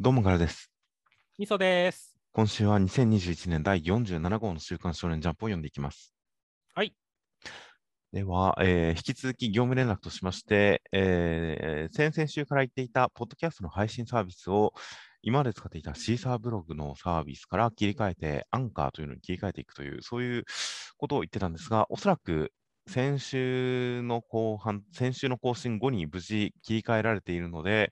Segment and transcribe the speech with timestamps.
[0.00, 0.70] どうもからです。
[1.38, 2.14] みそです。
[2.30, 6.14] 今週は2021年第47号の週刊少年ジャンプを読んでいきます。
[6.72, 6.94] はい。
[8.12, 14.72] では、えー引き続き業務連絡としまして、えー先々週から言っていたポッドキャストの配信サービスを
[15.22, 20.44] 今まで使っていたシーサーブログのサービスから切り替えて、アンカーというのに切り替えていくという、そういう
[20.96, 22.52] ことを言ってたんですが、おそらく
[22.86, 27.90] 先週の後半、先週の更新後に無事切り替えられているので、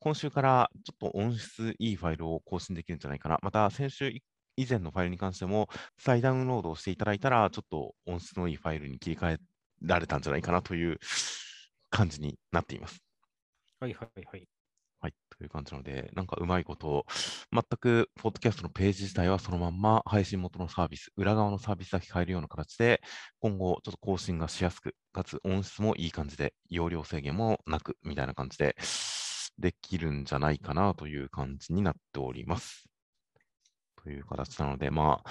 [0.00, 3.38] 今週からちょっと音質いいファイルを更新できるんじゃないかな。
[3.42, 4.10] また、先週
[4.56, 9.38] 以前のファイルに関しても、再ダウンロードをしていただいたら、ちょっと音質のいいファイルに切り替え
[9.82, 10.98] られたんじゃないかなという
[11.90, 13.00] 感じになっています。
[13.80, 14.48] はいはいはい。
[15.00, 15.14] はい。
[15.38, 17.06] という感じなので、なんかうまいこと、
[17.52, 23.00] 全く、ポッドキャストのページ自体はそのまんま配信元のサービス、裏側のサービスだけ変えるような形で、
[23.38, 28.74] 今後、ちょっと更新がしやすく、かつ音質もいい感じで、容量制限もなく、みたいな感じで、
[29.58, 32.88] できるんじゃないかなという感じになっております。
[34.02, 35.30] という形なので、まあ、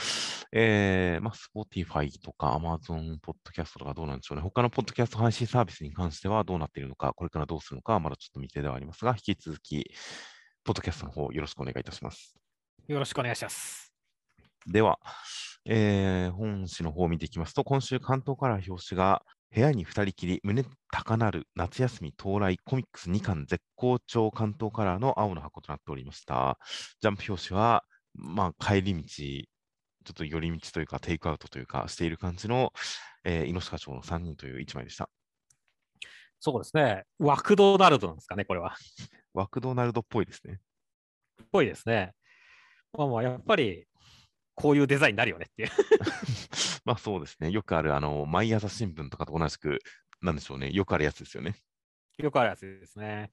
[0.51, 4.43] えー、まあ、Spotify とか Amazon Podcast とかどうなんでしょうね。
[4.43, 9.89] 他のポッドキャスト配信サービスに関してはどうなっているのか、これからどうするのかはまだちょっと未定ではありますが、引き続き、
[10.63, 12.35] ポッドキャストの方よろしくお願いいたします。
[12.87, 13.93] よろしくお願いします。
[14.65, 14.99] では、
[15.65, 26.59] えー本誌の方を見ていきますと、今週関東から表紙が、部屋に二人きり、胸高鳴る夏休み到来コミックス2巻絶好調関東カラーの青の箱となっておりました。
[27.01, 32.73] ジャンプ表紙は、まあ、帰り道、ちょっと寄り道というか、テイクアウトというか、している感じの、
[33.23, 35.09] えー、猪鹿町の3人という1枚でした。
[36.39, 37.03] そうですね。
[37.19, 38.75] ワクドナルドなんですかね、これは。
[39.33, 40.59] ワクドナルドっぽいですね。
[41.43, 42.13] っぽいですね。
[42.93, 43.85] まあまあ、やっぱり、
[44.57, 45.69] こういうデザインになるよねっていう。
[46.83, 47.51] まあそうですね。
[47.51, 49.77] よくある、あの、毎朝新聞とかと同じく、
[50.19, 50.71] なんでしょうね。
[50.71, 51.55] よくあるやつですよね。
[52.17, 53.31] よくあるやつですね。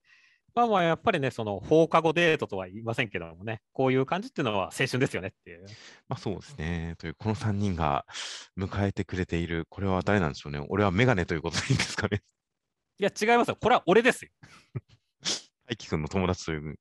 [0.54, 5.64] まあまあ、やっぱりね、その放課後デートとは言いませんけどもね、こういう感じっていうのは青春ですよねっていう。
[6.08, 6.94] まあそうですね。
[6.98, 8.04] という、この3人が
[8.58, 10.62] 迎えてくれている、これは誰なんでしょうね。
[10.68, 12.22] 俺はメガネということでいいんですかね。
[12.98, 13.56] いや、違いますよ。
[13.56, 14.30] これは俺ですよ。
[15.66, 16.78] 大輝くんの友達という、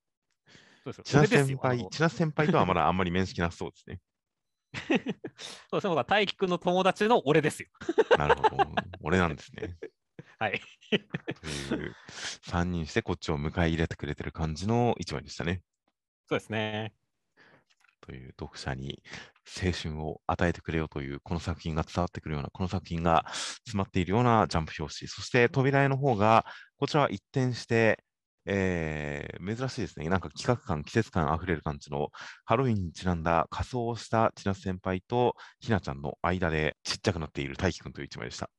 [0.84, 1.04] そうですよ。
[1.06, 4.00] 千奈先輩、の千奈先輩とはまだあんまり面識なさそうですね。
[4.74, 5.90] そうですね。
[5.90, 7.70] 僕は大輝くんの友達の俺ですよ。
[8.18, 8.58] なるほど。
[9.02, 9.78] 俺なんですね。
[10.40, 10.62] はい。
[11.70, 11.96] という、
[12.48, 15.62] 3人してこっちを迎え入れてくれてる感じの一枚でしたね。
[16.28, 16.94] そうですね。
[18.02, 19.02] という読者に
[19.66, 26.46] 青春を与えてくれよというこの作品が伝わってくるような、この作品が詰まっているようなジャンプ表紙、そして扉絵の方が、
[26.78, 28.04] こちらは一転して、
[28.46, 30.08] えー珍しいですね。
[30.10, 32.10] なんか企画感、季節感あふれる感じの
[32.46, 38.50] ハロウィンにちなんだ仮装をした千夏先輩とひなちゃんの間でちっちゃくなっている大輝くんという一枚でした。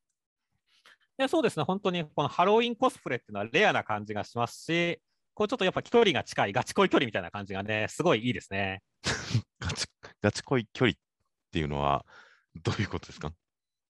[1.18, 5.00] いやそうですね、本当にこのハロウィンコスプレっていうのはレアな感じがしますし、
[5.32, 8.82] こうちょっとやっぱ距離が近い、ガチ恋距離みたいな感じがね、すごいいいですね。
[9.60, 9.86] ガチ
[10.20, 10.94] ガチ恋距離っ
[11.52, 12.04] ていうのは
[12.62, 13.32] どういうことですか？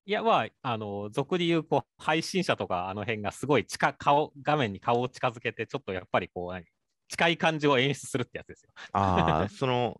[0.07, 6.65] いや、まあ、あの、俗に言う、こう、配信者とか、あの辺がすごい近、顔、画面に顔を近づけて、ちょっとやっぱりこう、何
[7.07, 8.71] 近い感じを演出するってやつですよ。
[8.93, 9.99] ああ、その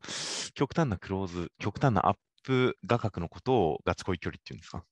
[0.54, 4.86] 極端なクローズ、極端なアップ画角のことをガチ恋距離っていうんですか？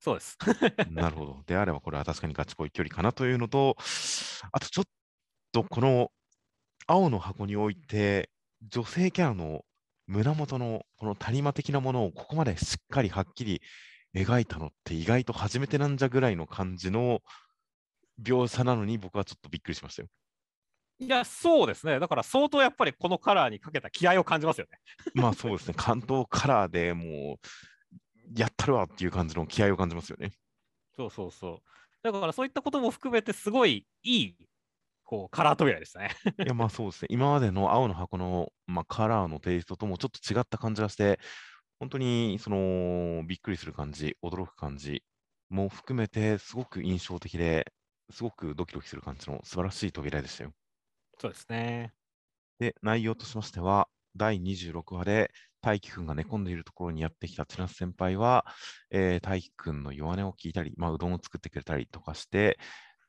[0.00, 0.36] そうです。
[0.84, 1.42] なるほど。
[1.46, 3.76] であればこれは確かにガチ恋距離かなというのと、
[4.52, 4.84] あとちょっ
[5.52, 6.10] とこの
[6.86, 8.30] 青の箱において、
[8.62, 9.64] 女性キャラの
[10.06, 13.62] 胸元のこの谷間的なものをここまでしっかりはっきり
[14.14, 17.20] 描いたのって意外と初めてなんじゃぐらいの感じの
[18.22, 20.08] 描写なのに僕はちょっとびっくりしましたよ。
[20.98, 21.98] いや、そうですね。
[21.98, 24.78] だから相当やっぱりこのカラーにかけた気合を感じますよね。
[25.14, 30.32] まあそうですね、関東カラーでもう、やったるわっていう感じの気合を感じますよね。
[30.96, 31.58] そうそうそう。
[32.02, 34.36] だからそういったことも含めて、すごいいい、
[35.02, 36.10] こう、カラー扉でしたね。
[36.38, 37.08] いや、まあそうですね。
[37.10, 41.18] 今までの青の箱の、まあ、カラーのテイストともちょっと違った感じがして、
[41.82, 45.04] 本当にそのびっくりする感じ、驚く感じ
[45.48, 47.74] も含めて、すごく印象的で、
[48.08, 50.54] すごくドキドキする感じの素晴らしい扉でしたよ。
[51.18, 51.94] そうですね。
[52.58, 55.32] で、内容としましては、第26話で
[55.62, 58.46] 大輝くんが寝込んでいるところにやってきた千夏先輩は、
[58.90, 62.58] えー大輝くんの弱音を聞いたり、まあ、うどんを作ってくれたりとかして、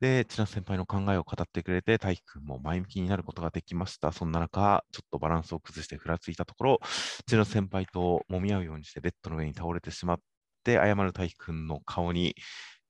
[0.04, 4.12] で、千夏先輩の考えを語ってくれて、大輝くんも前向きになることができました。
[4.12, 6.80] そんな中、ちょっとバランスを崩してふらついたところ、
[7.26, 10.20] 千夏先輩と揉み合うようにしてベッドの上に倒れてしまっ
[10.66, 12.36] て、謝る大輝くんの顔に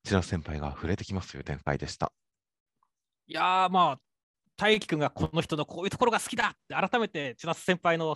[0.03, 2.11] 千夏先輩が触れてきますという展開でした。
[3.27, 3.99] いやー、まあ、
[4.57, 8.15] 大輝くんがこの人のこういうところが好きだって改めて千夏先輩の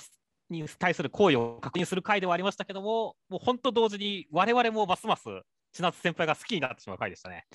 [0.50, 5.26] に対する行為を確認する回ではありましたけども、もう本当同時に我々もますます
[5.74, 7.46] 千夏先輩が好きになってしまう回でしたね。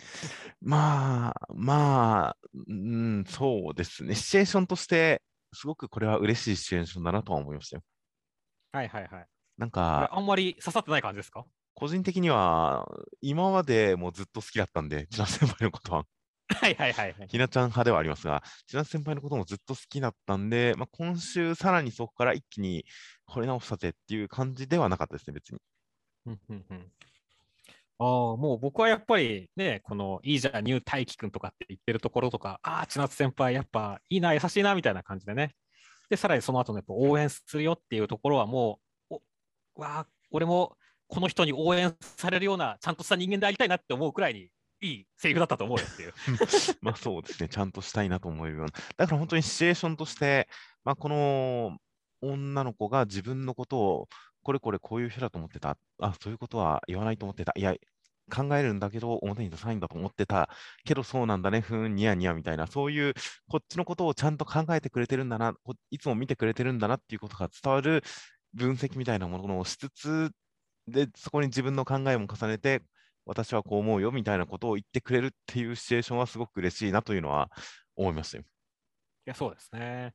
[0.61, 2.37] まあ、まあ、
[2.69, 4.14] うん、そうですね。
[4.14, 5.23] シチュエーションとして、
[5.53, 7.82] すごくこれは嬉しいシチュエーションだなとは思いましたよ。
[8.73, 9.26] はいはいはい。
[9.59, 11.44] なんか、あんまり刺さってない感じですか？
[11.75, 12.87] 個人的には、
[13.20, 16.05] 今までもずっと好きだったんで、千奈先輩のことは、
[16.49, 17.29] はいはいはいはい。
[17.29, 22.85] ひなちゃん派ではありますが、千奈先輩のこともずっと好きだったんで、まあ、今週さらにそこから一気に
[23.29, 25.58] 惚れ直したぜっていう感じではなかったですね、別に。
[28.02, 35.54] ああ、もう僕はやっぱりね、このいいじゃん、ニュー大輝くんとかって言ってるところとか、ああ、千夏先輩、やっぱいいな、優しいなみたいな感じでね。
[36.10, 39.19] で、さらにその後のやっぱ応援するよっていうところはもう、
[39.76, 40.76] おわあ、俺も
[41.06, 44.48] この人に応援されるような、ちゃんとした人間でありたいなって思うくらいに
[44.81, 46.12] いいセリフだったと思うよっていう。
[46.82, 48.72] まあそうですね、ちゃんとしたいなと思えるような。
[48.96, 50.48] だから本当にシチュエーションとして、
[50.84, 51.78] まあ、この
[52.20, 54.08] 女の子が自分のことを、
[54.43, 55.76] これこれこういう人だと思ってた。
[56.00, 57.52] あ、そういうことは言わないと思ってた。
[57.56, 57.75] いや、
[58.30, 60.48] 考えるんだけど、表に出さないんだと思ってた。
[60.84, 63.14] けどそうなんだね、ふん、ニヤニヤみたいな、そういう、
[63.48, 65.54] こっちのことをちゃんと考えてくれてるんだな、
[65.90, 68.02] いつも見てくれてるんだなっていうことが伝わる
[68.54, 70.30] 分析みたいなものをしつつ、
[70.88, 72.82] で、そこに自分の考えも重ねて、
[73.24, 77.50] 私はこう思うよみたいなことを言ってくれるっていうシチュエーションはすごく嬉しいなというのは
[77.96, 78.44] 思いましたよ。
[78.44, 78.46] い
[79.26, 80.14] や、そうですね。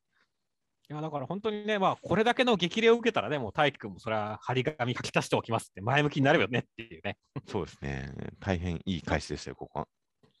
[0.90, 7.18] いや、だから本当にね、まあ、これだけの激励を受けたらね、もう大輝くんもそれは張り紙書き足しておきますって前向きになるよねっていうね。
[7.46, 8.10] そうですね。
[8.40, 9.88] 大変いい返しでしたよ、ここは。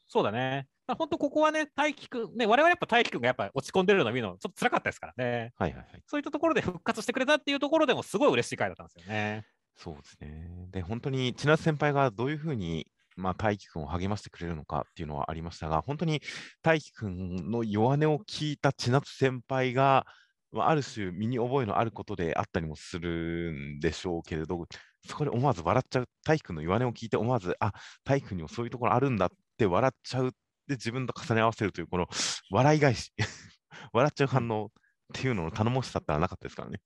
[0.06, 0.66] そうだね。
[0.86, 5.52] まあ、本当ここはね、大輝くん、ね、我々やっぱ大輝くんがやっぱ落ち込んでるのを見るのちょっと辛かったですからね。
[5.58, 6.02] はいはいはい。
[6.06, 9.44] そういったところで復活してくれたっていうところでもすごい嬉しい回だったんですよね。
[9.76, 10.48] そうですね。
[10.70, 12.86] で、本当に千夏先輩がどういうふうに、
[13.16, 16.22] まあ、大輝くんを励ましてくれるのかっていうのはありましたが、本当に
[16.62, 24.66] 大輝くんの弱音を聞いた千夏先輩が、まあ、ある種身に覚えのあることであったりもするんでしょうけれど、
[25.06, 27.72] そこで思わず笑っちゃう、大輝くんの弱音を聞いて思わず、あ、
[28.04, 30.32] 大輝くんにもそういうところあるんだって笑っちゃう
[30.68, 32.06] で自分と重ね合わせるという、この
[32.50, 33.12] 笑い返し、
[33.92, 34.70] 笑っちゃう反応っ
[35.14, 36.80] ていうのの頼もしさってのはなかったですからね。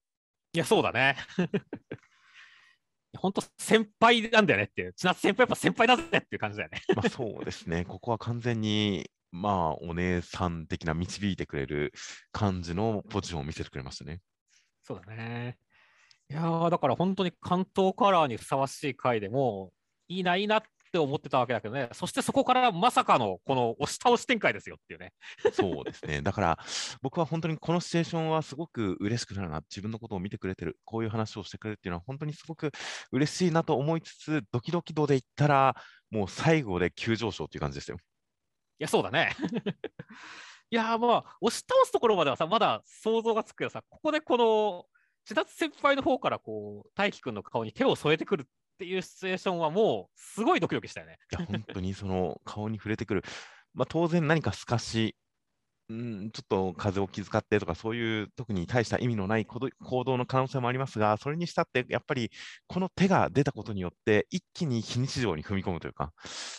[0.55, 1.17] いや、そうだね。
[3.19, 4.95] 本当先輩なんだよねっていう。
[4.95, 6.81] 千夏先輩やっぱ先輩だぜっていう感じだよね。
[6.97, 11.93] まあそうですね、ここは完全に、まあ、お姉さん的な導いてくれる
[12.31, 14.21] 感じのポジションを見せてくれましたね。
[14.85, 15.57] そうだね。
[16.29, 19.73] いやーだから本当に関東カラーにふさわしい回でも
[20.09, 20.63] いいないいなっ
[20.93, 25.13] て思ってたわけだけどね、そしてそこからまさかのこの押し倒し展開ですよっていうね。
[25.53, 26.21] そうですね。
[26.21, 26.59] だから、
[27.01, 32.71] 僕は本当にこのシチュエーションはすごく嬉しくなるな、自分のことを見てくれてる、こういう話をしてくれるっていうのは、本当にすごく
[33.11, 35.77] 嬉しいなと思いつつ、ドキドキ度で言ったら、
[36.11, 37.97] もう最後で急上昇っていう感じですよ。
[38.79, 39.35] いや、そうだね。
[40.71, 44.87] いやーまあ、押し倒すところまではさ、まだ想像がつくけどさ、ここでこの
[45.25, 48.47] 千夏先輩の方からこう、大輝くんの顔に手を添えてくるっ
[48.79, 51.19] ていうシチュエーションはもう、すごいドキドキしたよね。
[51.31, 53.23] いや、本当にその顔に触れてくる。
[53.75, 55.17] まあ、当然何か透かし、
[55.93, 59.61] うん、ちょっと風を気遣ってとか、そういう特に大した意味のない行
[60.05, 62.31] 動の可能性もありますが、それにしたって、やっぱり
[62.67, 66.13] この手が出たことによって、一気に非日常に踏み込むというか、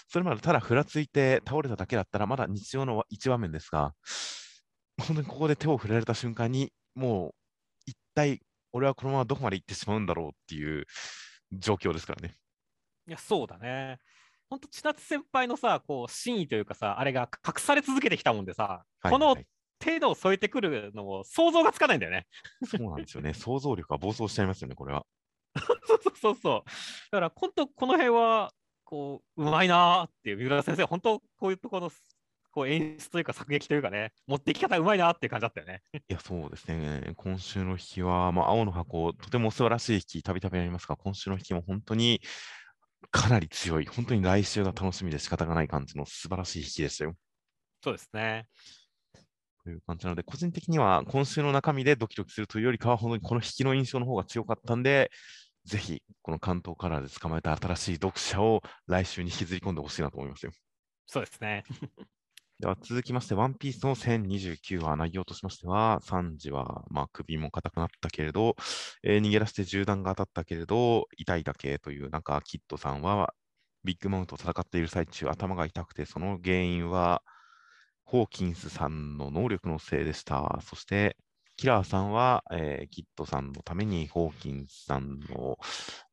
[0.08, 3.94] それまでただふらついて倒れただけだったら、まだ日常の一場面ですが、
[5.00, 7.36] 本当にここで手を触れられた瞬間に、もう
[7.88, 8.40] 一体、
[8.72, 10.86] 俺はこのままどこまで行ってしまうんだろうっていう
[11.52, 12.36] 状況ですからね。
[13.08, 13.98] いや、そうだね。
[14.50, 19.48] 本当、千夏先輩のさ、こう、真意というかさ、あれが隠され続けてきたもんでさ、このはいはい
[19.84, 22.26] 手を添えてくるのも想像がつかないんだよね。
[22.66, 23.34] そうなんですよね。
[23.34, 25.06] 想像力が暴走しちゃいますよね、これは。
[25.58, 26.70] そうそうそうそう。
[27.12, 28.52] だから、本当、この辺は、
[28.86, 31.92] こう、うまいなーっていう、三浦先生、本当、こういうところの、
[32.52, 35.82] こう、演出というか、作劇というかね、持っていき方うまいなーっていう感じだったよね。
[35.94, 37.14] いや、そうですね。
[37.18, 42.22] 今週の引きは、まあ、青の箱、とても素晴らしい引き、たびたびありますが、今週の引きも本当に
[43.14, 47.14] かなり強い、本当に来週が楽しみで仕方がない感じの素晴らしい引きでしたよ。
[47.82, 48.48] そうですね。
[49.64, 55.12] という感じなので、個人的には今週の中身でドキドキするというよりかは、本当にこの引きの印象の方が強かったんで、
[55.64, 60.52] ぜひ、この関東カラーで捕まえた新しい読者を来週に引きずり込んでほしいなと思いますよ。
[61.06, 61.64] そうですね。
[62.60, 68.56] では続きまして、ワンピースの1029話、内容としましては、サンジは、まあ、首も硬くなったけれど、
[69.04, 73.34] えー逃げ出して銃弾が当たったけれど、痛いだけという、なんか、キッドさんは、
[73.84, 77.24] ビッグマウントと戦っている最中、頭が痛くて、その原因は、
[78.06, 80.60] ホーキンスさんの能力のせいでした。
[80.64, 81.18] そして、
[81.64, 85.58] キラーさんは、えーキッドさんのために、ホーキンスさんの、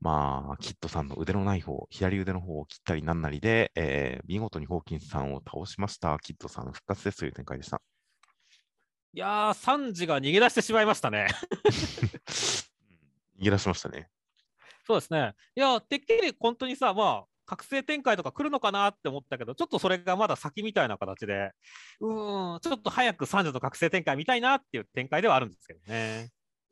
[0.01, 6.17] まあ、キッドさんの腕のない方、左腕の方を切ったりなんなりで、えー見事にホーキンスさんを倒しました。
[6.21, 7.83] キッドさん復活ですという展開でした。
[9.13, 11.27] いやー、サンジが逃げ出してしまいましたね。
[13.37, 14.09] 逃げ出しましたね。
[14.87, 15.35] そうですね。
[15.57, 21.51] いや、てっきり本当にさ、まあ、覚醒展開とか来るのかなって思ったけど、ちょっとそれがまだ先みたいな形で、
[22.01, 26.29] うん、ちょっと早く三女の覚醒展開見たいなっていう展開ではあるんですけどね。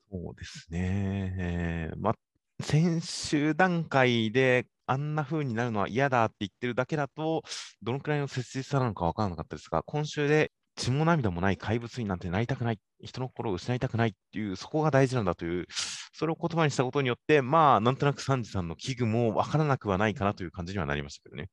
[0.09, 1.35] そうですね。
[1.37, 2.15] えーまあ、
[2.63, 7.43] 先週段階であんな風になるのは嫌だって言ってるだけだと、
[7.83, 15.67] どのくらいの切実さなのか分からなかったですが、今週で血も涙もない怪物になんてなりたくない、人の心を失いたくないっていう、そこが大事なんだという、
[16.13, 21.51] それを言葉にしたことによって、まあ、なんとなくサンジさんの危惧も分からなくはないかなという感じにはなりましたけどね。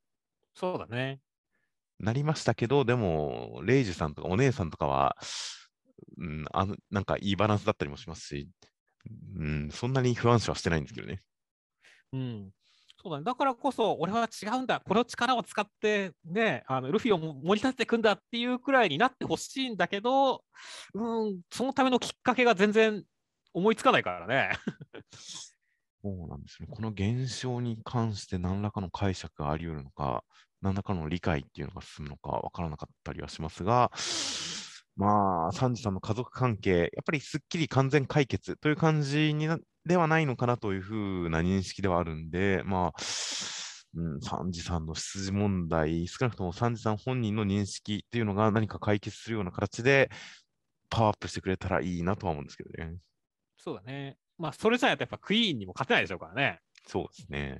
[0.53, 1.19] そうだね。
[1.99, 5.17] なりましたけど、でも、レイジさんとかお姉さんとかは、
[6.17, 8.49] うん、あのなんかいいバランスだったりもしますし、
[9.37, 11.21] うん、そんなに不安視はしてないんですけどね。
[12.13, 12.51] うん。
[13.05, 13.23] そうだね。
[13.23, 14.81] だからこそ、俺は違うんだ。
[14.83, 20.43] この力を使って、ね、あのルフィを盛り立てていくんだっていうくらいになってほしいんだけど、
[20.95, 23.03] うん、そのためのきっかけが全然
[23.53, 24.49] 思いつかないからね。
[26.03, 26.67] そうなんですね。
[26.71, 30.23] この現象に関して何らかの解釈があり得るのか、
[30.63, 33.91] 何らかの理解っていうのが進むのかわからなかったりはしますが、
[34.95, 43.01] まあ、サンジさんの家族関係、やっぱりすっきり完全解決という感じになではないのかなというふうな認識ではあるんで、まあ、
[43.95, 50.09] うん、サンジさんの出自問題、少なくともサンジさん本人の認識っていうのが何か解決するような形で
[50.89, 52.97] パワーアップしてくれたらいいなとは思うんですけどね。
[53.57, 54.17] そうだね。
[54.37, 56.59] まあ、それじゃやっぱクイーンにも勝てないでしょうからね。
[56.87, 57.57] そうですね。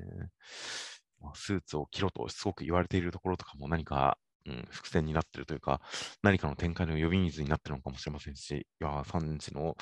[1.22, 5.82] まあスーツを着ろとすごく言われているところとかも何か、うん、伏線になってるというか、
[6.22, 9.76] 何かの展開の呼び水になってるのかもしれませんし、いやー、3時の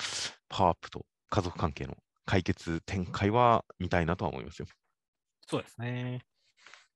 [0.50, 4.68] パワーアップと家族関係の解決展開は見たいなとは思いますよ。
[5.48, 6.22] そうですね。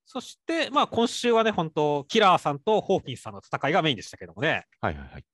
[0.06, 4.66] そして、まあ、今週はね、本当、キラーさんとホーキンスさんの戦いがメインでしたけどもね。
[4.80, 5.26] はいはいはい。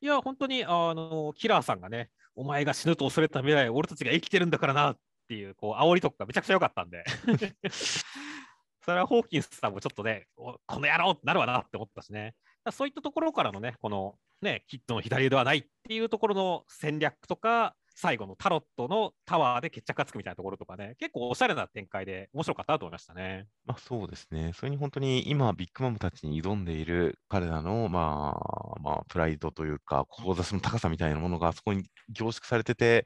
[0.00, 4.96] いや、本当に、あの、キラーさんがね、お前が死ぬと恐れた未来、俺たちが生きてるんだからなっ
[5.28, 7.04] ていう、こう、煽りとかがめちゃくちゃ良かったんで。
[8.84, 12.34] それはホーキンスさんもちょっとね、おこの野郎ってなるわなって思ったしね。
[12.70, 23.48] そういったところからのね、このね、キッドの左腕はないっていうところの戦略とか、最後のタロットのタワーで決着がつくみたいなところとかね、結構おしゃれな展開で面白かったなと思いましたね。
[23.66, 24.52] まあそうですね。
[24.54, 33.04] それに本当に今、ビッグマムたちに挑んでいる彼らの、まあ、まあ、プライドというか、志の高さみたいなものがそこに凝縮されてて、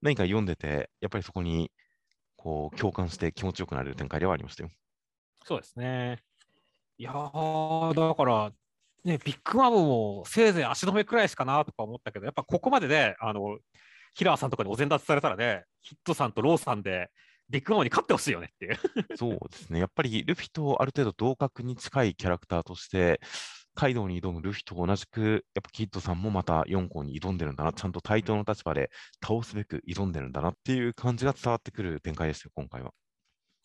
[0.00, 1.72] 何か読んでて、やっぱりそこに、
[2.36, 4.70] こう、共感して気持ちよくなれる展開ではありましたよ。
[5.44, 6.22] そうですね。
[6.98, 8.52] いやー、だから、
[9.02, 13.58] ね、ビッグマムもせいぜい足止めくらいしかなとか思ったけど、やっぱここまでね、あの、
[14.14, 17.10] キラーさんとかにお膳立てされたらね、キッドさんとローさんで
[17.48, 18.78] ビッグマムに勝ってほしいよねっていう。
[19.16, 19.80] そうですね。
[19.80, 23.20] やっぱりルフィとある程度同格に近いキャラクターとして、
[23.74, 28.90] カイドウに挑むルフィと同じく、やっぱキッドさんもまた四皇に挑んでるんだな、ちゃんと対等の立場で
[29.24, 32.90] 倒すべく挑んでるんだなっていう感じが伝わってくる展開ですよ、今回は。
[32.90, 32.92] い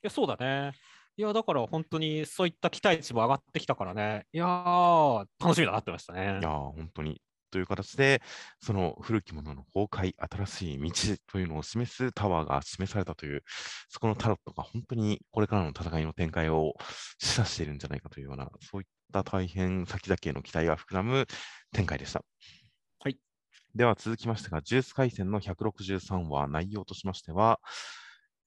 [0.03, 0.73] や、そうだね。
[1.17, 4.25] いや、だから本当にそういった期待値も上がってきたからね。
[4.33, 6.39] いやー、楽しみだなってましたねいや。
[6.39, 7.21] ー、本当に。
[7.55, 8.21] という形で、
[8.59, 10.13] その古きものの崩壊、
[10.45, 10.91] 新しい道
[11.31, 13.43] というのを示すタワーが示されたという、
[13.87, 16.73] そこのタロットが本当にこれからの戦いの展開を
[17.17, 21.27] 示唆しているんじゃないかというような、そういった大変先々への期待が膨らむ
[21.71, 22.25] 展開でした。
[22.99, 23.17] はい。
[23.73, 27.61] では続きましてが、ジュース回戦の163話、内容としましては、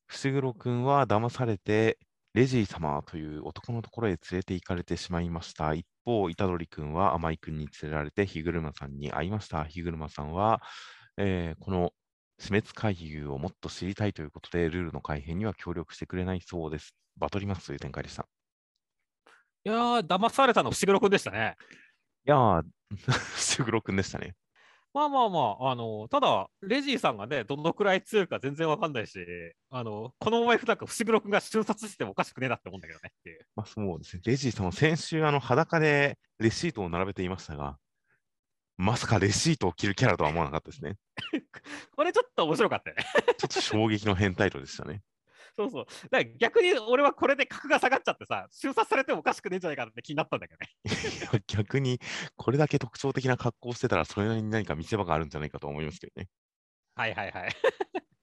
[0.07, 1.99] 伏黒君は騙されて、
[2.35, 5.73] レジー様という男のところへ連れて行かれてしまいました。
[5.73, 9.65] 一方、虎杖君は甘井君に連れられて、日車さんに会いました。
[9.65, 10.63] 日車さんは、
[11.17, 11.93] えーこの
[12.41, 16.95] 死滅回遊をもっと知りたいということで、ルールの改変には協力してくれないそうです。
[17.17, 18.29] バトりますという展開でした。
[19.65, 21.57] いやー、騙されたの伏黒君でしたね。
[22.27, 22.63] いやー、
[23.57, 24.35] 伏黒君でしたね。
[24.99, 29.21] まあまあまあ、あの、ただ、レジーさんがね、どのくらい強いか全然わかんないし、
[29.71, 33.47] あの、このままいくなんか伏黒君が瞬殺してもおかしくねえなって思うんだけどねっていう。
[33.55, 34.23] まあ、そうですね。
[34.25, 37.79] レジーさんも先週、あの裸でレシートを並べていましたが、
[38.77, 40.97] まさかレシートを着るキャラとは思わなかったですね。
[41.95, 43.05] これちょっと面白かったよね。
[43.39, 45.03] ちょっと衝撃の変態度でしたね。
[45.59, 45.87] そうそう。
[46.11, 51.41] だから逆に俺はこれで格が下がっちゃってさ、瞬殺されてもおかしくねえんじゃないかなって気になったんだけどね。
[51.49, 51.99] 逆に、
[52.37, 56.29] これだけ特徴的な格好をしてたら、それなりに何か見せ場があるんじゃないかと思いますけどね。
[56.95, 57.51] はいはいはい。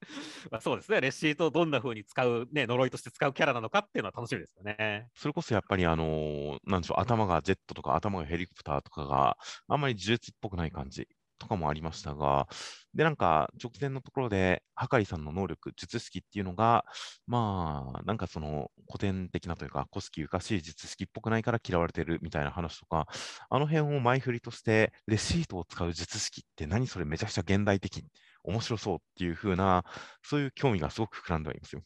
[0.49, 1.01] まあそうですね。
[1.01, 5.09] レシートをどんな風に使う、ね、呪いとして使うキャラなのかっていうのは楽しみですよね。
[5.13, 9.37] それこそやっぱり、あのーなんでしょう、頭がジェットとか頭がヘリコプターとかが
[9.67, 12.47] あんまり呪術っぽくない感じとかもありましたが、
[12.93, 16.85] で、なんか直前のところで、はかりさんの能力、術式っていうのが、
[17.27, 23.07] まあ、なんかその古典的なというか、古式ゆかしい術式っぽくないから嫌われてるみたいな話とか、
[23.49, 28.03] あの辺を前振りとして、レシートを使う術式って何それめちゃくちゃ現代的、
[28.43, 29.83] 面白そうっていう風な、
[30.23, 31.83] そういう興味がすごく膨らんではいますよ。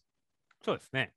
[0.63, 1.13] そうですね。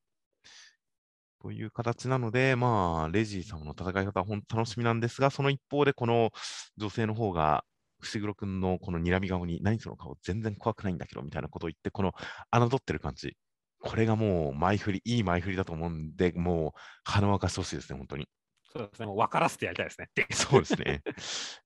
[1.42, 6.30] という形なので、まあ、レジー様の戦い方は本当楽しみなんですが、その一方で、この
[6.76, 7.64] 女性の方が、
[8.02, 12.12] 伏黒君のこの睨み顔に、何その顔、全然怖くないんだけど、みたいなことを言って、この
[12.50, 13.36] 侮ってる感じ、
[13.80, 18.28] これがもう前振り、いい前振りだと思うんで、もう鼻沸かしてほしいですね、本当に。
[18.72, 20.08] そうですね、もう分からせてやりたいですね。
[20.30, 21.02] そうですね。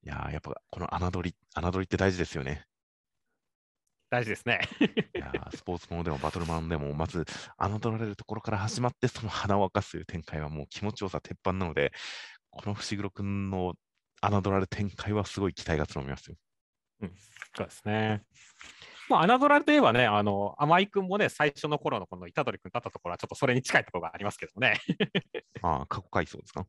[0.03, 2.65] いややっぱこの侮り、侮りって大事ですよね。
[4.09, 4.61] 大事ですね。
[5.15, 7.25] いやスポーツものでもバトルマンでも、まず
[7.59, 11.93] 侮られるところから始まって、その鼻を沸かすという展開はもう気持ちよさ鉄板なので、
[12.51, 13.75] この伏黒君の
[14.23, 16.37] 侮られる展開はすごい期待が募りますよ。
[17.03, 17.13] うん、
[17.57, 18.23] そうですね。
[19.09, 24.81] まあ、侮られといえばね、あの、甘井君もね、最初の頃のこの虎杖君だったところは、ちょっとそれに近いところがありますけどね。
[25.63, 26.67] ああ、過去回想ですか？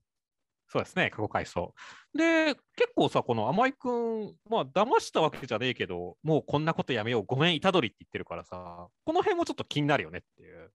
[0.70, 1.74] そうですね、過去回想。
[2.14, 10.72] で、結構さ、この甘井君、まあ、騙したわけじゃねえけど、もうこんなことやめよう、ごめん、虎杖って言ってるからさ、この辺もちょっと気になるよねっていう。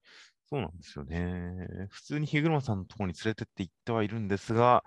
[0.48, 1.66] そうなんですよね。
[1.90, 4.82] 普通に日車さんのところに連れてって行ってはいるんですが、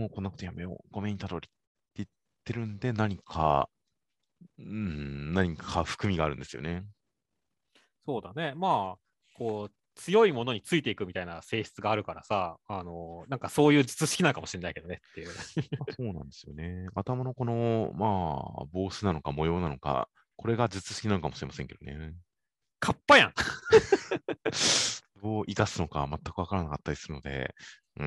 [0.00, 1.48] もうこんなことやめよう、ごめん、虎杖って
[1.96, 2.08] 言っ
[2.42, 3.68] てるんで、何か、
[4.58, 6.86] うん、何か含みがあるんですよね。
[8.06, 8.54] そうだね。
[8.56, 8.98] まあ、
[9.36, 15.28] こう、強いものについていくみたいな性質があるからさ、あのなんかそういう術式なのかもしれないけどねっていう。
[15.28, 15.34] そ
[15.98, 16.86] うなんですよね。
[16.94, 22.14] 頭のこの、まあ、帽子なのか模様なのか、これが術式なのかもしれませんけどね。
[22.78, 23.34] カッパやん
[25.22, 27.54] どう生かすのか全くわからなかったりするので、
[28.00, 28.06] うー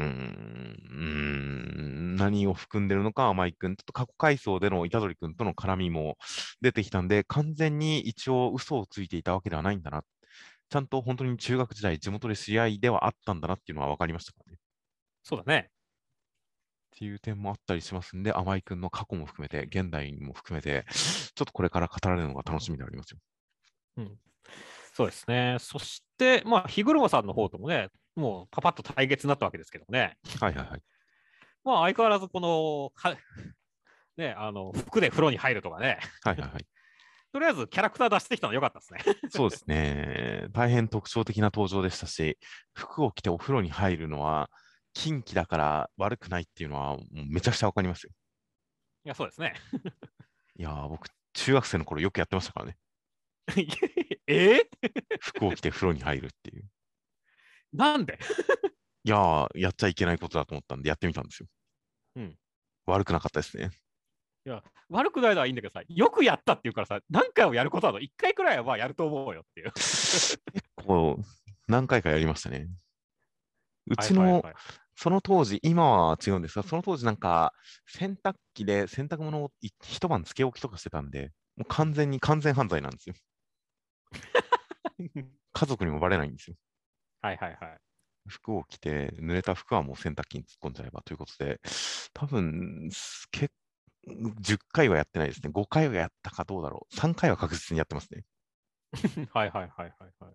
[0.99, 6.17] ん、何を含んでるのか、甘井君、ちょっと過去回想での虎杖君との絡みも
[6.61, 10.03] 出てきたんで、完全に一応嘘をついていたわけではないんだな
[10.69, 14.59] ちゃんと本当に中学時代、地元で試合ではあったんだなっていうのは分かりましたからね。
[15.23, 15.69] そうだね。
[16.95, 23.19] っていう点もあったりしますんで、甘井君の過去も含めて、現代も含めて、ちょっとこれから語られるのが楽しみでありますよ。
[23.97, 24.19] うん、
[24.93, 25.57] そうですね。
[25.59, 30.17] そして、まあ、日車さんの方ともね、もうパパッと対決になったわけですけどね。
[30.39, 30.81] はいはいはい。
[31.63, 32.91] まあ、相変わらずこの、
[34.17, 35.99] ね、あの服で風呂に入るとかね。
[36.23, 36.67] はいはいはい。
[37.31, 38.99] とりあえずキャラクター出してきたの良かったですね。
[39.29, 40.45] そうですね。
[40.51, 42.37] 大変特徴的な登場でしたし、
[42.73, 44.51] 服を着てお風呂に入るのは、
[44.93, 48.11] 近畿だから悪くないっていうのは、めちゃくちゃわかりますよ。
[49.05, 49.55] いや、そうですね。
[50.55, 52.77] いや僕、中学生の頃よくやってましたからね。
[54.27, 54.61] え？
[55.19, 56.65] 服を着て風呂に入るっていう。
[57.73, 58.19] なんで？
[59.05, 61.47] いややっちゃいけないことだと思ったんで、やってみたんですよ。
[62.15, 62.37] うん。
[62.85, 63.71] 悪くなかったですね。
[64.45, 69.71] いや、悪くないのはいいんだけどさ、よくやったっていうからさ、何回もやることなの、1回くらいはまあやると思うよっていう。
[69.75, 70.39] 結
[70.75, 71.17] 構、
[71.67, 72.67] 何回かやりましたね。
[73.87, 74.43] うちの、
[74.95, 77.53] その当時、今は違うんですが、その当時なんか、
[77.85, 83.15] 洗濯機で洗濯物を一晩つけ置きとかしてたんで、もう完全に完全犯罪なんですよ。
[85.53, 86.55] 家族にもバレないんですよ。
[87.23, 87.77] はいはいはい。
[88.27, 91.59] 服を着て、濡れた服はもう洗濯機に突っ込んじゃえばということで、
[92.13, 92.89] 多分
[93.31, 93.53] 結
[94.41, 95.49] 10回はやってないですね。
[95.51, 96.95] 5回はやったかどうだろう。
[96.95, 98.23] 3回は確実にやってますね。
[99.33, 100.33] はいはいはいはいはい。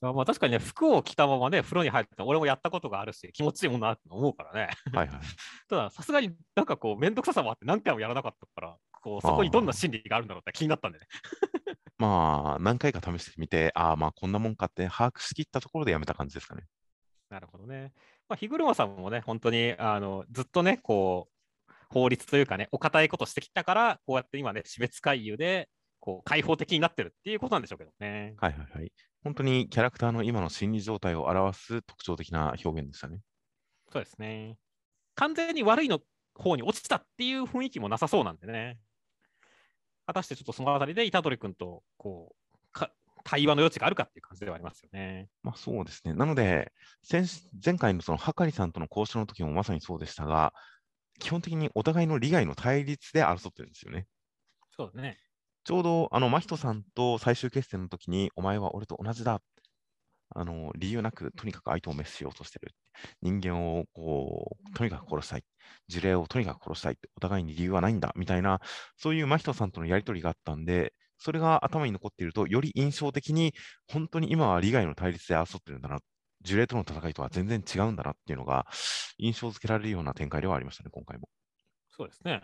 [0.00, 4.70] まあ確かにね、服を着たままね、風呂に入って俺もやったことがあるし、気持ちいいもんなって思うからね。
[4.92, 5.18] はいはい。
[5.68, 11.06] ただ、さすがになんかこう、めんどくささもあって何回もやらなかったから、こうそこにどんな心理があるんだろうって気になったんでね。
[11.98, 16.64] まあ、何回か試してみて、ああ、まあこんなもんかって把握しきったところでやめた感じですかね。
[17.28, 17.92] なるほどね。
[18.28, 25.68] まあ、日車さんもね、本当にあのずっとね、こう、法律というかね、お堅いことしてきたから、こうやって今ね、死別回遊で、
[26.00, 28.34] こう、開放的になってるっていうことなんでしょうけどね。
[28.38, 28.92] はいはいはい。
[29.24, 33.20] 本当にキャラクターの今の心理状態を表す特徴的な表現でしたね。
[33.90, 34.56] そうですね。
[35.16, 36.00] 完全に悪いの
[36.34, 38.78] 方に落ちたっていう雰囲気もなさそうなんでね。
[40.08, 42.58] 果たしてちょっとそのあたりで虎杖君とこう
[43.24, 45.28] 対話の余地があるかっていう感じではありますよね。
[45.42, 46.14] まあ、そうですね。
[46.14, 46.72] なので、
[47.12, 50.54] 前回のそのはかりさんとの交渉の時もまさにそうでしたが、
[51.18, 54.06] 基本的にお互いの利害の対立で争ってるんですよね。
[54.70, 55.18] そうだね。
[55.64, 59.42] ちょうど、あの、真人さんと最終決戦の時に、お前は俺と同じだ。
[60.30, 62.74] あの、理由なく、とにかく相手を滅しようとしてる。
[63.20, 65.44] 人間を、こう、とにかく殺したい。
[65.90, 66.98] 呪霊をとにかく殺したい。
[67.16, 68.12] お互いに理由はないんだ。
[68.16, 68.60] みたいな、
[68.96, 73.54] そういう真人さんとのやりとりがあったんで、それが頭に残っていると、より印象的に、
[73.88, 75.98] 本当に今は利害の対立で争ってるんだな
[76.44, 78.66] 呪霊との戦いとは全然違うんだなっていうのが
[79.18, 81.28] 印象付けられるような展開ではありましたね、今回も。
[81.88, 82.42] そうですね。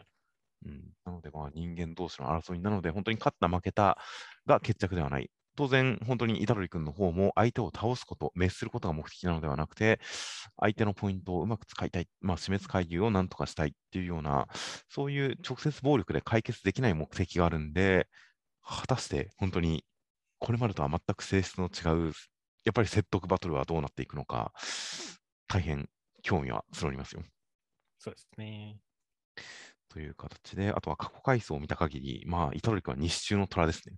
[0.66, 3.98] うん、なので、まあ、人間同士の争いなので、本当に勝った負けた
[4.46, 5.30] が決着ではない。
[5.57, 10.01] 当然、本当に虎杖君の方も相手を倒すこと、滅することが目的なのではなくて、
[10.59, 14.49] 相手のポイントをうまく使いたい、まあ、死滅回遊をなんとかしたいっていうような、
[14.88, 18.09] そういう直接暴力で解決できない目的があるんで、
[18.62, 19.85] 果たして本当に
[20.38, 22.12] これまでとは全く性質の違う
[22.64, 24.53] やっぱり説得バトルはどうなっていくのか、
[25.49, 25.88] 大変
[26.23, 27.23] 興味は募りますよ。
[27.99, 28.79] そうですね。
[29.88, 33.97] という形で、あとは過去回想を見た限り、まあ、イタドリ君は西中の虎ですね。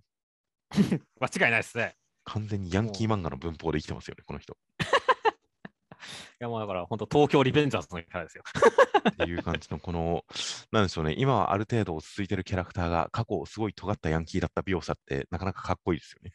[1.19, 1.95] 間違いないですね。
[2.25, 4.57] 完全にヤンキー漫画の文法で生きてますよね、この人。
[6.39, 8.43] いやもうだから本当東京リベンジャーズのキャラですよ。
[9.09, 10.25] っていう感じの、この、
[10.71, 16.33] なんでしょうね、今はある程度落ち着いてるキャラクターが、過去すごい尖ったヤンキーだった描写って、なかなかかっこいいですよね。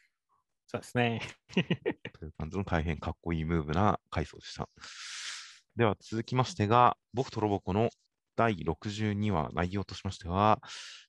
[0.66, 1.20] そうですね。
[2.18, 4.68] という感じの大変かっこいいムーブな回想でした。
[5.76, 7.90] では続きましてが、僕とロボコの
[8.36, 10.60] 第62話内容としましては、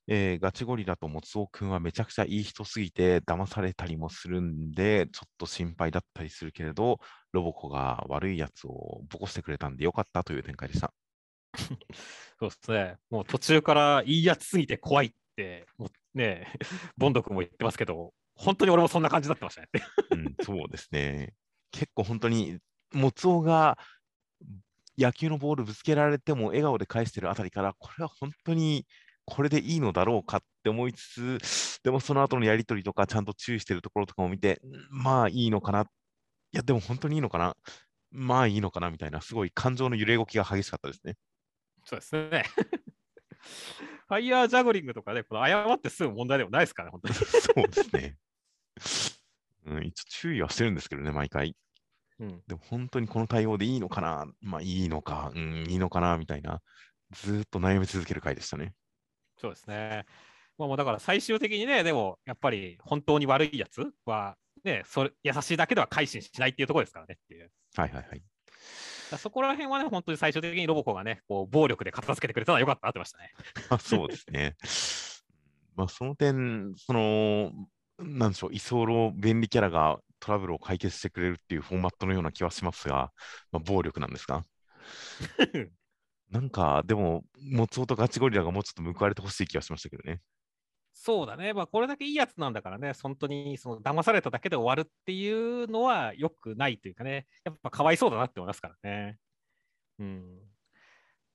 [0.08, 7.00] えーガチゴリラともつおくんはめちゃくちゃいい人すぎて騙されたりもするんで、ちょっと心配だったりするけれど、
[7.32, 10.94] ロボコが悪いやつをボコしてくれたんでよかったという展開でした。
[12.40, 12.96] そうですね。
[13.10, 16.52] もう途中からいいやつすぎて怖いって、もうね、
[16.98, 19.68] ボンド君も言ってますけど、本当に俺もそんな感じになってましたね。
[20.12, 21.34] うん、そうですね。
[21.72, 22.60] 結構本当に、
[22.92, 23.78] もつおが
[24.98, 28.86] 野球のボールぶつけられても笑顔で返してるあたりから、これは本当に
[29.26, 35.82] これでいいのだろうかって思いつつ、でもその後のやりとりとか、ちゃんと注意してるところとかも見て、んまあいいのかな。
[35.82, 35.86] い
[36.52, 37.56] や、でも本当にいいのかな。
[38.12, 41.16] まあいいのかなみたいな、すごい感情の揺れ動きが激しかったですね。
[41.86, 42.44] そうですね。
[44.08, 47.16] ファイヤージャグリングとかね、この謝ってすぐ問題でもないですからね、本当に。
[47.42, 48.18] そうですね。
[49.66, 51.56] うん、一応注意はしてるんですけどね、毎回。
[52.24, 56.62] うん、でも本当にこの対応でいいのかな、まあいいのか、うん、いいのかなみたいな、
[57.12, 58.74] ずーっと悩み続ける回でしたね。
[59.38, 60.06] そうですね。
[60.58, 67.52] まあ、もうだから最終的にね、でもやっぱり本当に悪いやつは、ね、それ優しいだけでは改心しないっていうところですからねっていう。
[67.76, 68.24] はいはいはい。
[69.18, 73.32] そこら辺はね、本当に最終的にロボコがね、こう暴力で片付けてくれたのはよかったなってましたね。
[73.70, 74.56] ま あそうですね。
[75.76, 77.52] まあその点、その、
[78.00, 83.12] なんでしょう、居候便利キャラがトラブルを解決してくれるっていうフォーマットのような気はしますが、
[83.52, 84.44] まあ、暴力なんですか？
[86.32, 90.22] なんか、でも、もつおとガチゴリラがもうちょっと報われてほしい気がしましたけどね。
[90.94, 99.18] そうだね、まあ、これだけいいやつなんだからね、本当にその騙されただけで終わるっていうのは良くないというかね、やっぱかわいそうだなって思いますからね。
[100.00, 100.40] うん。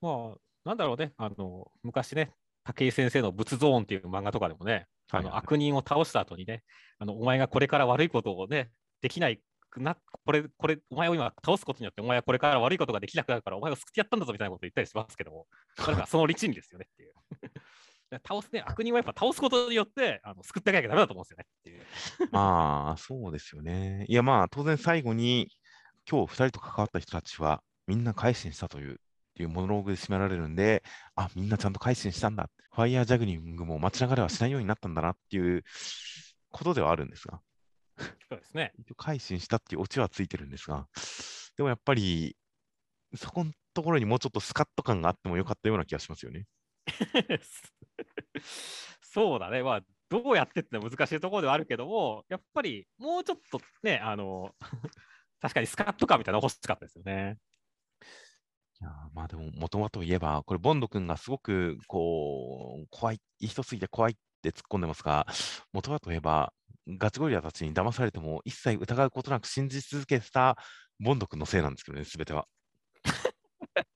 [0.01, 2.31] まあ、なんだろうね、あの昔ね、
[2.63, 6.63] 武井先生の仏ゾーンっていう漫画とかでもね、あの悪人を倒した後にね、
[6.97, 8.69] あのお前がこれから悪いことをね、
[9.01, 9.41] できない
[9.77, 17.13] な、これ、これ、お前を今倒すことによって、お前はこれから悪いことができなくなるから、お前を救ってやったんだぞみたいなことを言ったりしますけども、それがその理にですよねっていう。
[18.27, 22.29] 倒すね、悪人はやっぱ倒すことによってあの救ってあげなきゃダメだと思うんですよねっていう。
[22.33, 24.05] まあ、そうですよね。
[24.07, 25.49] いや、まあ、当然最後に、
[26.09, 28.95] 今日2人と関わった人たちは、みんな改心したという、っ
[29.35, 30.83] ていうモノローグで締められるんで、
[31.15, 32.49] あ、みんなちゃんと改心したんだ。
[32.73, 35.63] ファイヤージャグリングも街流れはしないようになったんだなっていう
[36.49, 37.41] ことではあるんですが、
[38.29, 38.73] そうですね。
[38.97, 40.87] 改心したっていうオチはついてるんですが、
[41.57, 42.37] でもやっぱり、
[43.15, 46.45] そこのところにもうちょっとスカッと感があってもよかったような気がしますよね。
[49.01, 54.55] そうだね、まあ、どうやってって難しいところではあるけども、やっぱりもうちょっとね、あの、
[55.41, 57.37] 確かにスカッと感みたいなの欲しかったですよね。
[58.81, 65.27] いやーまあでも、元はといえば、これ、ボンド君がすごく、こう、怖い、いい人すぎて怖いって突っ込んでますが、
[65.73, 66.53] 元はといえば、
[66.97, 70.57] ガチゴリラたちに騙されても、一切疑うことなく信じ続けてた
[70.99, 72.47] ボンド君のせいなんですけどね、すべては。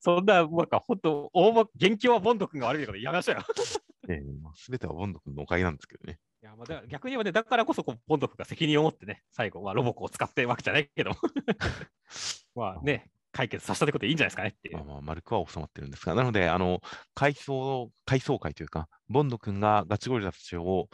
[0.00, 3.42] そんな、なんか本当、大ま、元気はボンド君が悪いこと言いましたよ。
[4.08, 6.20] ええまあ、すべてはボンド君のおかげなんですけどね。
[6.42, 11.10] いやまあ、だから逆に言えばね、だからこそこうボンド君が責任を持ってね、最後、まあ、ロボコを使ってるわけじゃないけど、
[12.54, 14.84] まあね、解決させたってことでいいんじゃないですかねっていうまあ。
[14.84, 16.80] まあ、丸くは収まってるんですが、なので、あの、
[17.14, 20.88] 回想、回想会というか、ボンド君がガチゴリラたちを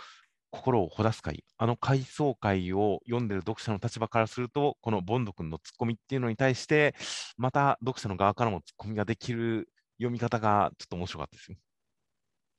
[0.53, 6.95] 心をほだす会、あの回想会を読んでる読者の立場からすると、このボンド君のツッコミっていうのに対して、
[7.39, 11.57] また読者の側からもツッコミができる読み方がちょっと面白かったですよ。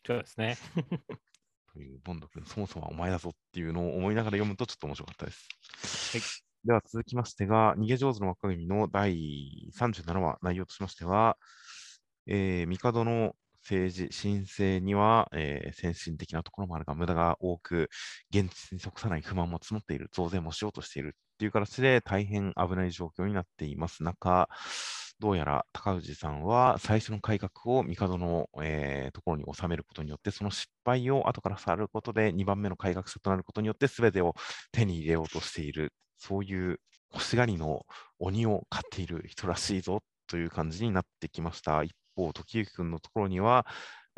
[0.05, 0.57] そうですね。
[1.71, 6.17] という、ボンド君、そもそもはお前だぞっていうのを思いながら読むとちょっと面白かったです。
[6.17, 11.37] はいでは続きましてが、逃げ上手の若君の第37話、内容としましては、
[12.25, 17.89] えー、帝の政治、申請には、えー先進的なところもあるが、無駄が多く、
[18.31, 24.49] 現実に即さない不満も募っている、増税もしようとしているっていう形で、大変危ない状況になっています中、
[25.19, 34.33] どうやら高氏さんは最初の改革を帝の、えーところに収めることによって、その失敗を後から去ることで、2番目の改革者となることによって、すべてを
[34.71, 36.79] 手に入れようとしている、そういう
[37.13, 37.85] 欲しがりの
[38.19, 41.83] 鬼を飼っている人らしいぞという感じになってきました。
[41.83, 43.65] 一方、時行君のところには、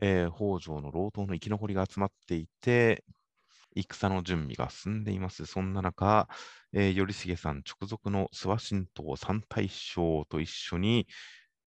[0.02, 3.04] えー北条の老頭の生き残りが集まっていて、
[3.76, 5.46] 戦の準備が進んでいます。
[5.46, 6.28] そんな中、
[6.74, 11.08] えー頼重さん直属の諏訪神道三大将と一緒に、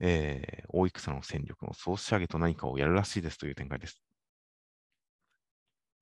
[0.01, 4.03] えー大戦の戦力の総仕上げと何かをやるらしいですという展開です。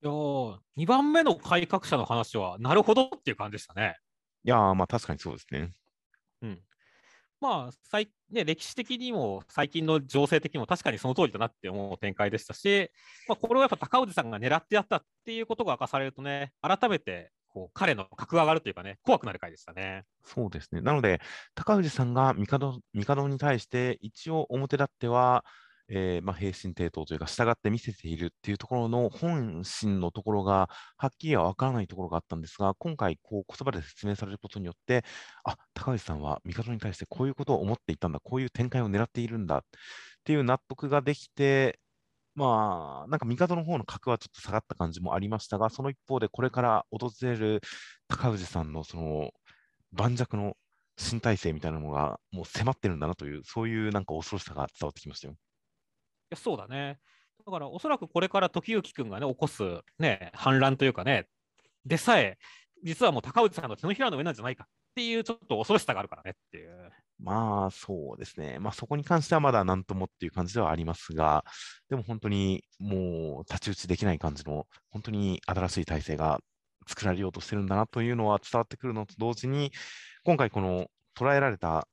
[0.03, 3.97] いやー2番目の改革者の話は、なるほどっていう感じでしたね。
[4.43, 5.73] いやー、まあ確かにそうですね。
[6.41, 6.66] うん。
[7.39, 12.91] まあ、最ね、歴史的にも最近の情勢的にも確かにその通りだなって思う展開でしたし、
[13.27, 20.03] まあ、これをやっぱ高氏さんが狙ってやったっていうことが明かされるとね、改めてこう彼の格上がるというかね、怖くなる回でしたね。
[20.23, 20.81] そうですね。
[20.81, 21.21] なので、
[21.55, 25.45] 高氏さんが帝帝に対して、一応表立っては、
[25.89, 35.03] えーまあ、平身抵当というか、従って見せているっていうところの本心のところが、はっきりは分からないところがあったんですが、今回、こう言葉で説明されることによって、
[35.45, 39.61] あ高氏さんは帝に対してこういうことを思っていたんだ、こういう展開を狙っているんだっ
[40.23, 41.79] ていう納得ができて、
[42.35, 47.61] まあ、なんか帝の方の格はちょっと下がった感じもありましたが、その一方で、これから訪れる
[48.07, 49.31] 高氏さんのその
[49.93, 50.55] 盤石の
[50.97, 55.35] 新体制みたいなのがもう迫ってるんだなという、そういうなんか恐ろしさが伝わってきましたよ。
[56.29, 56.99] いやそうだね。
[57.45, 61.27] だから、おそらくこれから時行君がね、起こすね、反乱というかね、
[61.85, 62.37] でさえ、
[62.83, 66.91] 実はもう高氏さんの手のひらの上なんじゃないかっていう、ちょっと恐ろしさがあるからねっていう。
[67.19, 68.59] まあそうですね。
[68.59, 71.45] まあそこに関してはまだ何ともっていう感じではありますが、
[71.89, 76.39] でも本当にもう太刀打ちできない感じの、本当に新しい体制が
[76.87, 79.71] 作られようとしてるんだなというのは伝わってくるのと同時に、
[80.25, 80.87] 今回この
[81.17, 81.87] 捉えられた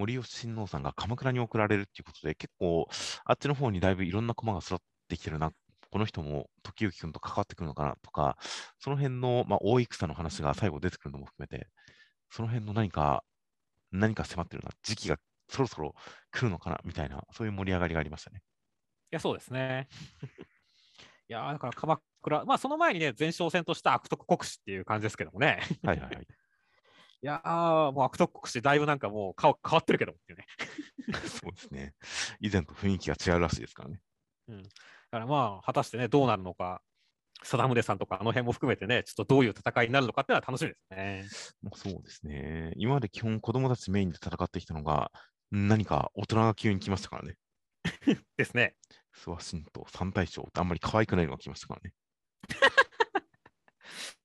[0.00, 2.88] 森吉親王さんが鎌倉に送られるっていうことで、結構
[3.24, 5.52] あっちの方にだいぶいろんな駒が揃ってきてるな。
[5.90, 8.38] この人も時行君と関わってくるのかなとか、
[8.78, 11.68] その辺の、まあ、大戦の話が最後出てくるのも含めて、
[12.30, 13.24] その辺の何か、
[13.90, 15.16] 何か迫ってるな、時期が
[15.48, 15.94] そろそろ
[16.30, 18.40] 来るのかなみたいな、そういう盛り上がりがありましたね。
[19.10, 19.88] いや、そうですね。
[21.28, 25.60] いやーだから鎌倉、まあその前にね、前哨戦とした悪徳国士っていう感じですけどもね。
[25.82, 26.26] はいはいはい。
[27.22, 30.46] いやーもう悪徳国士、だいぶなんかもう顔変わってるけどっていうね。
[31.28, 31.94] そうですね。
[32.40, 34.00] 以前と雰囲気が違うらしいですからね。
[34.48, 34.56] だ
[35.10, 36.82] からまあ、果たしてね、どうなるのか、
[37.42, 41.28] 貞宗さんとかあの辺も含めてね、ちょっとどういう戦いになるのかっていうのは楽しみですね。
[41.62, 42.72] もうそうですね。
[42.76, 45.10] 今まで基本子供たちメインで戦ってきたのが、
[45.50, 47.36] 何か大人が急に来ましたからね。
[48.36, 48.76] ですね。
[49.16, 51.92] 諏訪神と三大将ってあんまり可愛くないのが来ましたからね。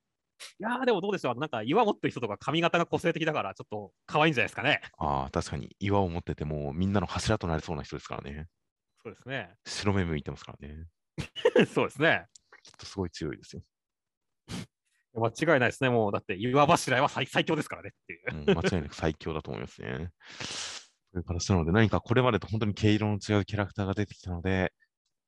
[0.60, 4.82] いやーでもどうでしょう、なんか岩持ってる人とか髪型が個性的だから、ちょっと可愛いんじゃないですかね。
[4.98, 8.48] ああ、確かに岩を持っててもみんなの柱となりそうな人ですからね。
[9.04, 9.54] そうですね。
[9.66, 10.88] 白目向いてますからね。
[11.68, 12.26] そうですね。
[12.64, 13.62] きっとすごい強いですよ。
[15.14, 15.90] 間違いないですね。
[15.90, 18.52] もうだって岩柱は最最強ですからねっていう。
[18.52, 20.10] うん、間違いなく最強だと思いますね。
[21.14, 24.74] という形なので、何かこれまでと本当に毛色の違うキャラクターが出てきたので、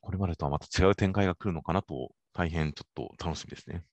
[0.01, 3.85] これまでとはまた違う展開が来るのかなと、大変ちょっと楽しみですね。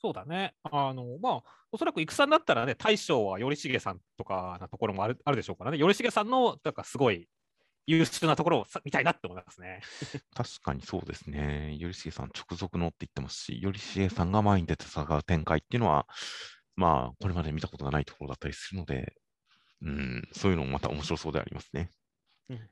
[0.00, 0.54] そうだね。
[0.62, 7.28] あの、まあ、おそらく戦になったらね、大将は頼重さんとかなところもあるあるでしょうからね、頼重さんの、なんかすごい
[7.86, 9.80] 優秀なところをさ見たいなって思いますね。
[10.34, 11.76] 確かにそうですね。
[11.80, 16.06] 頼重さん直属のって言ってますし、頼重さんが前に出て戦う展開っていうのは、
[16.76, 19.14] まあ、これまで見たことがないところだったりするので、
[19.82, 21.90] うん、そういうのもまた面白そうでありますね。
[22.50, 22.70] うん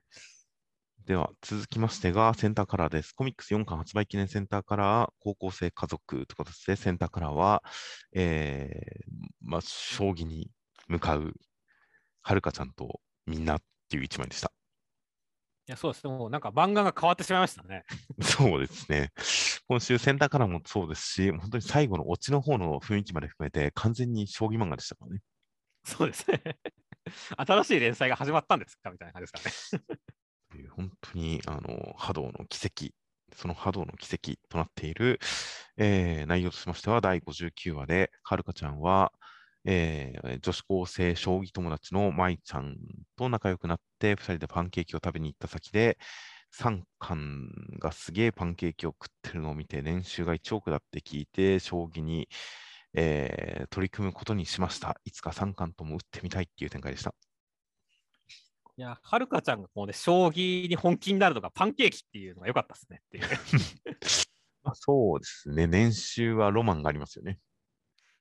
[1.06, 3.12] では、続きましてがセンターカラーです。
[3.12, 7.62] コミックス4巻発売記念センターカラー、高校生家族という形で、センターカラーは、
[8.12, 10.50] えーまあ、将棋に
[10.88, 11.32] 向かう
[12.22, 14.50] はるかちゃんとみんなっていう一枚でした。
[15.68, 16.12] いや、そうですね。
[16.12, 17.84] もうなんか漫画が変わってしまいましたね。
[18.20, 19.12] そうですね。
[19.68, 25.20] 今週センターカラーもそうですし、本当に最後のオチの方の雰囲気まで含めて、完全に将棋漫画でしたからね。
[25.84, 26.42] そうですね。
[27.36, 30.00] 新しい連載が始まったんですかみたいな感じですからね。
[30.56, 32.94] という本当にあの波動の奇跡、
[33.36, 35.18] その波動の奇跡となっている、
[35.76, 39.12] えー内容としましては、第59話で、はるかちゃんは、
[39.66, 42.76] えー女子高生将棋友達の舞ちゃん
[43.16, 45.98] と仲良くなって、2人でパンケーキを食べに行った先で、
[46.50, 52.28] 三冠がすげえパンケーキを食ってるのを見て、年収が1億だって聞いて、将棋に、
[52.94, 54.98] えー取り組むことにしました。
[55.04, 57.14] いつか三冠とも打ってみたいっていう展開でした。
[58.78, 63.24] いや、はるかちゃんがこうね、将棋に本気になるのがパンケーキっていうのが良かったですねっていう。
[64.62, 65.66] まあ、そうですね。
[65.66, 67.38] 年収はロマンがありますよね。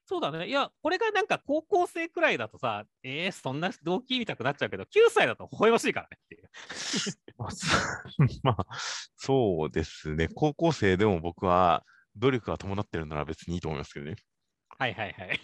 [0.05, 0.47] そうだね。
[0.47, 6.49] いや、これがなんか高校生くらいだとさ、えー、そんな動機見たくなっちゃうけど、9歳だと微笑ましいからねっていう。
[7.37, 7.67] まあ、そ
[8.43, 8.67] まあ、
[9.17, 10.29] そうですね。
[10.33, 11.83] 高校生でも僕は
[12.15, 14.15] 努力が伴ってるなら別にいいと思いますけどね。
[14.77, 15.39] はいはいはい。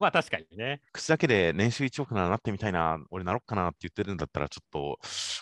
[0.00, 0.80] まあ確かにね。
[0.92, 4.98] 口だけで年収1億ならなってみたいな、俺なろっかなって言ってるんだったら、ちょっと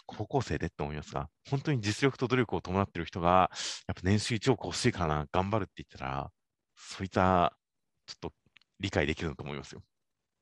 [0.06, 3.50] 高校生でって思いますが、本当に実力と努力を伴ってる人が、
[3.86, 6.30] やっぱ年収1億欲しいからな、頑張るって言ったら、
[6.74, 7.56] そういった
[8.06, 8.32] ちょっと
[8.80, 9.82] 理解できると思いますよ。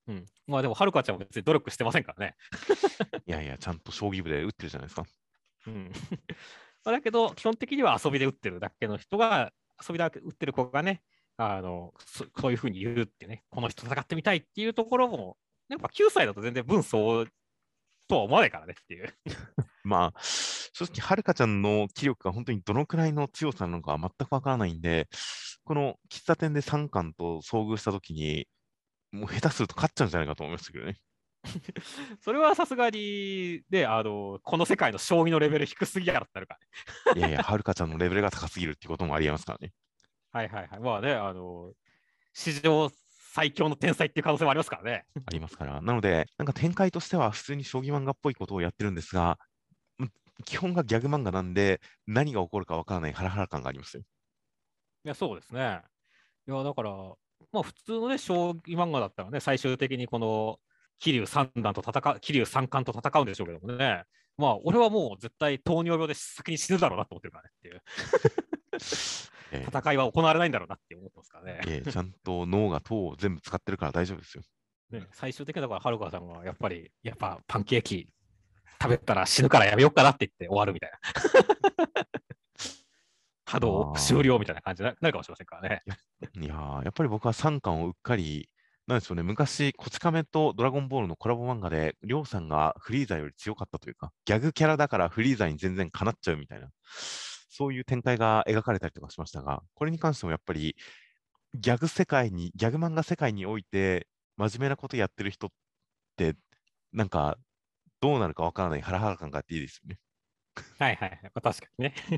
[0.06, 0.26] うん。
[0.46, 2.36] まあでも、はるかちゃんは別に努力してませんからね。
[3.26, 5.04] いやいや、ちゃんと将棋部で打ってるじゃないですか。
[5.66, 5.90] うん。
[6.84, 9.52] まあだけど、基本的には遊びで打ってるだけの人が、
[9.86, 11.02] 遊びで打ってる子がね、
[11.36, 15.36] あのそそういうふうに言うってね、この人戦ってみたいっていうところも、
[15.68, 17.26] やっぱ9歳だと全然分相
[18.06, 19.14] とは思わないからねっていう。
[19.84, 25.08] まあ、正直、はるかちゃんの気力が本当にどのくらいの強さなのか全くわからないんで、
[25.64, 28.46] この喫茶店で3巻と遭遇したときに、
[29.12, 30.98] もう下手すると勝っちゃうんじゃないかと思いましたけどね。
[32.20, 36.58] それはさすがに、ね、あの、この世界の将棋のレベル低すぎやろってなるか
[37.04, 37.20] らね。
[37.20, 39.72] いやいや、はるかちゃんのレベルが高すぎるっていうこともありえますからね。
[40.34, 40.80] はいはいはい。
[40.80, 41.72] まあね、あの、
[42.32, 42.90] 史上
[43.32, 45.06] 最強の天才っていう可能性もありますからね。
[45.26, 45.80] ありますから。
[45.80, 49.38] なので、なんか展開としては普通に将棋漫画っぽいことをやってるんですが、
[50.00, 50.12] うん
[50.44, 54.02] 基本がギャグ漫画なんで、何が起こるかわからないハラハラ感がありますよ。
[55.04, 55.80] いや、そうですね。
[56.48, 56.90] いや、だから、
[57.52, 60.58] まあ普通のね、将棋漫画だったらね、最終的にこの
[60.98, 64.02] 桐生三段と戦う、桐生三冠と戦うんでしょうけどもね、
[64.36, 67.82] まあ俺はもう絶対糖尿病で先に死ぬだろうなと思ってるからねっていう、
[68.72, 68.76] え
[69.66, 71.60] 戦いは行われないんだろうなって思ってますからね。
[71.66, 74.42] えええちゃんと脳が糖を全部使ってるから大丈夫ですよ。
[74.90, 78.08] ね最終的にだから、はるかさんがやっぱり、やっぱパンケーキ
[78.80, 80.98] 食べたら死ぬからやめようかなって言って終わるみたいな。
[83.46, 85.82] 波動終了みたいな感じにななるかもしれませんからね。
[86.40, 88.48] いやーやっぱり僕は3巻をうっかり、
[88.86, 96.68] なんでしょうね、昔、こち亀とドラゴンボールのコラボ漫画で、りょうさんがフリーザより強かったというか、ギャグキャラだからフリーザに全然かなっちゃうみたいな、
[97.54, 100.74] そういう展開が描かれたりとかしましたが、これに関してもやっぱり、
[101.54, 105.50] ギャグ世界に、ギャグ漫画世界において、真面目なことやってる人っ
[106.16, 106.34] て、
[106.92, 107.38] なんか、
[108.00, 110.00] どうなるかわからないハラハラ感があっていいですよね。
[110.78, 111.94] はいはい確かにね。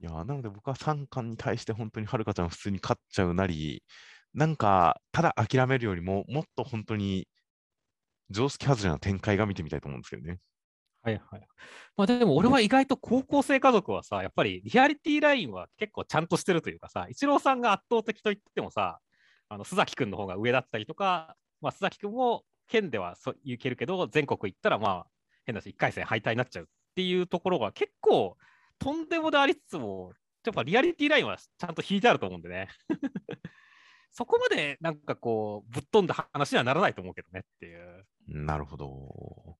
[0.00, 3.82] いやーなので僕は3巻に対して本当にはるかちゃん普通に勝っちゃうなり、
[4.34, 7.26] なんか、ただ諦めるよりも、もっと本当に
[8.28, 10.40] 常識外れな展開が見てみたいと思うんですけどね。
[11.02, 11.48] はいはい。
[11.96, 19.00] まあでも俺は意外と高校生家族はさ、やっぱりリアリティラインは結構ちゃんとしてるというかさ、イチローさんが圧倒的と言ってもさ、
[19.48, 25.06] あの須崎君の方が上だったりとか、まあ、須崎君も県ではそういけるけど、全国行ったらまあ
[25.46, 28.36] 変なし1回戦敗退になっちゃうっていうところが結構
[28.78, 30.12] とんでもでありつつも、
[30.44, 32.68] やっぱリアリティラインはちゃんと引いてあると思うんでね。
[34.12, 38.06] そこまでなんかこうぶっ飛んだ話にはならないと思うけどねっていう。
[38.26, 39.58] なるほど。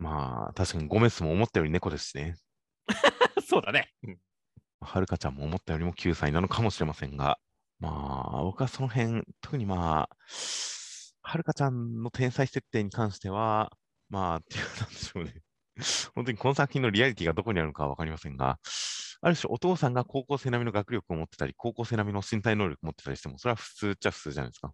[0.00, 2.34] まあ、確かにゴメスも思ったより猫ですしね。
[3.46, 3.92] そうだね。
[4.02, 4.18] うん
[4.82, 7.38] はるかちゃんも思ったよりも9歳なのかもしれませんが、
[7.80, 10.16] まあ、僕はその辺、特にまあ、
[11.22, 13.76] はるかちゃんの天才設定に関しては、
[14.08, 15.42] まあ、っていうなんでしょうね。
[16.14, 18.58] 本当にこの作品のリアリティがどこにあるのかは分かりませんが、
[19.20, 24.72] ある種お父さんが高校生並みの学力を持ってたり、高校生並みの身体能力を持ってたりしても、それは普通っちゃ普通じゃないですか。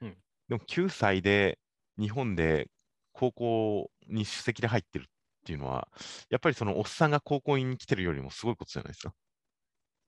[0.00, 0.16] うん
[0.48, 1.58] でも9歳で
[1.98, 2.70] 日本で
[3.12, 5.06] 高校に首席で入ってるっ
[5.44, 5.88] ていうのは、
[6.30, 9.14] やっぱりそのおっさんが高校に来てるよりもすごいことじゃないですか。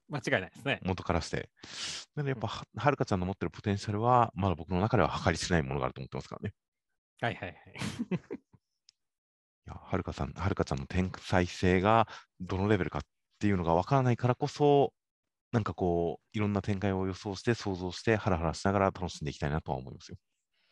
[0.09, 0.81] 間違いないですね。
[0.83, 1.51] 元からして。
[2.15, 6.55] なのでやっぱは、はるかちゃんの持ってるポテンシャルは、まだ僕の中では計り知れないものがあると思ってますからね。
[7.21, 7.57] はいはいはい。
[9.67, 12.07] いや、はるかさん、はるかちゃんの天才性が
[12.41, 13.03] どのレベルかっ
[13.41, 14.95] ていうのがわからないからこそ、
[15.51, 20.19] なんかこう、いろんな展開を予想して、想像して、ハラハラしながら楽しんでいきたいなとは思いますよ。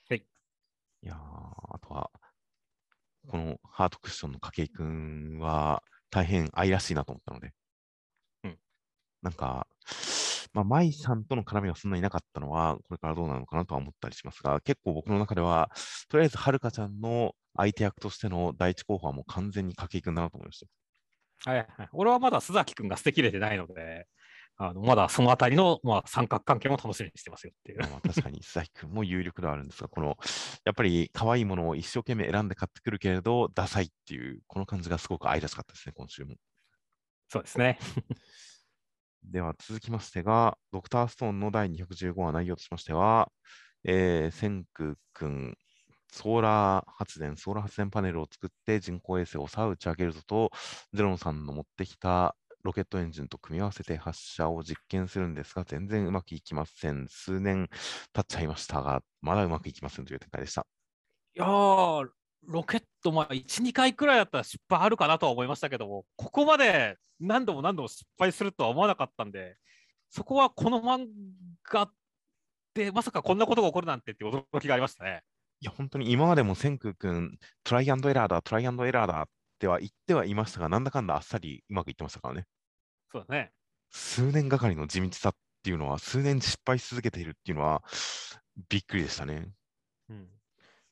[0.08, 0.18] はい。
[0.18, 2.10] いやーあとは、
[3.28, 7.52] このハートクッションの筧くんは大変愛らしいなと思ったので、
[8.44, 8.58] うん。
[9.22, 9.66] なんか、
[10.52, 15.70] まあ、舞さんとの絡みがそんなになかったのは、これからどうなのかなとは思ったりしますが、結構僕の中では、
[16.08, 20.64] とりあえずはるかちゃんの相手役としての第一候補はもう完全に筧くんだなと思いまし
[21.44, 21.50] た。
[21.50, 24.06] はいはい、俺はまだ須崎君が捨てきれてないので、
[24.56, 27.80] あのまだそのあたりの、まあ、三角関係も楽しみにしてますよっていう。
[27.80, 30.16] まあまあ確かに須崎くんも有力ではあるんですが、この
[30.64, 36.36] やっぱり可愛いものを一生懸命選んで買ってくるけれど、ダサいっていう、この感じがすごく愛らしかったですね、今週も。
[37.28, 37.78] そうですね。
[39.24, 43.32] では続きましてが、ドクターストーンの第215話内容としましては、
[43.82, 45.58] えー、千空くん、
[46.12, 50.52] ソーラー発電、ソーラー発電パネルを作って人工衛星をさあ打ち上げるぞと、
[50.92, 57.06] ゼロンさんの持ってきたロケットエンジンと組み合わせて発射を実験するんですが、全然うまくいきません。
[57.08, 57.68] 数年
[58.12, 60.66] 経っちゃいましたが、まだうまくいきませんという展開でした。
[61.36, 62.08] いやー、
[62.46, 69.56] ロケット、まあ、1、2回くらいだったら失敗あるかなとは思いましたけども、ここまで何度も何度も失敗するとは思わなかったんで、
[70.08, 71.06] そこはこの漫
[71.64, 71.90] 画
[72.74, 75.22] でまさかこんなことが起こるなんてって驚きがありましたね。
[75.60, 82.46] いや、本当に今までも千空くん、トライアンドエラーだ、トライアンドエラーだっては言ってはいましたが、なんだかんだあっさりうまくいってましたからね。
[83.14, 83.52] そうだね。
[83.90, 87.84] 数年がかりの地道さっていうのは、数年失敗し続けているっていうのは、
[88.68, 89.52] びっくりでしたね。
[90.08, 90.28] うん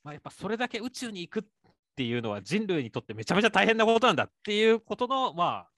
[0.04, 1.42] まあ、やっぱそれだけ宇宙に行くっ
[1.96, 5.70] ていうのは人類にとってめちゃめちゃ大変なことなんだっていうことの、まあ、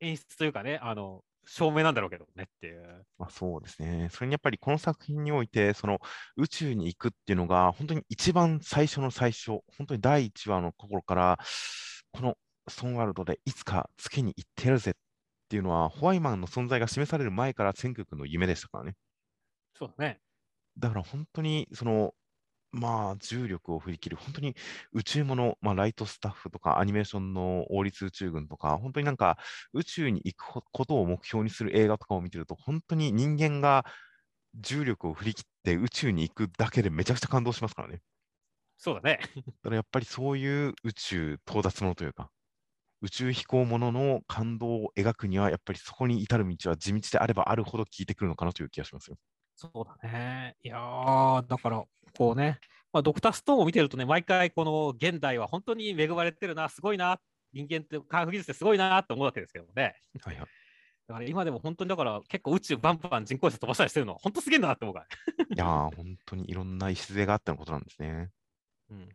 [0.00, 3.04] 演出というかね、あの証明なんだろうけどねっていう。
[3.18, 4.08] まあ、そうですね。
[4.12, 5.98] それにやっぱりこの作品において、その
[6.36, 11.38] 宇宙に行くっていうのが、本当に一番最初の最初、本当に第1話の頃から、
[12.12, 12.36] この
[12.68, 14.94] ストーンワールドでいつか月に行ってやるぜっ
[15.48, 18.96] ていうのは、ホワイマンの存在が示される前から千空君の夢でしたからね。
[19.74, 20.22] そうだね。
[20.78, 22.14] だから本当に、その、
[22.72, 24.56] まあ、重力を振り切る、本当に
[24.92, 29.38] 宇宙もの、まあ、ライトスタッフとか、アニメーションの王立宇宙軍とか、本当になんか
[29.74, 33.84] 宇宙に行くことを目標にする映画とかを見てると、本当に人間が
[34.56, 38.02] 重力を振り切って宇宙に行くだけでめちゃくちゃ感動しますからね。
[38.78, 39.18] そうだね。
[39.62, 42.30] だからやっぱりそういう宇宙到達ものというか、
[43.02, 49.16] 宇宙飛行ものの感動を描くには、やっぱりそこに至る道は地道であればあるほど効いてくるのかなという気がしますよ。
[49.54, 50.56] そうだね。
[50.62, 51.84] いやー、だから、
[52.16, 52.58] こうね、
[52.92, 57.20] まあ、ドクターストーンを見てるとね、毎回この現代は本当に恵まれてるな、すごいな、
[57.52, 59.94] 人間って科学技術ってすごいなと思うわけですけどもね。
[60.22, 60.46] はいはい。
[61.08, 65.06] だから今でも本当にだから結構宇宙バンバン人工衛星飛ばしたりしてるのは本当すげえなって思うから。
[65.54, 68.30] いやー、本当にいろんな礎があってのことなんですね。
[68.90, 69.08] うん。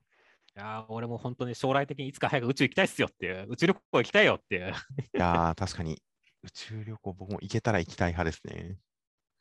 [0.58, 4.62] いやー俺も本当に将来的にいつか早く宇宙行きたいっすよっていう、宇宙旅行行きたいよっていう。
[4.62, 4.74] い
[5.14, 6.02] やー、確かに
[6.44, 8.78] 宇宙旅行、僕も行けたら行きたい派ですね。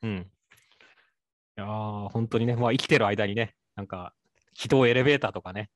[0.03, 0.11] うん。
[0.19, 0.25] い
[1.57, 4.15] やー本当にね、まあ生きてる間にね、なんか
[4.55, 5.71] 軌道エレベーターとかね、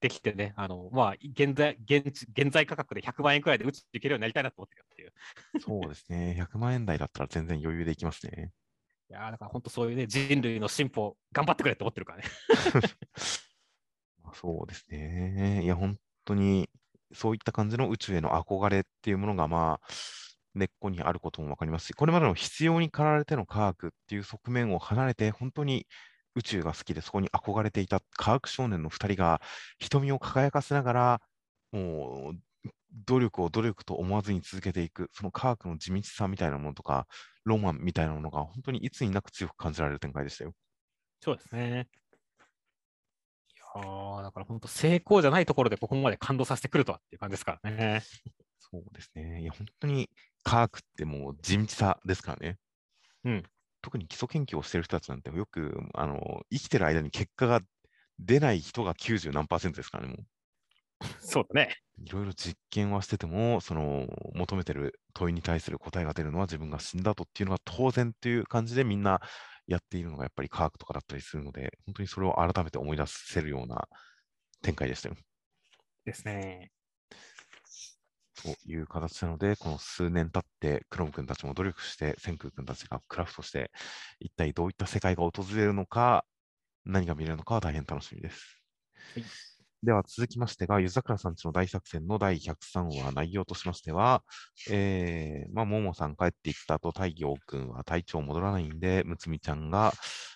[0.00, 5.12] できてね、あの、まあ現在、現地現在価格で100万円くらいで宇宙行けるようになりたいなと思ってるっていう。
[5.60, 6.34] そうですね。
[6.38, 8.52] 100万円台だったら全然余裕で行きますね。
[9.10, 12.24] いやーだから本当そういうね、人類の進歩、頑張ってくれって思ってるからね。
[14.34, 15.62] そうですね。
[15.64, 16.68] いや、本当に
[17.12, 19.88] そういった感じの宇宙への憧れっていうものが、まあ、
[20.54, 25.86] 根っこにあることも分かりますし、これまでの必要に駆られての科学っていう側面を離れて、本当に
[26.34, 29.40] 宇宙が好きで、そこに憧れていた科学少年の2人が、
[29.78, 31.20] 瞳を輝かせながら、
[31.72, 32.38] もう、
[33.06, 37.06] 努力を努力と思わずに続けていく、その科学の地道さみたいなものとか、
[37.44, 40.54] ロマンみたいなものが、本当にいつになく強く感じられる展開でしたよ。
[41.20, 41.88] そうですね。
[43.76, 48.02] いやーだから本当成功じゃないところでここまで感動させてくるとはっていう感じですからね。
[48.58, 49.42] そうですね。
[49.42, 50.10] いや、本当に
[50.42, 52.58] 科学ってもう地道さですからね。
[53.24, 53.42] うん。
[53.80, 57.60] 特に基礎研究をしてる人たちなんて、よくあの生きてる間に結果が
[58.18, 60.26] 出ない人が90何パーセントですからね、もう。
[61.20, 61.76] そうだね。
[62.04, 69.20] いろいろ実験はしてても、その求めてる問いに対する答えが出るのは自分が死んだ後っていうのが当然っていう感じでみんな
[69.68, 73.86] やっているのがやっぱり科学とかだったりするので、本当にそれを改めて思い出せるような
[74.62, 75.16] 展開でしたよ。
[76.04, 76.72] ですね。
[78.42, 83.70] という形なので、この数年経って、クロム君たちも努力して、千空君たちがクラフトして、
[84.20, 86.24] 一体どういった世界が訪れるのか、
[86.84, 88.62] 何が見れるのかは大変楽しみです。
[89.14, 94.24] はいでは続きましてが、湯桜さんちの大作戦の第103話、内容としましては、
[94.70, 99.92] えー、まあ、ももさん帰っていった後、太陽君は体調戻らないんで、むつみちゃんが、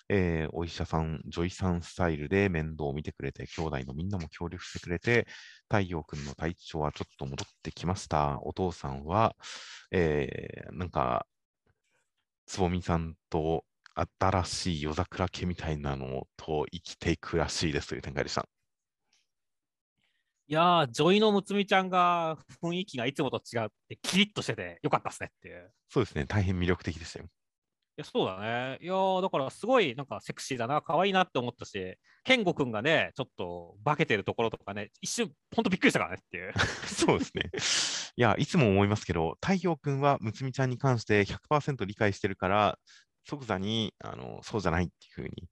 [0.08, 5.26] えーお医者さん、女医さんスタイルで面倒を見てくれて、兄弟のみんなも協力してくれて、
[5.68, 8.38] 太陽君の体調はちょっと戻ってきました。
[8.42, 9.34] お父さんは、
[9.90, 11.26] えーなんか、
[12.46, 13.64] つぼみさんと
[14.20, 18.61] 新しい夜桜家みたいなのと生きていくらしいですという展開でした。
[20.52, 25.72] いやー、女医のむつみちゃんが雰囲気がいつもと違って、キリッとしててよかったっすねっていう。
[25.88, 27.24] そうですね、大変魅力的でしたよ。
[27.24, 27.28] い
[27.96, 28.78] や、そうだね。
[28.82, 36.52] いやーだからすごいなんかセクシーだな、可愛いなって思ったし、健吾くんがね、ちょっと化けてるところとかね、一瞬、ほんとびっくりしたからねっていう。
[36.86, 37.50] そうですね。
[38.16, 42.78] いや、いつも思いますけど、太陽君はむつみちゃんに関して100%理解してるから、
[43.24, 45.48] 即座にあのそうじゃないっていうふうに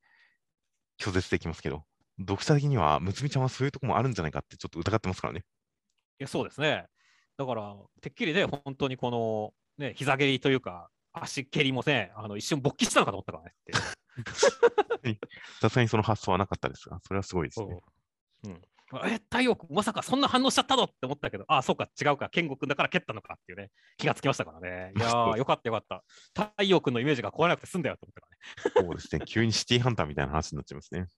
[1.00, 1.86] 拒絶できますけど、
[2.20, 5.44] 読者的にはむつみちゃんはそういうとこもあるんじゃないかってちょっと疑ってますからね。
[6.18, 6.86] いや、そうですね。
[7.36, 13.72] だから、てっきりね、本当にこの、ね、膝蹴りというか、足蹴りもね、あの一瞬勃起したのかと思ったからねって。
[15.60, 17.80] さすがにその発想はなかったですが、それはすごいですね。
[18.44, 24.92] そううん、え、太陽君、まさかそんな反応しちゃったのって思ったけど、あそうか、違うか、健吾君だから蹴ったのかっていうね、気がつきましたからね。
[24.96, 26.04] いやー、 よかったよかった。
[26.54, 28.26] 太陽君のイメージが壊れなくて済んだよって思ったか
[28.74, 28.88] らね。
[28.88, 29.24] そうですね。
[29.26, 31.08] 急にシティハンターみたいな話になっちゃいますね。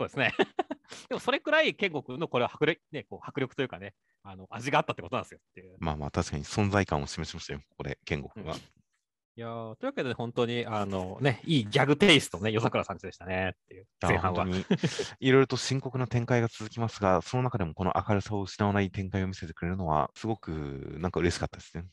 [0.00, 0.32] そうですね。
[1.08, 5.76] でもそれくらい健吾君のこれは迫力,、ね、こう迫力というかね、あの味があったってことなんですよっていう。
[5.78, 8.54] まあまあ、確かに存在感を示しましたよ、ここで、健吾君が。
[8.54, 8.56] い
[9.36, 14.46] やーというわけで、本当にあの、ね、いいギャグテイストね、夜桜さんちでしたねっていう、前半は。
[15.20, 21.86] いろいろと深刻な展開が続きますが、その中でもこの明るさを失わない展開を見せてくれるのは、すごくなんか嬉しかったですね。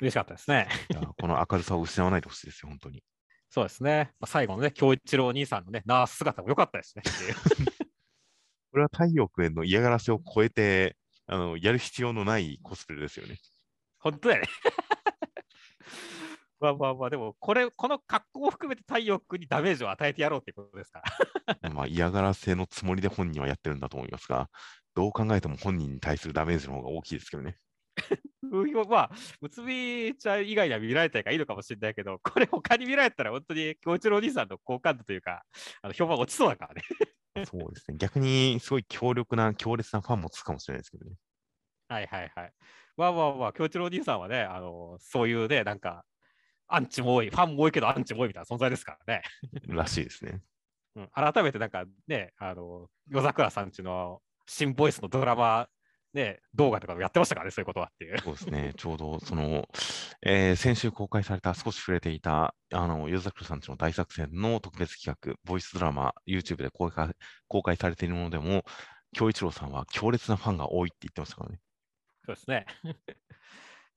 [0.00, 0.66] 嬉しかったですね。
[1.18, 3.02] この明るさを失わないでほしいですよ、本当に。
[3.54, 4.10] そうですね。
[4.18, 7.04] まあ、最後のね、京一郎兄さんのね、ナース姿も良かったですね。
[8.72, 10.96] これは太陽君への嫌がらせを超えて、
[11.28, 13.38] あのやる必要のないコスプレですよね。
[14.00, 14.48] 本当だよね。
[16.58, 21.02] まあまあまあ、でも、これ、この格好を含めて太陽君にダメージを与えてやろうってことですか
[21.60, 21.70] ら。
[21.70, 24.50] まあ嫌がらせのつもりで本人はやってるんだと思いますが、
[24.96, 27.56] どう考えても本人に対するダメージの方が大きいですけどね。
[28.88, 35.44] まあ、うつみちゃん以外には見られたいからいいのかもしれないけど、 これ他に見られたら本当に京一郎お兄さんの好感度というか、
[35.82, 36.82] あの評判落ちそうだからね。
[37.46, 37.96] そうですね。
[37.98, 41.16] 逆にすごい強力な、強烈なファンもつくかもしれないですけどね。
[41.88, 42.52] はいはいはい。
[42.96, 46.04] まあまあまあ、京一郎お兄さんはね、あのそういうね、なんか、
[46.68, 49.22] アンチも多い、ファンも多いけどアンチも多いみたいな存在ですからね。
[49.66, 50.40] らしいですね。
[50.96, 55.68] うん、改めてなんかね、あの、夜桜さんちの新ボイスのドラマ、
[56.14, 58.18] ね、動画とかもやってましたからね、そういうことはっていう。
[58.18, 58.72] そうですね。
[58.76, 59.68] ちょうどその、
[60.22, 67.10] えー先週公開された、少し触れていた、あの、夜桜さんちの大作戦の特別企画、ボイスドラマ、YouTube で公開
[67.48, 68.64] 公開されているものでも、
[69.12, 71.60] 京一郎さんは強烈なファンが多いって言ってましたからね。
[72.26, 72.66] そうですね。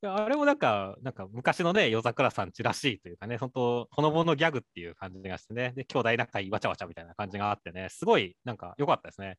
[0.04, 9.38] あれもなんか、なんか昔のね、夜桜さんちらしいというかね、本当、ほのぼのギャグっていう感じがしてね、で、兄弟仲いいわちゃわちゃみたいな感じがあってね、すごいなんか良かったですね。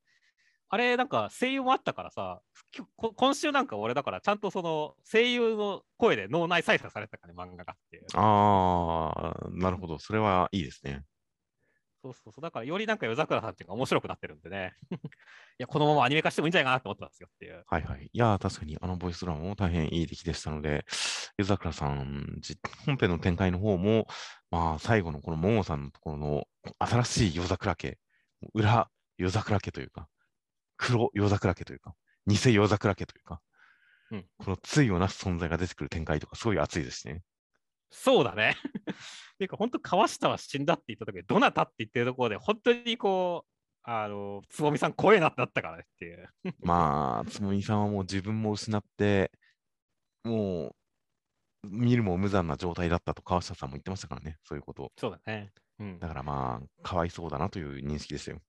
[0.70, 2.40] あれ、なんか声優もあったからさ、
[3.16, 8.06] 今週なんか俺だから、ちゃんとその声優の声で脳内再生されてたからね、漫画がっていう。
[8.14, 9.98] ああ、なるほど。
[9.98, 11.04] それはいいですね。
[12.02, 12.42] そうそうそう。
[12.42, 14.76] だから、よりなんか夜桜さんっていうか面白くなってるんでね。
[14.92, 14.98] い
[15.58, 17.64] や、このままアニメ化してもいいんじゃないかなと思ってますよっていう。
[17.66, 18.04] はいはい。
[18.04, 20.84] いやー、確かにあのボイスドラマも大変いい出来でしたので、
[21.38, 24.06] 夜桜さんじ、本編の展開の方も、
[24.50, 26.48] まあ、最後のこの桃さんのところの
[26.78, 27.98] 新しい夜桜家、
[28.54, 30.08] 裏夜桜家というか、
[30.78, 31.94] 黒夜桜家というか、
[32.26, 33.40] 偽夜桜家というか、
[34.10, 37.22] うんこの対をなす存在が出てくる展開とか、すごい熱いですしね。
[37.90, 38.54] そうだね。
[38.54, 38.54] っ
[39.38, 43.50] ていうか、本当、川下は死んだって言った時どなたって言ってるところで、本当にこう、
[43.82, 46.28] あの、つぼみさん怖えなってなったからねっていう。
[46.60, 49.32] まあ、つもみさんはもう自分も失って、
[50.24, 50.74] も
[51.64, 54.92] う、見るも無残な状態だったと川下さんも言ってましたからね、そういうことを。
[54.96, 55.52] そうだね。
[55.78, 58.40] うんだからまあ、かわいそうだなという認識ですよ。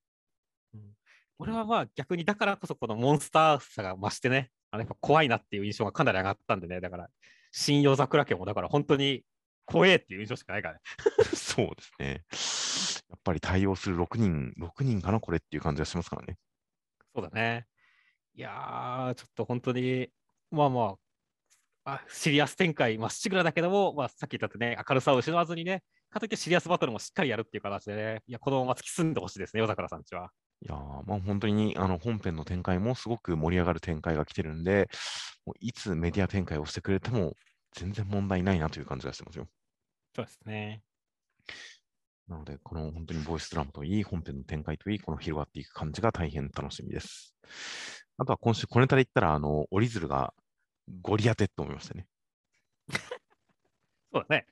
[1.39, 7.09] 俺はまあ逆にだからこそこのモンスターさが増してね、あのやっぱ怖いなっていう印象がかなり上がったんでね、だから、
[7.51, 9.23] 新夜桜家もだから本当に
[9.65, 10.81] 怖えっていう印象しかないからね。
[11.33, 13.05] そうですね。
[13.09, 16.37] やっぱり対応する6人、6人かな、これっていう感じがしますからね。
[17.15, 17.65] そうだね。
[18.33, 20.09] いやー、ちょっと本当に、
[20.51, 20.97] まあま
[21.85, 30.31] あ、あシリアス展開まっしぐらだけども、まあ、さっき言ったとね、明るさを失わずにね、かといってシリアスバトルもしっかりやるっていう形でね、いや、このまま突き進んでほしいですね、夜桜さんちは。
[30.61, 34.89] いやーまあ本当にあの本編の展開もすごく盛り上がる展開が来てるんで、
[35.45, 37.33] もういつメディア展開をしてくれても
[37.73, 39.47] 全然問題ないなという感じがしてますよ。
[40.15, 40.83] そうですね。
[42.27, 47.35] なので、この本当にボイスドラマといい、本編の展開といい、この広がっていく感じが大変楽しみです。
[48.17, 50.33] あとは今週、小ネタで言ったら、あの、折り鶴が
[51.01, 52.07] ゴリ当てと思いましたね。
[54.13, 54.45] そうだね。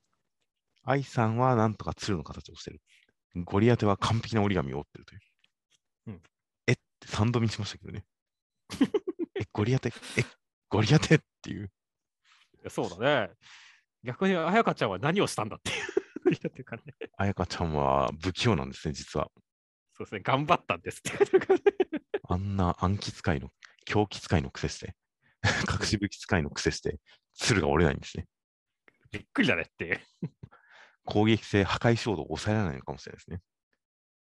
[0.84, 2.82] 愛さんはなんとか鶴の形をしてる。
[3.36, 5.22] ゴリ当ては完璧な折り紙を折ってるという。
[7.06, 8.06] って3度見しましたけどね。
[9.40, 10.24] え、ゴリ当て、え、
[10.70, 11.72] ゴリ当てっていう。
[12.70, 13.34] そうだね。
[14.04, 15.98] 逆に彩香ちゃんは何をしたんだっていう。
[16.36, 19.30] っていうかちゃんは不器用なんですね、実は。
[19.94, 21.12] そうですね、頑張ったんですって。
[22.30, 23.50] あんな暗記使いの、
[23.86, 24.96] 狂気使いの癖して、
[25.72, 27.00] 隠し武器使いの癖して、
[27.34, 28.28] 鶴が折れないんですね。
[29.12, 30.02] びっくりだねっていう。
[31.06, 33.42] 攻撃性、破壊衝動を抑えられないのかもしれないですね。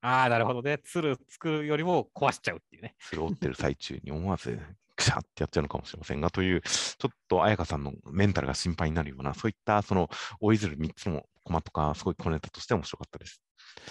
[0.02, 0.80] ああ、なるほどね。
[0.84, 2.96] 鶴作るよりも壊しちゃうっていうね。
[3.00, 4.58] 鶴を折ってる最中に思わず、
[4.96, 13.42] くしゃってやっちゃうのかもしれませんが、という、ちょっと彩香さんのメンタルが心配になるような、そういった、その、追い鶴3つのコマとか、すごい小ネタとして面白かったです。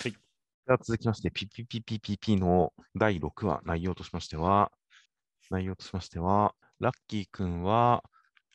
[0.03, 0.13] はい。
[0.67, 4.73] では続きまして、PPPPPP の第6話、内容としましては、
[5.51, 8.05] 内容としましては、ラッキー君は、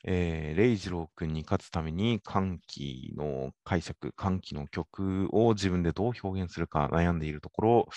[0.06, 7.88] えー、レイジロー君に勝つために歓喜の解釈、歓喜の曲を自分でどう表現するか悩んでいるところ、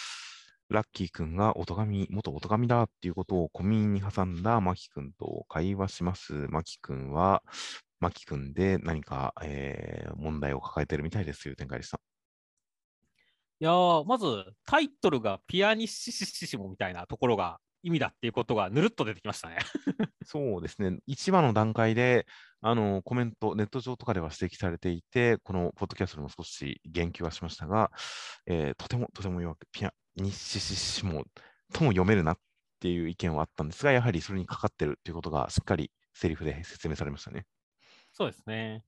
[0.70, 6.34] ラッキー君が音神、元音神だっていうことを小耳に挟んだマキ君と会話します。
[6.50, 7.44] マキ君は、
[8.00, 12.00] マキ君で何か、えー問題を抱えてるみたいですという展開でした。
[13.60, 13.72] いや、
[14.06, 14.26] まず
[14.66, 19.58] タイトルがピアニッシシシシモみたいなところが意味だっていうことがぬるっと出てきましたね。
[20.26, 21.00] そうですね。
[21.08, 22.26] 1話の段階で、
[22.62, 27.92] あの、コメント、ネット上とかでは指摘されていて、このポッドキャストでも少し言及はしましたが、
[28.46, 31.24] えーとても、とても弱く、ピアニッシシシモ
[31.74, 32.38] とも読めるなっ
[32.80, 37.46] ていう意見はあったんですが、やはりそれにかかってるっていうことがしっかりセリフで説明されましたね。
[38.12, 38.84] そうですね。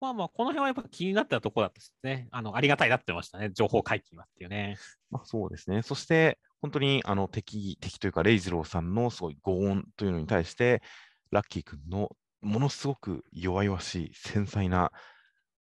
[0.00, 2.28] まあまあ、この辺はやっぱ気になったところだったですね。
[2.30, 3.50] あの、ありがたいなってましたね。
[3.54, 4.76] 情報解禁はっていうね。
[5.10, 5.82] まあ、そうですね。
[5.82, 10.80] そして、本当にあの敵、敵というか、レイジローさんのすごい強音というのに対して、
[11.30, 14.90] ラッキー君のものすごく弱々しい、繊細な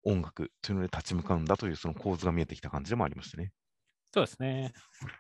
[0.03, 3.51] 音楽というので立ち向かうんだというその構図が見えてきた感じでもありましたね。
[4.13, 4.71] そうですね。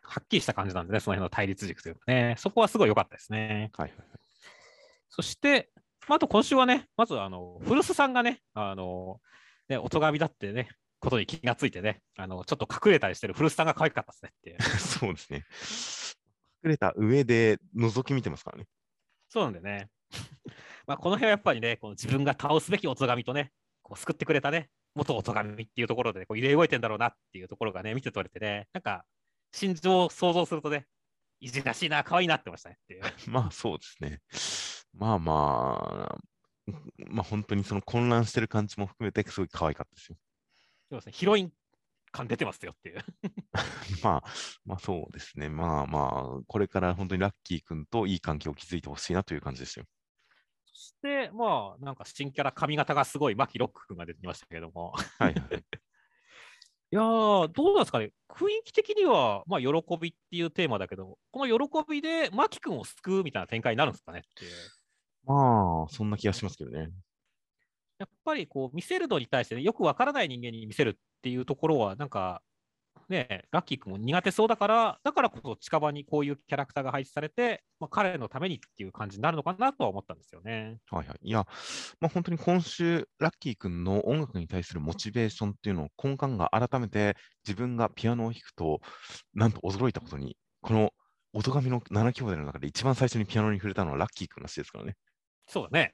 [0.03, 2.35] はっきりした感じなんでね、その辺の対立軸というかね。
[2.37, 3.69] そこはすごい良かったですね。
[3.75, 4.07] はいはいはい。
[5.09, 5.69] そして、
[6.07, 9.19] まあ、あと今週はね、まずあの古巣さんがね、あの
[9.67, 10.69] ね音神だってね、
[11.03, 14.61] ことに気がついてね、あのちょっと隠れたりしてる古巣さんが可愛かったですねっていう。
[14.79, 15.45] そうですね。
[16.63, 18.67] 隠れた上で覗き見てますからね。
[19.27, 19.89] そうなんでね。
[20.87, 23.51] まあこの辺はやっぱりね、この自分が倒すべき音神とね、
[23.81, 29.05] こう救ってくれたね、元音神っていうところで、こう揺れ動いてんだろうなっていうところがね、見て取れてね、なんか
[29.51, 30.87] 心情を想像するとね、
[31.41, 33.01] いじらしいな、可愛いなってましたねっていう。
[33.29, 34.21] まあそうですね。
[34.93, 36.71] まあまあ、
[37.07, 40.17] まあ本当にその混乱してる感じも含めてすごい可愛かったですよ。
[40.93, 41.51] そうですね、ヒロイン
[42.11, 42.99] 感出てますよっていう。
[44.03, 44.23] まあ、
[44.63, 45.49] まあそうですね。
[45.49, 49.85] まあまあ、これから本当にラッキー君といい関係を築いてほしいなという感じですよ。
[50.65, 54.93] そして、まあ、なんか新キャラ、髪型がすごい、マキロック君が出てきましたけれども。
[55.17, 55.65] はいはい。
[56.91, 59.67] いやー、どうなんですかね、雰囲気的には、まあ、喜
[59.99, 64.51] びっていうテーマだけど、この喜びで、マキ君を救うみたいな展開になるんですかねっていう。
[65.25, 66.91] まあ、そんな気がしますけどね。
[68.03, 72.41] やっぱりこう見せるのに対して、ね、よくわからない人間に見せるっていうところは、なんか、
[73.09, 80.79] ね、ラッキー君も苦手そうだから、だからこそ近場にこういうキャラクターが配置されて、まあ、彼のためにっていう感じになるのかなとは思ったんですよね。
[80.89, 81.17] はいはい。
[81.21, 81.45] いや、
[81.99, 87.15] まあ本当に今週、ラッキー君の音楽に対するモチベーションっていうのを根幹が改めて
[87.47, 88.81] 自分がピアノを弾くと、
[89.33, 90.91] なんと驚いたことに、この
[91.33, 94.95] 音神の7兄弟の中で一番最初にピアノに触れたのはラッキー君らしいですからね。
[95.47, 95.93] そうだね。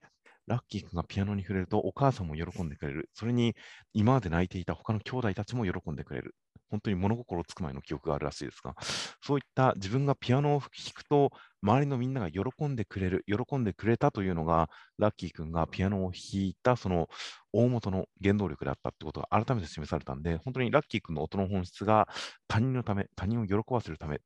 [0.50, 3.10] ラッキー君がピアノに触れるとお母さんも喜んでくれる。
[3.14, 3.56] それに
[3.94, 6.36] 今まで泣いていた他の兄弟たちも喜んでくれる。
[6.72, 8.76] 本当に物心つく前の記憶があるらしいですが、
[9.24, 11.32] そういった自分がピアノを弾くと
[11.62, 17.10] 周りのみんなが喜んでくれる、喜んでくれたというのが、ラッキー君がピアノを弾いたその
[17.54, 22.08] 大元の原動力であったってことが改めて示されたんで、本当にラッキー君の音の本質が
[22.48, 24.20] 他人のため、他人を喜ばせるためっ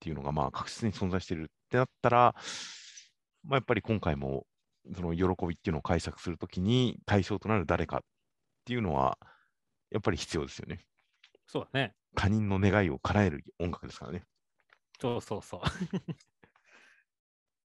[0.00, 2.34] ていうのがまあ確実に存在しているってなったら、
[3.44, 4.44] まあ、やっぱり今回も
[4.94, 8.00] その喜びっていうのを解釈するときに対象となる誰かっ
[8.64, 9.18] ていうのは、
[9.90, 10.80] やっぱり必要ですよね。
[11.46, 11.94] そうだね。
[12.14, 14.24] 他人の願いを叶える音楽ですからね。
[15.00, 15.60] そうそうそう。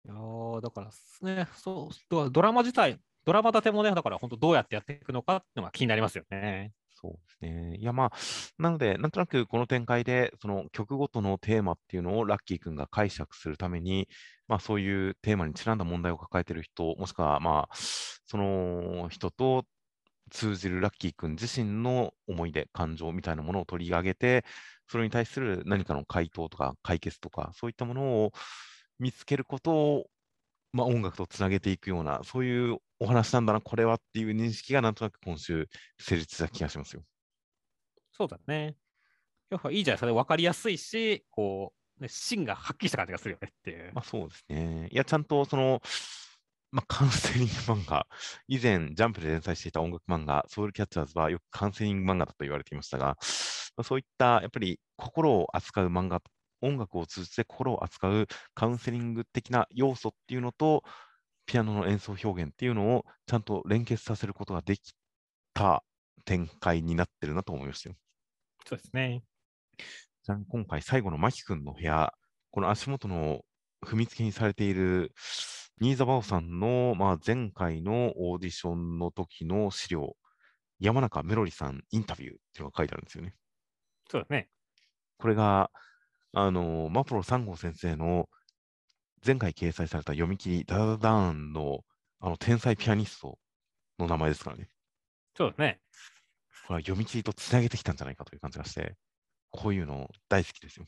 [0.06, 0.90] いやーだから
[1.34, 6.72] ね、そうドラマ自体、ドラマ立てもね、だから本当どうやってやっていくのかっていうのが気になりますよね。
[7.04, 7.76] そうですね。
[7.76, 8.12] いや、まあ、
[8.58, 14.08] なので、なんとなくこの展開で、その曲ごとのテーマっていうのをラッキー君が解釈するために、
[14.48, 19.64] まあ、そういうテーマにちなんだ問題を抱えてる人、もしくは、まあ、その人と
[20.30, 24.44] 通じるラッキー君自身の思い出、感情みたいなものを取り上げて、
[24.88, 28.32] それに対する何かの回答とか解決とか、そういったものを
[28.98, 30.06] 見つけることを、
[30.72, 35.68] まあ、音楽とつなげていくような、そういうお話なんだな、これはっていう認識がなんとなく今週
[35.98, 37.02] 成立した気がしますよ。
[38.12, 38.76] そうだね。
[39.50, 40.12] やっぱいいじゃないですかね。
[40.12, 43.92] 分かりやすいし、こう、ね、芯がはっきりした感じがするよねっていう。
[43.94, 44.88] まあそうですね。
[44.90, 45.80] いや、ちゃんとその、
[46.74, 48.04] まあ、カウンセリング漫画、
[48.48, 53.16] 以前、ジャンプで連載していた音楽漫画、ソウルキャッチャーズはよくカウンセリング漫画だと言われていましたが、ま
[53.78, 56.20] あ、そういったやっぱり心を扱う漫画、
[56.62, 60.82] 音楽を通じて心を扱うカウンセリング的な要素っていうのと、
[61.46, 64.94] ピアノの演奏表現っていうのをちゃんと連結させることができ
[65.52, 65.82] た
[66.24, 67.96] 展開になってるなと思いましたよ。
[68.66, 69.22] そうですね。
[70.22, 72.12] じゃあ今回最後のマキ君の部屋、
[72.50, 73.42] この足元の
[73.84, 75.12] 踏みつけにされている
[75.80, 80.16] 新座真央さんの、まあ、前回のオーディションの時の資料、
[80.78, 83.34] 山中メロリさんインタビューっていうのが書いてあるんですよね。
[84.08, 84.48] そうだね。
[85.18, 85.70] これが、
[86.32, 88.28] あの、マプロ3号先生の
[89.24, 91.80] 前回掲載された読み切り、ダダダダーンの
[92.20, 93.38] あの天才ピアニスト
[93.98, 94.68] の名前ですからね。
[95.36, 95.80] そうだね。
[96.66, 98.94] これは読み切りとつなげてきたんじゃないかという感じがして、
[99.50, 100.86] こういうの大好きですよ。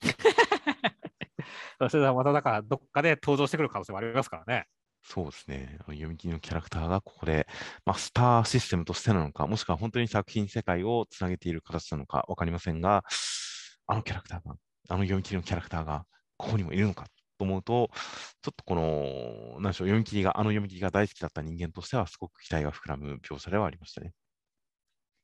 [1.90, 4.66] それではまただからどっかで登場してくる可能性もありますからね。
[5.02, 5.78] そうですね。
[5.86, 7.46] 読み切りのキャラクターがここで、
[7.84, 13.04] まあ、スターシステムとしてなのか、もしくは本当に作品世界をつなげている形なのか分かりませんが、
[13.86, 14.56] あのキャラクターが、
[14.88, 16.04] あの読み切りのキャラクターが
[16.36, 17.06] ここにもいるのか
[17.38, 17.90] と思うと、
[18.42, 24.12] ちょっとこの、なんでしょう、読み切りが、あの読み切りが大好きだった人間としては、すごく期待が膨らむ描写ではありましたね。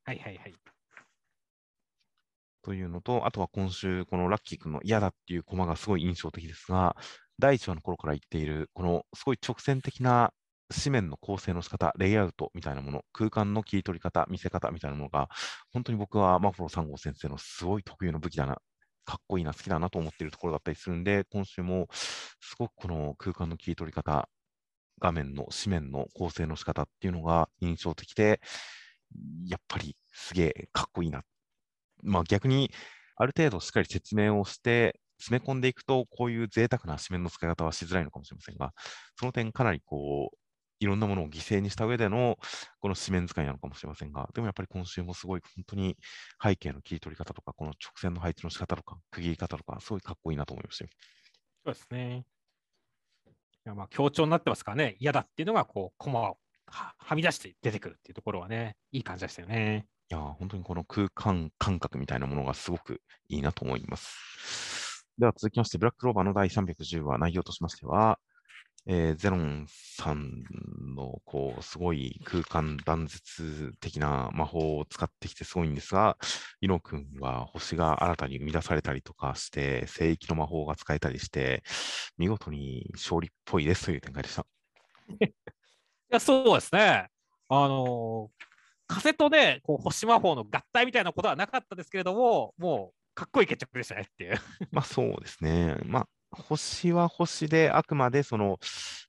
[0.04, 0.54] はいはいはい。
[2.62, 6.96] というのと、あとは今週、このラッキー君の嫌だっていうコマがすごい印象的ですが、
[7.38, 10.32] 第1話の頃から言っている、このすごい直線的な
[10.74, 15.28] 紙面の構成の仕方、レイアウトみたいなもの、空間の切り取り方、見せ方みたいなものが、
[15.72, 18.58] 本当に僕はマフロ3号先生のすごい特有の武器だな、
[19.04, 24.28] かっこいいな、好きだなと思っているところだったりするんで、今週もすごくこの空間の切り取り方、
[25.00, 28.40] 画面の紙面の構成の仕方っていうのが印象的で、
[29.46, 31.22] やっぱりすげえかっこいいな。
[32.02, 32.70] まあ逆に、
[33.16, 38.72] ある程度しっかり説明をして、詰め込んでいくと、こういう贅沢な紙面の使い方はしづらいのかもしれませんが、
[39.18, 40.38] その点かなりこう、
[40.84, 42.36] いろんなものを犠牲にした上での
[42.80, 45.96] この紙面使いなのかもしれませんが、でもやっぱり今週もすごい本当に
[46.42, 50.90] 背景の切り取り方とか、この直線の配置の仕方とか、区切り方とか、すごいかっこいいなと思いましたよ。
[51.64, 52.24] そうですね。
[53.66, 59.86] いやまあ強調になってますからね、嫌だっていうのが、こう、コマをははみ出して出てくるっていうところはね、いい感じでしたよね。
[60.10, 65.06] いやー、本当にこの空間感覚みたいなものがすごくいいなと思います。
[65.16, 68.18] では続きまして、ブラックローバーの第310話、内容としましては、
[68.86, 70.44] えーゼロンさん
[70.94, 76.18] のこうすごい空間断絶的な魔法を使ってきてすごいんですが、
[76.60, 81.62] イノ君は星が新たに生み出されたりとかして、聖域の魔法が使えたりして、
[82.18, 84.46] 見事に勝利っぽいですという展開でした。
[85.24, 85.32] い
[86.10, 87.08] や、そうですね。
[87.48, 88.44] あのー
[88.86, 94.36] 風とね、こう星魔法の合体みたいなことはなかったですけれども、もうかっこいい決着でしたねっていう。
[94.72, 95.76] まあそうですね。
[95.84, 98.58] まあ星は星で、あくまでその、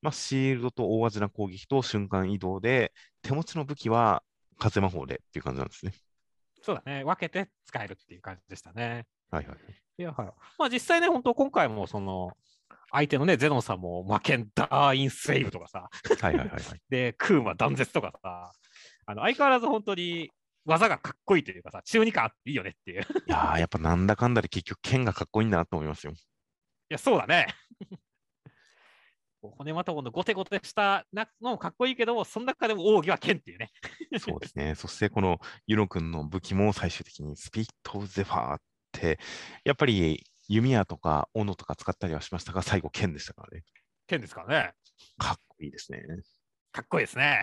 [0.02, 4.24] まあ、シールドと大味な攻撃と瞬間移動で、手持ちの武器は
[4.58, 5.94] 風魔法でっていう感じなんですね。
[6.62, 9.06] そうだね、分けて使えるっていう感じでしたね。
[9.30, 9.58] はいはい。
[9.98, 10.28] いや、はい。
[10.58, 12.32] まあ実際ね、本当今回もその、
[12.92, 15.90] 相手のね、ゼノンさんも魔剣ダーインスレイブとかさ、
[16.22, 16.62] はいはいはいはい。
[16.90, 18.52] で、クーンは断絶とかさ、
[19.06, 20.32] あの相変わらず本当に
[20.66, 23.02] 技がかっこいいというかさ、中二感あっていいよねっていう。
[23.02, 26.14] いいやー、やっぱなんだかんだで結局剣がかっこいいんだなと思いますよ。
[26.90, 27.48] や、そうだね。
[29.42, 33.72] 骨またごのゴテゴテしたなのもかっこいいけども、その中でも奥義は剣っていうね。
[34.20, 34.74] そうですね。
[34.76, 38.62] そしてこのユノ君の武器も最終的にスピリット・オブ・ゼファーっ
[38.92, 39.20] て、
[39.64, 43.64] やっぱり弓矢とか斧とか使ったりはしましたが、最後剣でしたからね。
[44.08, 44.74] 剣ですからね。
[45.18, 46.04] かっこいいですね。
[46.72, 47.42] かっこいいですね。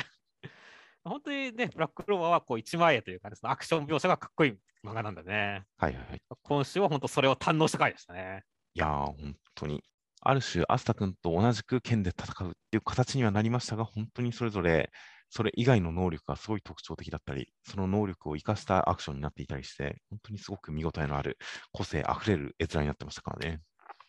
[1.05, 5.65] 本当にね、ブラックローバーはこう一枚絵というか、ね、そのアクション描写がかっこいい漫画なんだね。
[5.77, 6.23] はいはいはい。
[6.43, 8.45] 今週は本当それを堪能した回でしたね。
[8.75, 9.83] いやー、本当に。
[10.21, 14.91] ある種、アスタ君と同じく剣で戦うっていう形にはなりましたが、本当にそれぞれ、
[15.31, 21.39] それ以外の能力がすごい特徴的だったり、その能力を生かしたアクションになっていたりして、本当にすごく見応えのある、
[21.73, 23.61] 個性あふれる絵面になってましたからね。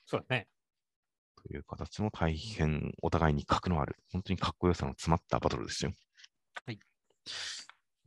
[0.05, 0.47] そうだね。
[1.43, 5.91] という形の大変お互いに格のある、本当にかっこよさの詰まったバトルですよ。
[6.65, 6.79] はい。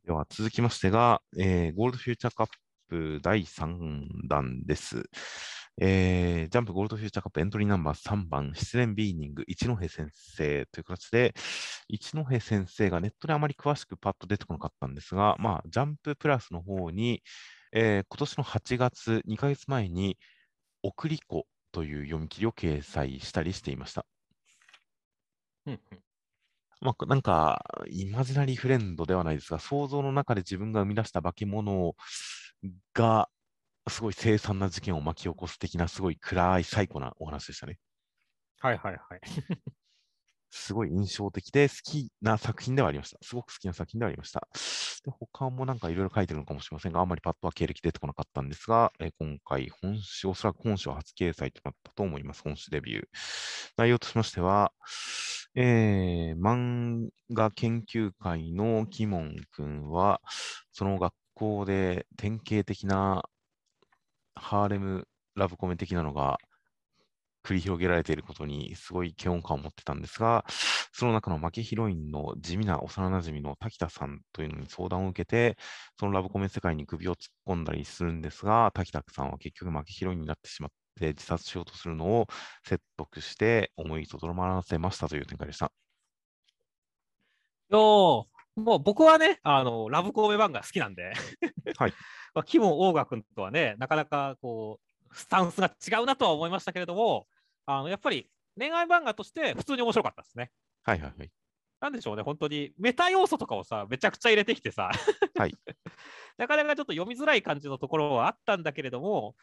[0.04, 2.48] では続きましてが、えーゴールドフューチャーカッ
[2.88, 5.02] プ第3弾です。
[5.78, 11.34] えージャンプゴールドフューチャーカップエントリーナンバー3番、失恋ビーニング、一戸先生という形で、
[11.88, 17.22] 一戸先生がネットであまり詳しくパッと出てこなかったんですが、まあ、ジャンププラスの方に、
[17.72, 20.18] えー今年の8月、2ヶ月前に、
[20.82, 24.06] 送り子という読み切りを掲載したりしていました。
[25.66, 25.98] うんうん
[26.80, 31.94] まあ、なんか、イマジナリーフレンドではないですが、想像の中で自分が生み出した化け物
[32.92, 33.28] が、
[33.88, 37.78] すごい凄惨な事件を巻き起こす的な、すごい暗い最高なお話でしたね。
[38.58, 39.20] はいはいはい。
[40.50, 43.18] すごい印象的で好きな作品ではありました。
[43.22, 44.48] すごく好きな作品ではありました。
[45.04, 52.42] で他もなんかいろいろ書いてるのかもしれませんが、あんまりパッとは経歴出てこなかったんですが、えー今回、本誌、おそらく本誌は初掲載となったと思います。
[52.42, 53.04] 本誌デビュー。
[53.76, 54.72] 内容としましては、
[55.54, 60.20] えー漫画研究会のキモン君は、
[60.72, 63.28] その学校で典型的な
[64.36, 66.38] ハーレムラブコメ的なのが
[67.44, 70.44] 繰り広げられていることにすごい嫌悪感を持ってたんですが、
[70.92, 75.56] その中の負けヒロインの地味な幼馴染の滝田さんというのに相談を受けて、
[75.98, 82.26] そのラブコメ世界に首を突っ込んだりするんですが、滝田さんは結局負けヒロインになってしまって自殺しようとするのを
[82.64, 85.72] 説得して思いとどまらせましたという展開でした。
[87.68, 91.12] よもう僕はね、あのラブコメ漫画好きなんで、
[91.76, 91.92] はい。
[92.34, 94.80] まあ、キモン・オーガ君とはね、なかなかこ
[95.10, 97.26] うスタンスが違うなとは思いましたけれども、
[97.66, 100.50] あのやっぱり恋愛漫画として普通に面白かったですね。
[100.82, 101.30] はいはいはい。
[101.80, 102.72] なんでしょうね、本当に。
[102.78, 104.90] メタ要素とかをさ、めちゃくちゃ入れてきてさ、
[105.36, 105.54] はい。
[106.38, 109.36] なかなかちょっと読みづらい感じのところはあったんだけれども、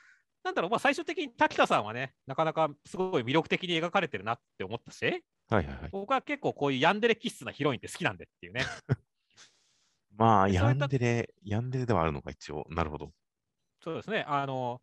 [0.44, 5.90] なんだろう、まあ、最終的に滝田さんはね、なかなかすごい魅力的に描かれてるなって思ったし、はいはいはい。
[5.92, 8.64] 僕は結構こういうヤンデレ気質なヒロインって好きなんでっていうね。
[10.16, 12.66] まあ、ヤンデレ、ヤンデレではあるのか、一応。
[12.70, 13.12] なるほど。
[13.82, 14.82] そうですね、あの、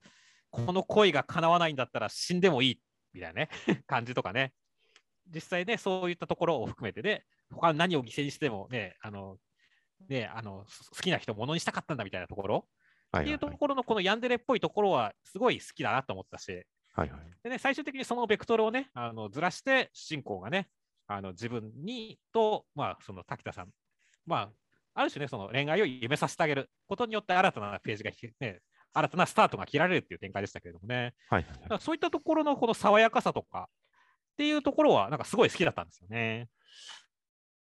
[0.51, 2.81] この恋が叶わないんだったら死んでもいい
[3.13, 3.49] みたいなね、
[3.87, 4.53] 感じとかね。
[5.33, 9.39] 実際ね、そういったところを含めてね、他何を犠牲にしてもね、あの、
[10.09, 12.55] ね、あの好きな人をものにしたかったんだみたいなところ、
[13.13, 16.65] はいっていうところのこのヤンデレっぽいところはすごい好きだなと思ったし、
[17.01, 17.21] はいはい。
[17.43, 20.69] でね、最終的にそのベクトルをね、あのずらして、主人公がね、
[21.07, 23.69] あの自分にと、まあ、その滝田さん、
[24.27, 24.51] ま
[24.95, 28.61] あ、ある種ね、その恋愛を夢させてあげることによって新たなページがひ、ね、
[28.93, 33.69] 新たなスタートが切られるっていう展開でしたけれどもね、はいはいだからそういったところのこの爽やかさとか
[34.33, 36.49] っていうところは、なんかすごい好きだったんですよね。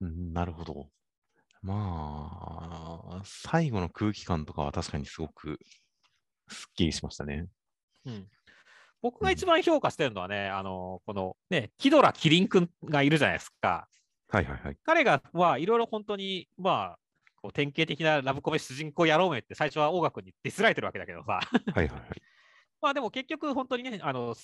[0.02, 0.90] うんなるほど。
[1.62, 5.58] まあ、最後の空気感とかは確かにすごく
[6.48, 7.48] すっきりしましたね。
[8.06, 8.28] うん
[9.02, 13.88] 僕が一番評価してるのはね、あのこのね、キドラ・キリン君がいるじゃないですか。
[14.30, 14.78] はいはいはい。
[14.84, 17.00] 彼がはいろいろ本当に、まあ、
[17.42, 22.22] こう典型的なラブコメ主人公野郎めって最初は大学にディスられてるわけだけどさ、はいはいはい。
[22.82, 24.36] まあでも結局本当にね、あの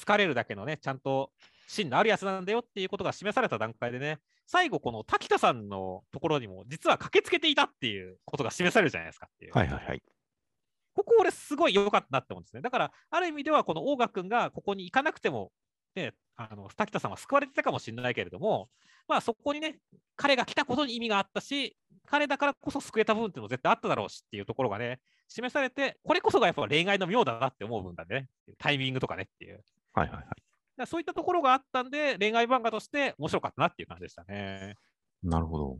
[0.00, 1.32] 好かれるだけのね、ちゃんと
[1.68, 9.52] 芯のあるやつなんだよっていうことが示された段階でね、最後、この滝田さんのところにも実は駆けつけていたっていうことが示されるじゃないですかっていう。
[9.54, 10.02] はいはいはい。
[10.94, 12.62] ここ俺すごい良かったなって思うんですね。
[12.62, 15.52] だから、ある意味ではこの大賀君がここに行かなくても、
[15.94, 18.68] ね、あの滝田さんは救われてたかもしれないけれども、
[19.08, 19.78] まあそこにね、
[20.16, 21.76] 彼が来たことに意味があったし、
[22.06, 28.28] 彼だからこそ救えた部分っていうのも絶対あっただろうしっていうところがね、示されて、これこそがやっぱ恋愛の妙だなって思う分だね。
[28.58, 29.62] タイミングとかねっていう。
[29.94, 30.26] はいはいはい。
[30.76, 34.76] だそういったところがあったんで、恋愛漫画として面白かったなっていう感じでしたね。
[35.22, 35.78] なるほど。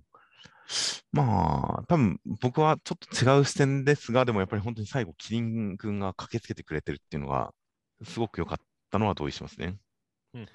[1.12, 7.52] まあ、多分僕はちょっと違う視点ですが、でもやっぱり本当に最後、キリン君が駆けつけてくれてるっていうのが、
[8.04, 8.58] すごく良かっ
[8.90, 9.78] たのは同意しますね。
[10.34, 10.48] うんうん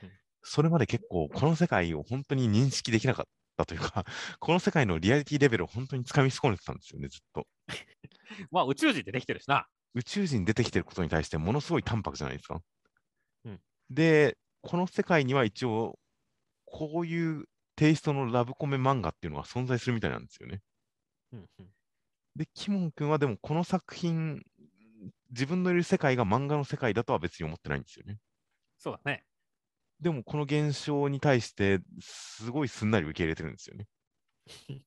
[0.50, 3.26] それまで結構、この世界を本当に認識できなかっ
[3.58, 4.06] たというか、
[4.40, 7.48] この世界のリアリティレベルを本当に掴み損ねてたんですよね、ずっと。
[8.50, 9.68] まあ宇宙人ってできてるしな。
[9.94, 12.62] 宇宙人出てきてることに対してものすごい淡白じゃないですか。
[13.44, 13.60] うん
[13.90, 16.00] で、この世界には一応、
[16.66, 17.46] こういう
[17.78, 20.62] テイストのラブコメ漫画っていうのが存在するみたいなんですよね。
[21.32, 21.68] うんうん
[22.36, 24.44] で、キモン君はでもこの作品、
[25.32, 28.20] 自分のいる世界が漫画の世界だとは別に思ってないんですよね。
[28.78, 29.24] そうだね。
[30.00, 33.88] でもこの現象に対して、すごいすんなり受け入れてるんですよね。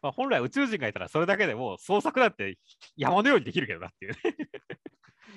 [0.00, 2.56] まあ、本来宇宙人がいたらそれだけでもう創作だって
[2.96, 4.18] 山のようにできるけどなっていうね。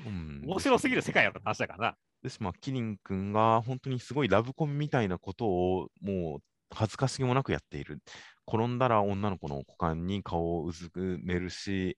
[0.05, 1.97] うん、面白すぎる世界やった話だからな。
[2.21, 6.43] ですまあ、キリン君が本当にすごいラブコメみたいなことをもう
[6.75, 8.01] 恥ずかしげもなくやっている。
[8.47, 11.97] 転んだら女の子の股間に顔をうずめるし、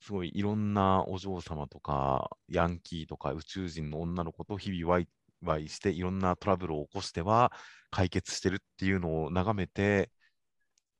[0.00, 5.08] すごいいろんなお嬢様とか、ヤンキーとか宇宙人の女の子と日々ワイ
[5.42, 7.52] ワイして、いろんなトラブルを起こしては
[7.90, 10.10] 解決してるっていうのを眺めて、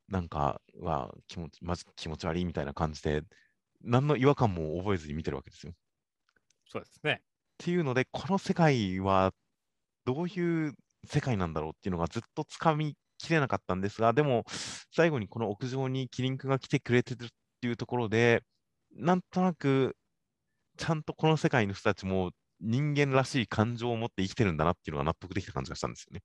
[0.08, 3.22] なんか、は気持ち、まじ気持ち悪いみたいな感じで、
[3.82, 5.72] 何の違和感も覚えずに見てるわけですよ。
[6.66, 7.20] そうですね。
[7.22, 7.26] っ
[7.58, 9.32] ていうので、この世界は
[10.04, 10.74] どういう
[11.06, 12.96] 世界なんだろうっていうのがずっとつかみ
[13.26, 14.44] きれなかったんですが、でも
[14.94, 17.28] 最後にこの屋上にキリン君が来てくれてるっ
[17.60, 18.42] ていうところで、
[18.92, 19.96] なんとなく
[20.76, 26.22] ちゃんとこの世界の人たちも人間らしい感情を持って生きてるんだなっていうのが納得できた感じがしたんですよね。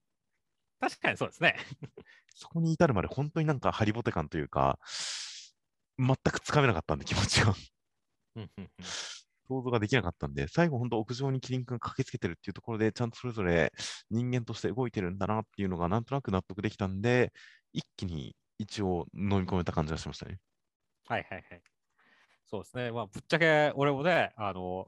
[0.80, 1.56] 確かにそうですね。
[2.36, 4.80] そこに至るまで本当になんかハリボテ感というか、
[5.98, 7.54] 全くつかめなかったんで気持ちが。
[9.48, 13.74] 想像ができなかったんで、最後、本当、屋上にキリン君が駆けつけてるっていうところで、ちゃんとそれぞれ
[14.10, 17.34] 人間として動いてるんだなっていうのが、なんとなく納得できたんで、
[17.74, 20.40] 一気に一応飲み込めた感じがしましたね。
[21.08, 21.62] はいはいはい。
[22.46, 22.92] そうですね。
[22.92, 24.88] まあ、ぶっちゃけ俺もね、あの、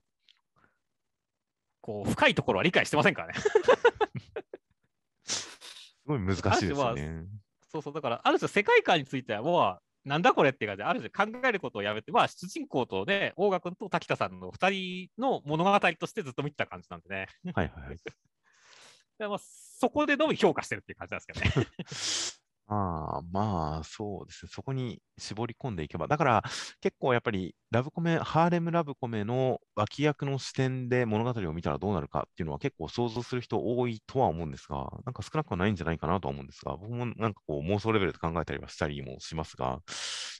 [1.81, 3.33] こう、深いところは理解してませんからね。
[5.23, 5.59] す
[6.05, 7.25] ごい難しいですよね。
[7.69, 17.27] そうそう、だから、ある種世界観についてはもう、なんだこれって感じで、ある種考えることをやめて、まあ、主人公とね、大賀君と滝田さんの2人の物語としてずっと見てた感じなんでね。
[17.53, 17.97] はいはいはい。
[19.19, 21.67] でまあ、そこでのみ評価してるっていう感じなんですけどね。
[22.69, 24.49] ああ、まあ、そうですね。
[24.53, 26.07] そこに絞り込んでいけば。
[26.07, 26.43] だから、
[26.81, 39.79] 結構やっぱり、ラブコメ、ハーレムラブコメの脇役の視点で物語を見たらどうなるかっていうのは結構想像する人多いとは思うんですが、なんか少なくはないんじゃないかなとは思うんですが、僕もなんかこう妄想レベルで考えたりはしたりもしますが、やっ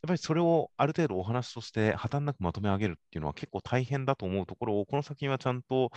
[0.07, 5.91] ぱりそれをある程度お話として破綻なくまとめ上げるっていうのは結構大変だと思うところを、この作品はちゃんと、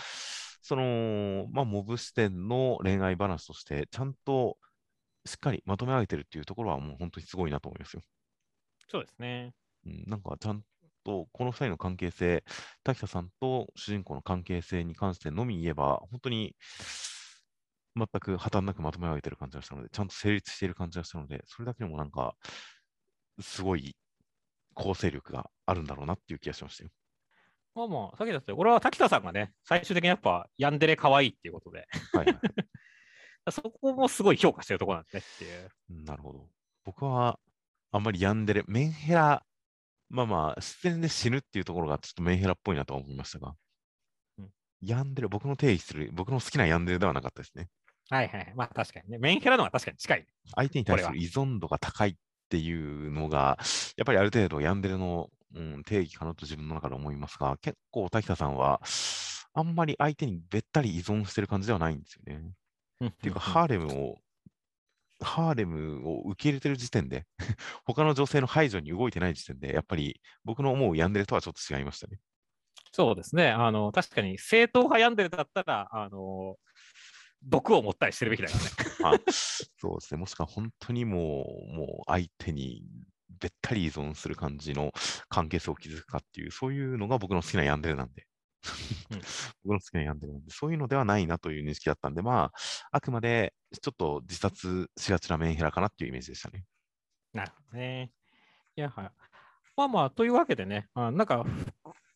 [0.62, 4.58] その、まあ、モブ視点の恋愛話として、ちゃんと
[5.26, 8.02] しっかりまとめ上げてるっていうところはもう本当にすごいなと思いますよ。
[8.88, 9.52] そうですね。
[9.86, 10.62] うん、なんかちゃん
[11.04, 12.44] とこの2人の関係性、
[12.84, 16.56] 滝田さんと主人公の関係性に関してのみ言えば、本当に
[17.96, 22.34] 全く破綻なくまとめ上げてる感じがしたので、ちゃんと成立している感じがしたので、それだけでもなんか、
[23.40, 23.96] すごい
[24.74, 26.90] 構成力があるんだろうなっていう気がしましたよ。
[27.74, 32.38] まあまあ、さっきだって、俺は滝田さんがね、最終的にやっぱ、ヤンデレ可愛いっていうことで、はいはい、
[33.50, 35.38] そこもすごい評価してるところなんですねっ
[35.88, 36.04] ていう。
[36.04, 36.48] なるほど。
[36.84, 37.38] 僕は
[37.92, 39.42] あんまりヤンデレ、メンヘラ、
[40.08, 43.54] まあまあ、自然で死ぬっていうところがちょっとメンヘラっぽいなとは思いましたが、
[44.38, 44.48] うん
[44.82, 47.68] ヤンデレ、僕の定義する、僕の好きなヤンデレではなかったですね。
[48.08, 48.52] はいはい。
[48.56, 49.18] まあ確かにね。
[49.18, 50.26] メンヘラの方が確かに近い。
[50.56, 52.14] 相手に対する依存度が高いっ
[52.48, 53.58] ていうのが、
[53.96, 58.80] やっぱりある程度ヤンデレの、うん、定義かなと自分の中で思いますが、結構滝田さんは、
[59.52, 62.52] あんまり相手にべったり依存してる感じではないんですよね。
[63.04, 64.18] っっていうか、ハーレムを、
[65.22, 67.26] ハーレムを受け入れてる時点で、
[67.84, 72.18] 他の女性の排除に動いてない時点で、やっぱり僕の思うヤンデレとはちょっと違いましたね。
[72.92, 73.50] そうですね。
[73.50, 76.56] あの、確かに正統派病んでるだったら、あの、
[77.42, 78.70] 毒を持ったりしてるべきだからね。
[79.00, 79.18] ま あ、
[79.78, 80.20] そうですね。
[80.20, 82.82] もしくは本当にもう、もう相手に
[83.40, 84.92] べったり依存する感じの
[85.28, 88.26] 関係性を築くかっていう、そういうのが僕の好きなヤンデレなんで。
[89.10, 89.20] うん
[89.64, 92.52] 僕の好きなヤンデレなんで、そういうのではないなという認識だったんで、まあ、
[92.92, 96.64] あくまでちょっと自殺しがちなメンヘラかなっていうイメージでしたね。
[97.32, 98.10] なるほどね。
[98.76, 99.10] いや、はい。
[99.76, 101.44] まあまあ、というわけでね、あなんか、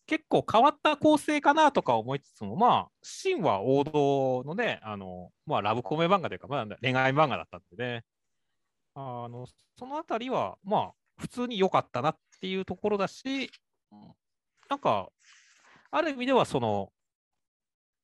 [0.07, 8.05] 結構変わった構成かなとか思いつつも、まあ、シンは王道のね、あの、まあ、ラブコメ漫画というか、まあ、恋愛漫画だったんでね、
[8.95, 9.47] あの、
[9.79, 13.51] そのあたりは、まあ、普通に良かったなっていうところだし、
[14.69, 15.09] なんか、
[15.97, 16.93] ある意味では、その、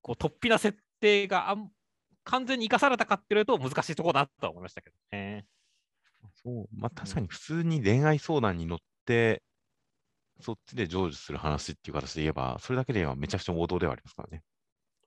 [0.03, 1.71] こう、突飛な設定があん
[2.25, 5.47] 完全に生かされたかっていうと難しいところだとは思いましたけどね。
[6.43, 9.43] そう、まあ確かに普通に恋愛相談に乗って、
[10.41, 14.43] そっちで成就する話っていう形で言えば、それだけではめちゃくちゃ王道ではありますからね。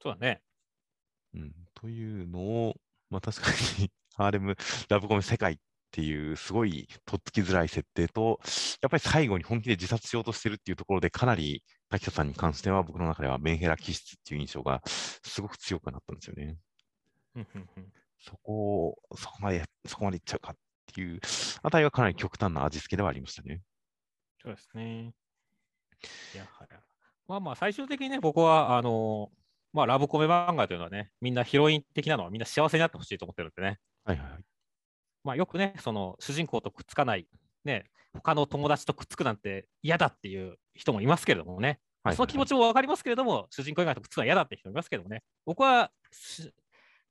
[0.01, 0.41] そうだね。
[1.35, 2.75] うん、というのを、
[3.09, 3.47] まあ確か
[3.79, 4.55] にハーレム
[4.89, 5.57] ラブコメ世界っ
[5.91, 8.39] ていうすごいとっつきづらい設定と、
[8.81, 11.63] やっぱり最後に本気で自殺しようとしてるっていうところで、かなり
[11.93, 16.57] 滝田さんに関しては僕の中ではメンヘラ気質っていう印象がすごく強くなったんですよね。
[18.19, 20.55] そこを、そこまで、そこまでいっちゃうかっ
[20.91, 21.19] ていう
[21.61, 23.61] あたりはかなり極端な味付けではありましたね。
[24.41, 25.13] そうですね。
[26.33, 26.67] いや、はい。
[27.27, 29.29] まあまあ、最終的にね、僕は、あの
[29.71, 33.79] まあ、ラブコメ漫画というのはね、みんなヒロイン的なのはみんな幸せになってほしいと思ってるんでね。
[34.03, 34.39] はいはいはい。
[35.23, 37.27] まあ、よくね、その主人公とくっつかない、
[37.65, 46.53] ね、他の友達とくっつくなんて嫌だっていう人もいますけれどもね、はいその気持ちも分かりますけれども、主人公以外のは嫌だって人もいますけどもね、僕はし、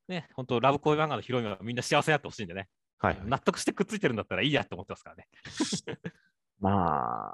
[0.07, 2.67] ね、本当、ラブコメ漫画のヒロインはみんな幸せになってほしいんでね、
[2.99, 5.27] はいはい納得してくっついてるんだったらいいやと思ってますからね。
[6.59, 7.33] ま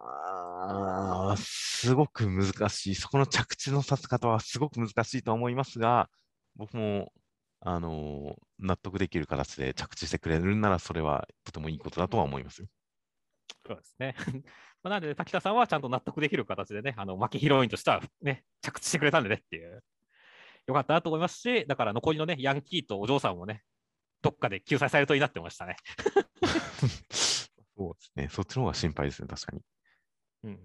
[1.34, 2.96] あ、すごく難しい。
[2.96, 6.10] そこの着地のさせ方はすごく難しいと思いますが、
[6.56, 7.14] 僕も、
[7.62, 12.68] あの納得できる形で着地してくれるなら、それはとてもいいことだとは思いますよ。
[13.70, 14.16] そうですね。
[14.82, 19.84] まあなので、滝田さんはちゃんと納得できる形でね、あの負けヒロインとしてはね、着地してくれたんでねっていう、
[20.66, 23.64] よかったなと思いますし、だから残りのね、ヤンキーとお嬢さんもね、
[24.24, 25.76] どっかで救済されるといいなって思いましたね。
[27.14, 28.28] そうですね。
[28.30, 29.62] そっちの方が心配ですね、確かに。
[30.44, 30.60] うん。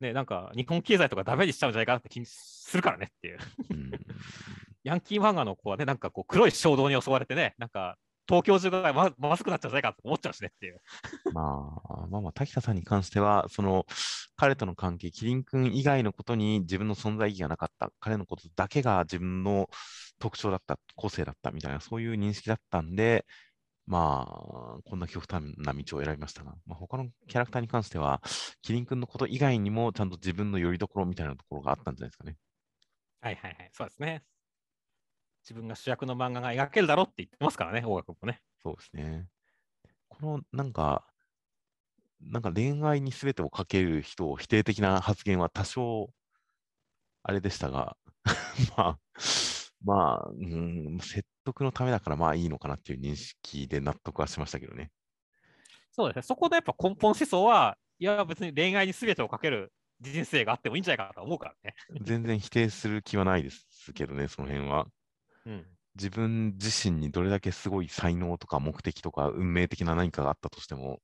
[0.00, 3.38] ね、なんか、日本経済とかダメにしちゃうんじゃないかなって気にするからねっていう。
[3.70, 3.90] うん、
[4.82, 7.96] ヤンキー漫画の子はね、なんかこう、黒い衝動に襲われてね、なんか、
[8.30, 10.80] 東京中がままずくなっちゃうんじゃないかと思っちゃうしねっていう。
[11.32, 13.86] まあ、まあまあ、滝田さんに関しては、その、
[14.36, 19.68] 彼との関係、キリン君以外のことに自分の存在意義がなかった、彼のことだけが自分の
[20.20, 23.26] 特徴だった、個性だったみたいな、そういう認識だったんで、
[23.86, 28.22] まあ、こんな極端な道を選びましたが、まあ、他のキャラクターに関しては、
[28.62, 32.36] キリン君のこと以外にも、ちゃんと自分の拠り所みたいなところがあったんじゃないですかね。
[33.20, 34.22] はいはいはい、そうですね。
[35.42, 38.40] 自分が主役の漫画が描けるだろうって言ってますからね、大学もね。
[38.62, 39.26] そうですね。
[40.08, 41.06] この、なんか、
[42.20, 46.10] なんか恋愛に全てをかける人を否定的な発言は多少、
[47.22, 47.96] あれでしたが、
[48.76, 48.98] まあ、
[49.82, 54.90] まあ、うん、説得のためだからまあいいのかなっていう認識で納得はしましたけどね。
[55.92, 56.22] そうですね。
[56.22, 61.74] そこのやっぱ根本思想は、いや、別に恋愛に全てをかける人生があってもいいんじゃないかなと思うからね。
[62.02, 64.86] 全然否定する気はないですけどね、その辺は。
[65.46, 65.66] うん。
[65.96, 71.00] 自分自身にどれだけすごい才能とか目的とか運命的な何かがあったとしても、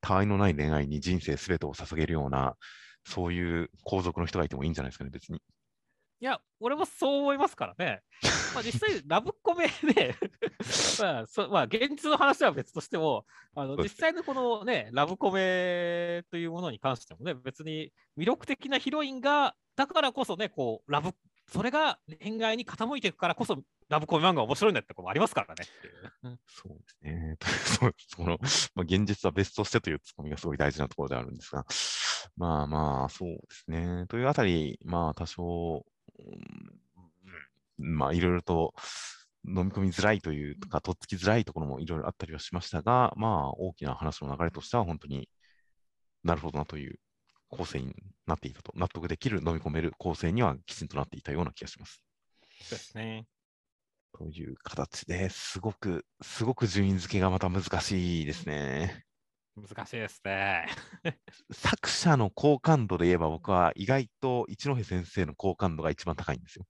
[0.00, 2.56] 他愛のない恋愛に人生すべてを捧げるような、
[3.04, 5.42] そういう皇族の人がいてもいいんじゃないですかね、別に。
[6.22, 8.02] いや、俺もそう思いますからね。
[8.54, 10.14] まあ実際、 ラブコメで、
[11.00, 13.24] まあそまあ、現実の話は別としても、
[13.54, 21.14] あの実際のこのね、ラブコメというものに関してもね、別に魅力的なヒロインが、だからこそね、こう、ラブ、
[21.50, 25.64] それが恋愛に傾いていくからこそ、ラブコメ漫画面白いんだってころもありますからね。
[26.46, 27.36] そうですね。
[28.08, 28.38] その、
[28.74, 31.66] まあ、現実は別としてというツッコミがすごい大事なところであるんですが、
[32.36, 34.06] まあまあ、そうですね。
[34.08, 35.84] というあたり、まあ多少、
[36.18, 36.80] うん
[37.82, 38.74] まあいろいろと
[39.46, 45.28] 飲み込みづらいというか、とっつきづらいところもいろいろあったりはしましたが、まあ、大きな話の流れとしては、本当に
[46.22, 47.00] なるほどなという
[47.50, 47.94] 構成に
[48.26, 52.02] なっていたと、納得できる、飲み込める構成にはきちんとなっていたような気がします。
[52.62, 53.26] そうですね。
[54.16, 59.04] という形ですごく、すごく順位付けがまた難しいですね。
[59.56, 60.66] 難しいですね。
[61.52, 66.64] 作者の好感度で言えば、僕は意外と一戸先生の好感度が一番高いんですよ。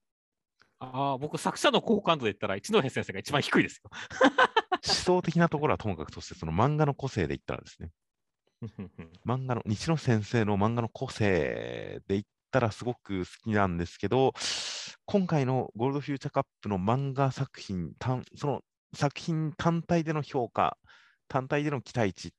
[0.79, 3.89] ああ、僕、作者の好感度で言ったら、一戸先生が一番低いですよ。
[4.83, 7.91] 思想的なところはともかくとして、その漫画の個性で言ったらですね、
[9.25, 14.33] 漫画の、日野先生の漫画の個性で言ったらすごく好きなんですけど、
[15.05, 18.61] 今回のゴールドフューチャーカップの漫画作品、単その
[18.93, 20.77] 作品単体での評価、
[21.27, 22.31] 単体での期待値っ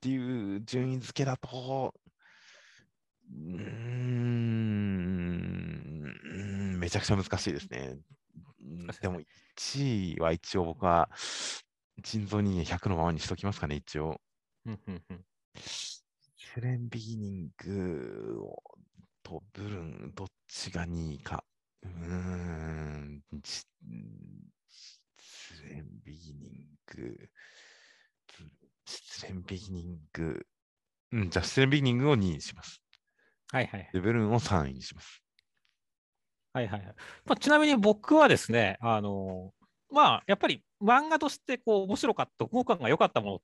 [0.00, 1.94] ていう順位付けだと、
[3.30, 4.88] うーん、
[6.78, 7.98] めちゃくちゃ難しいですね。
[9.00, 11.10] でも1位は一応僕は、
[12.02, 14.20] 人造人間100のままにしときますかね、一応。
[16.36, 18.44] セレンビギニング
[19.22, 21.42] とブルン、どっちが2位か。
[21.82, 23.64] うーん、セ
[25.70, 27.30] レンビギニング、
[28.84, 30.46] セレンビギニング、
[31.12, 32.82] うん、じゃあセレンビギニングを2位にします。
[33.50, 33.88] はいはい。
[33.92, 35.22] で、ブルンを3位にします。
[36.52, 36.94] はいはいはい。
[37.24, 39.52] まあ、ちなみに僕はですね、あの
[39.90, 43.40] まあ、やっぱり漫画としてこう面白かった、読後感が良かったものっ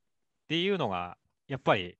[0.49, 1.17] ていうのが、
[1.49, 1.99] やっぱり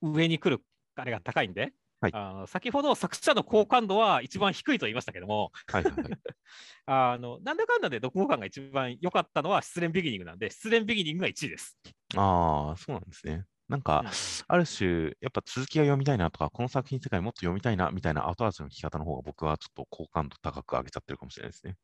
[0.00, 0.62] 上に来る
[0.96, 6.02] あれが高いんで、はいあの先ほど作者の好感度は一番低いと言いましたけども、はいはいはい。
[6.86, 11.78] あのなんだかんだで読後感が一番良かったのは失恋ビギニングなんで、失恋ビギニングが1位です。
[12.16, 13.44] ああ、そうなんですね。
[13.68, 14.10] なんか、うん
[14.48, 21.76] ある種、やっぱ続きが読みたいなとか、この作品世界もっと読みたいなみたいな後味の聞き方の方が僕はちょっと好感度高く上げちゃってるかもしれないですね。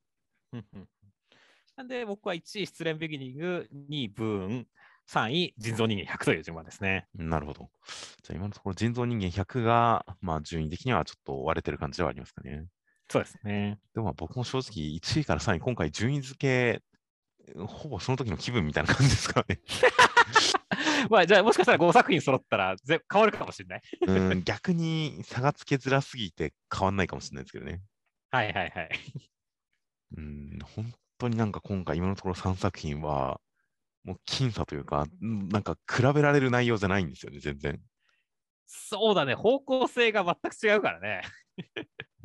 [0.53, 0.89] うんうん
[1.79, 4.67] なんで僕は1位失恋ビギニング、2位ブーン、
[5.09, 7.07] 3位人造人間100という順番ですね。
[7.15, 7.71] なるほど。
[8.25, 12.67] じゃあ今のところ人造人間100が、まあ順位的にはちょっと割れてる感じではありますかね。
[13.09, 13.79] そうですね。
[13.95, 16.83] でもまあ僕も正直1位から3位、今回順位付け、
[17.57, 19.61] ほぼその時の気分みたいな感じですからね。
[21.09, 23.83] まあ、じゃあもしかしたら5作品揃ったらぜ変わるかもしれない。
[24.05, 27.83] うん、逆に差がつけづらすぎて変わんないかもしれないですけどね。
[28.33, 28.89] はいはいはい。
[30.17, 33.41] うん、本当になんか今回今のところ3作品は、
[34.05, 37.81] もう僅差というか、んなんか比べられる内容じゃないんですよね、全然。
[38.67, 41.23] そうだね、方向性が全く違うからね。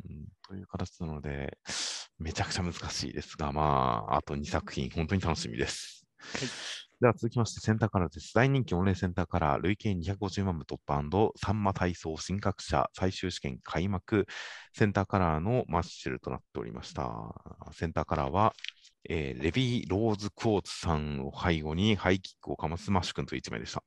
[0.08, 1.58] うん、という形なので、
[2.18, 6.06] めちゃくちゃ難しいですが、まあ、あと2作品、本当に楽しみです。
[6.42, 8.32] いでは続きまして、センターカラーです。
[8.34, 11.02] 大人気オンレイセンターカラー、累計250万部突破
[11.36, 14.26] サンマ体操新格者最終試験開幕、
[14.72, 17.10] センターカラーのマッシュルとなっておりました。
[17.72, 18.54] センターカラーは、
[19.08, 23.82] えーレビー・ローズ・クォーツさんを背後にハイキックをかますマッシュ君という一名でした。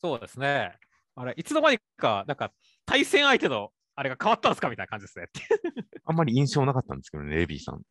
[0.00, 0.76] そうですね。
[1.16, 2.52] あれ、いつの間にか、なんか
[2.86, 5.28] 対戦相手のあれが変わったんですかみたいな感じですね。
[6.04, 7.82] あんまり印象なかったんですけどね、レビーさん。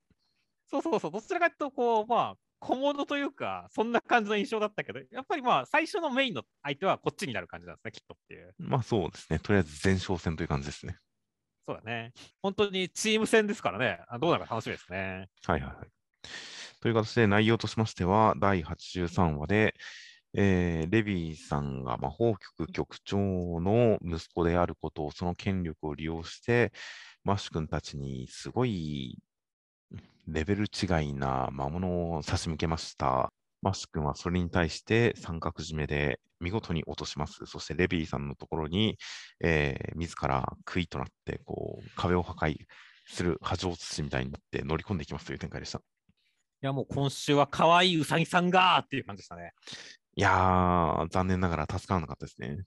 [0.67, 8.53] そうそうそう、どちらかというと、こう、まあ、小物というか、そんな感じの印象だったけど、やっぱりまあ、最初のメインの相手はこっちになる感じなんですね、きっとっていう。
[8.57, 10.97] まあそうですね、とりあえず前哨戦という感じですね。
[11.67, 12.13] そうだね。
[12.41, 15.29] 本当にチーム戦ですからね、あどうなるか楽しみですね。
[15.45, 15.87] はいはいはい。
[16.83, 19.73] という形で内容としましては、第83話で、
[20.33, 26.73] えーレビーさんが魔法局局長の息子であることを、その権力を利用して、
[27.23, 29.17] マッシュ君たちにすごい
[30.27, 33.31] レベル違いな魔物を差し向けました。
[33.61, 37.45] マッシュ君はそれに対して三角締めで見事に落とします。
[37.45, 38.97] そしてレビーさんのところに、
[39.41, 42.57] えー自ら杭となってこう壁を破壊
[43.07, 45.92] する波状土みたいになって乗り込んでいきますという展開でした。
[46.63, 49.51] いや、もう今週は可愛いうさぎさんがーっていう感じでしたね。
[50.15, 52.63] いやー、残念ながら助からなかったですね。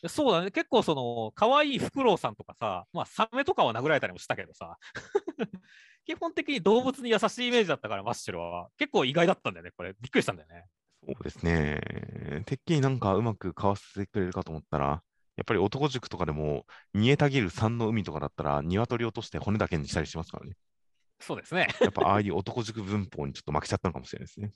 [0.00, 4.76] でそうだね、結構その、可愛いフクロウさんとかさ、まあ、サメとかは殴られたりもしたけどさ、
[6.06, 8.68] 基本的に動物に優しいイメージだったから、マッシュルは。
[8.78, 9.94] 結構意外だったんだよね、これ。
[10.00, 10.66] びっくりしたんだよね。
[11.04, 12.44] そうですね。
[12.46, 15.02] てっきりなんかうまくかわせてくれるかと思ったら、
[15.34, 20.54] やっぱり男塾とかでも、煮えたぎる山の海とかだったら、鶏を落として骨だけにしたりしますからね。
[21.20, 21.68] そうですね。
[21.80, 24.52] やっぱああいう男塾文法にちょっと負けちゃったのかもしれないですね。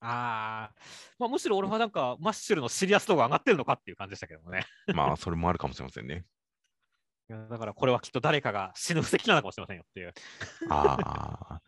[0.00, 0.74] ああ、
[1.18, 4.64] まあ、むしろ俺はなんか、マッシュルのシリアス度が上がってるのかっていう感じでしたけどもね。
[4.94, 6.26] まあ、それもあるかもしれませんね。
[7.28, 10.14] いやだからこれはきっと誰かが死ぬ布石なのかもしれませんよっていう。
[10.70, 10.96] あ
[11.50, 11.60] あ、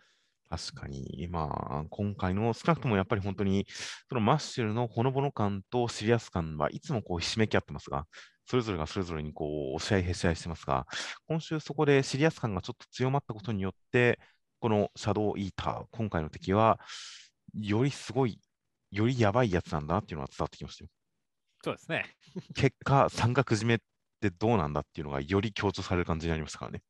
[0.50, 3.66] 確かに、まあ、今回の少なくともやっぱり本当に、
[4.08, 8.06] そのマッシュルのほのぼの感とシリアス感はいつもこうひしめき合ってますが、
[8.46, 10.86] それぞれがそれぞれにこう押し合いへし合いしてますが、
[11.26, 14.18] 今週そこでシリアス感がちょっと強まったことによって、
[14.58, 16.80] このシャドウイーター、今回の敵は、
[17.52, 18.40] よりすごい、
[18.90, 20.90] よりやばいやつなんだなっていうのが伝わってきましたよ。
[21.62, 22.06] そうですね。
[22.54, 23.78] 結果、三角締めっ
[24.20, 26.82] てどうなんだっていうのがより強調される感じになりましたからね。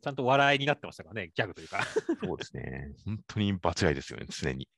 [0.00, 1.84] ちゃんと笑いになってましたからね、ギャグというか。
[2.24, 2.92] そうですね。
[3.04, 4.68] 本当に場違いですよね、常に。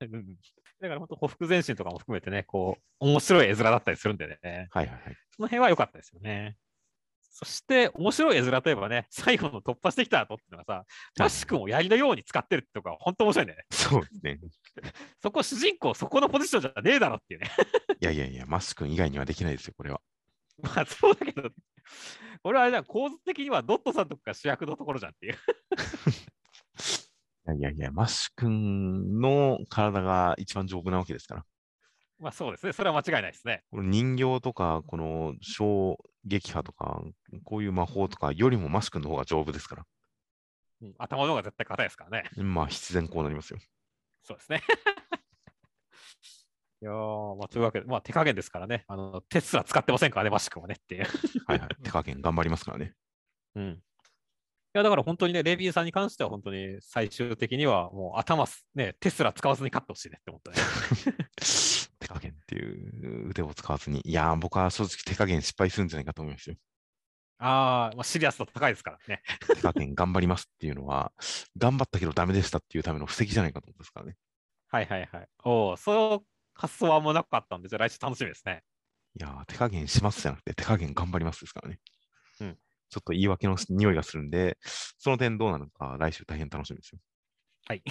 [0.00, 0.36] うん
[0.80, 5.16] だから本当、ほふ前進とかも含めてね、こう、面白い絵面だったりするんでね、はいはいはい。
[5.36, 6.56] その辺は良かったですよね。
[7.32, 10.84] そして、面白い絵面といえばね、最後の突破してきた後っていうのはさ、
[11.18, 13.64] マシ君を槍のように使ってるってとこが本当面白いんだよね。
[13.70, 14.40] そうですね。
[15.22, 17.50] そこ主人公、そこのポジションじゃねえだろっていうね。
[18.00, 20.00] いやいやいや、マッシュ君以外にはできないですよ、これは。
[20.62, 21.50] まあそうだけど、
[22.42, 25.38] これはあれだ、構図的にはドットさんとかが主役のところじゃんっていう。
[27.58, 31.44] いやいやマッシュ君の体が一番丈夫なわけですから。
[32.18, 33.64] まあそうですね、それは間違いないですね。
[33.70, 37.02] この人形とか、この小撃破とか、
[37.44, 39.86] こういう魔法とかよりもマッシュ君の方が丈夫ですから。
[40.82, 42.30] うん頭の方が絶対硬いですからね。
[42.36, 43.58] まあ必然こうなりますよ。
[44.22, 44.62] そうですね。
[46.82, 51.04] いやー、まあ、というわけで、まあ、手加減ですからね、あの、鉄すら使ってませんからね、マシ君はねっていう。
[51.46, 51.68] はいはい。
[51.82, 52.94] 手加減頑張りますからね。
[53.54, 53.64] うん。
[53.72, 53.78] い
[54.72, 60.56] や、だから本当にね、レビーさんに関しては本当に最終的にはもう頭す、ね、テスラ使わずに勝ってほしいねって思ったね。
[61.98, 64.00] 手加減っていう腕を使わずに。
[64.04, 66.56] いやー、僕は正直手加減失敗するんじゃないかと思いますよ。
[67.38, 69.22] ああ、まあ、シリアス度高いですからね。
[69.54, 71.12] 手加減頑張りますっていうのは、
[71.58, 74.16] 頑張ったけどダメでしたっていうための布石じゃないかと思うんですからね。
[74.68, 75.28] はいはいはい。
[75.44, 76.24] おお、その
[76.60, 78.62] 発想はあんまなかったんで、じゃあ来週楽しみですね。
[79.18, 81.80] いやー、手加減しますじゃなくて、手加減頑張りますですからね。
[82.40, 82.58] うん。
[82.90, 84.58] ちょっと言い訳の匂いがするんで、
[84.98, 86.98] その点どうなのか、来週大変楽しみですよ。
[87.66, 87.82] はい。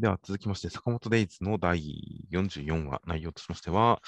[0.00, 4.00] では続きまして、坂本デイズの第44話、内容としましては、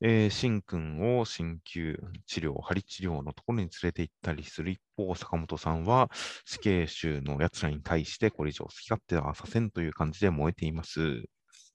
[0.00, 6.10] えー、シン君を鍼灸治療、針治療のところに連れて行ったりする一方、坂本さんは
[6.46, 11.24] 死刑囚の奴らに対してこれ以上好き勝手はさせんという感じで燃えています。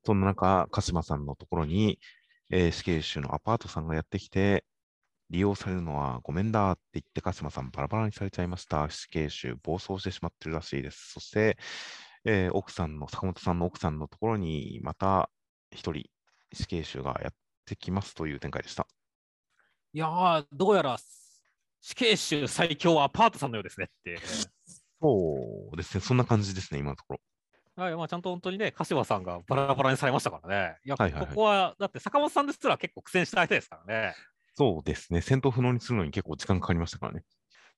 [0.09, 1.99] そんな中、鹿島さんのところに、
[2.49, 4.65] えー死刑囚のアパートさんがやってきて、
[5.29, 8.89] 利用されるのはごめんだって言って鹿島さんバラバラにされちゃいました。
[8.89, 11.11] 死刑囚暴走してしまってるらしいです。
[11.11, 11.59] そして、
[12.25, 15.29] えー奥さんの、坂本さんの奥さんのところにまた
[15.71, 16.09] 一人
[16.53, 17.33] 死刑囚がやっ
[17.65, 18.87] てきますという展開でした。
[19.93, 20.97] いやー、どうやら
[21.81, 24.17] 死刑囚最強はアパートさんのようですねって。
[24.99, 27.19] そうですね、そんな感じですね、今のところ。
[27.79, 30.77] はいまあ、ちゃんと本当にね、柏さんがバラバラにされましたからね。
[30.85, 34.15] いや、はいはいはいここは、だって坂本さんですら結構苦戦した相手ですからね。
[34.55, 37.19] そうですね、戦闘不能にするのに結構時間かかりましたからね。
[37.19, 37.29] だか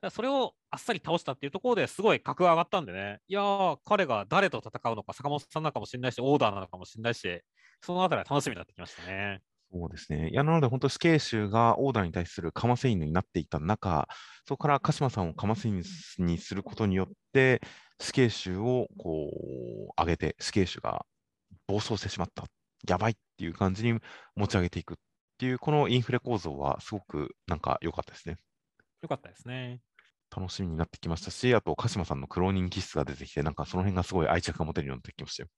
[0.01, 7.41] らそれをあっさり倒したっていうところですごい格が上がったんでね、いやー、彼が誰と戦うのか、坂本さんなのかもしれないし、オーダーなのかもしれないし、
[7.81, 9.41] そのあたりは楽しみになってきましたね。
[9.73, 10.29] そうですね。
[10.29, 14.07] いや、なので、本当、死刑囚がオーダーに対するかませ犬になっていた中、
[14.45, 15.81] そこから鹿島さんをかませ犬
[16.17, 17.61] にすることによって、
[18.01, 19.29] 死刑囚をこ
[19.97, 21.05] う上げて、死刑囚が
[21.67, 22.45] 暴走してしまった、
[22.87, 23.99] やばいっていう感じに
[24.35, 24.97] 持ち上げていくっ
[25.37, 28.37] ていう、このインフレ構造はすごくなんか良かったですね。
[29.01, 29.81] よかったですね。
[30.35, 35.49] 楽しみになってきましたし、あと、鹿島さんの苦労人気質が出てきて、なんかその辺がすごい愛着が持てるようになってきましたよ。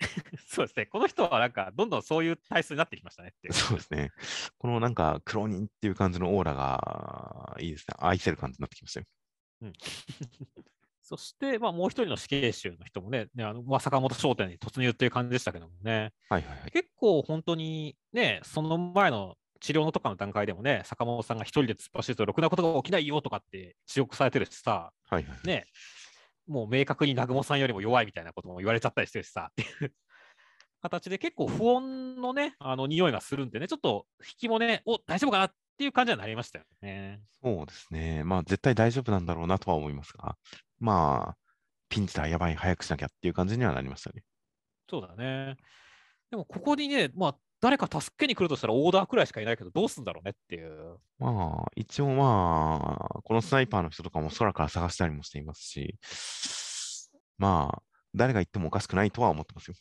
[0.46, 3.52] そうですね、この人はなんか、どんどんそういう体質になってきましたねって。
[3.52, 4.10] そうですね。
[4.58, 7.94] このなんか苦労人っていう感じのオーラがいいですね。
[7.98, 9.06] 愛せる感じになってきましたよ。
[11.08, 16.70] そして、まあ、もう一人の死刑囚の人もね、ねあのまあ、坂本商店に突入っていう感じでしたけどもね、はいはいはい。
[16.72, 25.46] 結構本当にね、その前の治療のとかの段階でもね、坂本さんが一人で突っ走るとろくなことが起きないよとかって強くされてるしさ、はいはいはい。
[25.46, 25.66] ね、
[26.48, 29.92] もう明確に南雲さんよりも弱いみたいなことも言われちゃったりしてるしさ、っていう
[30.82, 37.20] 形で結構不穏のね、あの匂いがするんでね、ちょっと引きもね、お大丈夫かなっていう感じにはなりましたよね。
[37.42, 38.24] そうですね。
[38.24, 40.36] まあ絶対大丈夫なんだろうなとは思いますが、
[40.78, 41.36] まあ、
[41.88, 44.22] ピンチだ、やばい、早くしなきゃっていう感じにはなりましたね。
[44.88, 45.56] そうだね。
[46.30, 50.98] でもここにね、まあ、誰か助けに来るとしたらオーダーくらいしかいないけど、どうすんだろうねっていう。
[51.18, 55.98] まあ、一応まあ、このスナイパーの人とかも空から探したりもしていますし、
[57.38, 57.82] まあ、
[58.14, 59.74] 誰が言ってもおかしくないとは思ってますよ。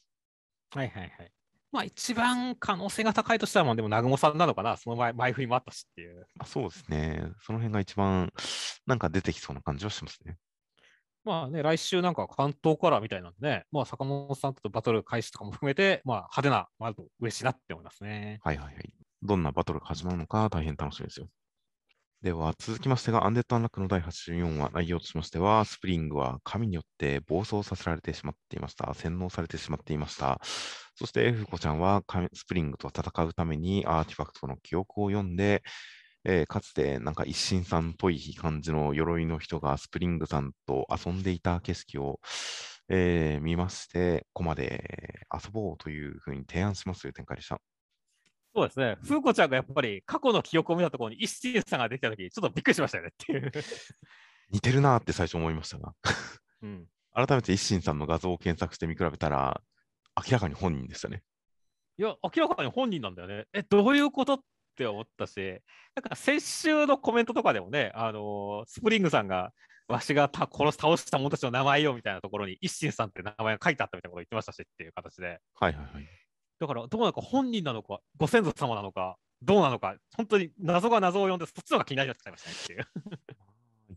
[0.71, 1.34] はいはいはい。
[1.75, 6.25] まあ一番可能性が高いとしたら、まあでも南雲さんなのかな、その前前振りもあったしっていう。
[6.35, 7.21] まあ、そうですね。
[7.41, 8.31] その辺が一番
[8.87, 10.37] なんか出てきそうな感じはしますね。
[11.25, 18.39] まあね、来週なんか関東からみたいなんでね、まあ坂本さんとバトル開始とかも含めて、まあ派手な、まあ、嬉しいなって思いますね。
[18.41, 18.93] はいはいはい。
[19.21, 21.27] どんなバトルが始まるのか大変楽しみですよ。
[22.25, 28.91] では、続きましてが、アンデッド・アンラックの第84話、内容としましては、スプリングは神によって暴走させられてしまっていました。
[28.95, 30.41] 洗脳されてしまっていました。
[30.95, 32.01] そして、フコちゃんは
[32.33, 35.61] スプリングと戦うためにアーティファクトの記憶を読んで、
[36.23, 42.19] えーかつてなんか一心さんっぽい感じの鎧の人がスプリングさんと遊んでいた景色を、
[42.89, 47.74] えー見まして、コマで遊ぼうというふうに提案しますという展開でした。
[48.55, 48.97] そうですね。
[49.03, 53.51] 風子ちゃんがやっぱり過去の記憶を見たところに一心さんが出てきたとき、ちょっとびっくりしましたよねっていう。
[54.49, 55.93] 似てるなって最初思いましたが、
[56.61, 59.61] うん、改めて一心さんの画像を検索して見比べたら、
[60.15, 61.21] 明らかに本人でしたね。
[61.97, 63.45] いや、明らかに本人なんだよね。
[63.53, 64.39] え、どういうことっ
[64.77, 65.59] て思ったし、
[65.93, 69.51] なんか先週のコメントとかでもね、あのースプリングさんが、
[69.87, 76.24] わしがた殺し倒した者たちの名前よみたいなところに、一心さんって名前が書いてあったみたいなこと言ってましたしっていう形で、はいはいはい。
[76.59, 82.85] だからどうなのか本人なのか、ご先祖様なのか、どうなのか、本当に謎が謎を呼んで、そっちの方が気になりちゃいましたねっていう。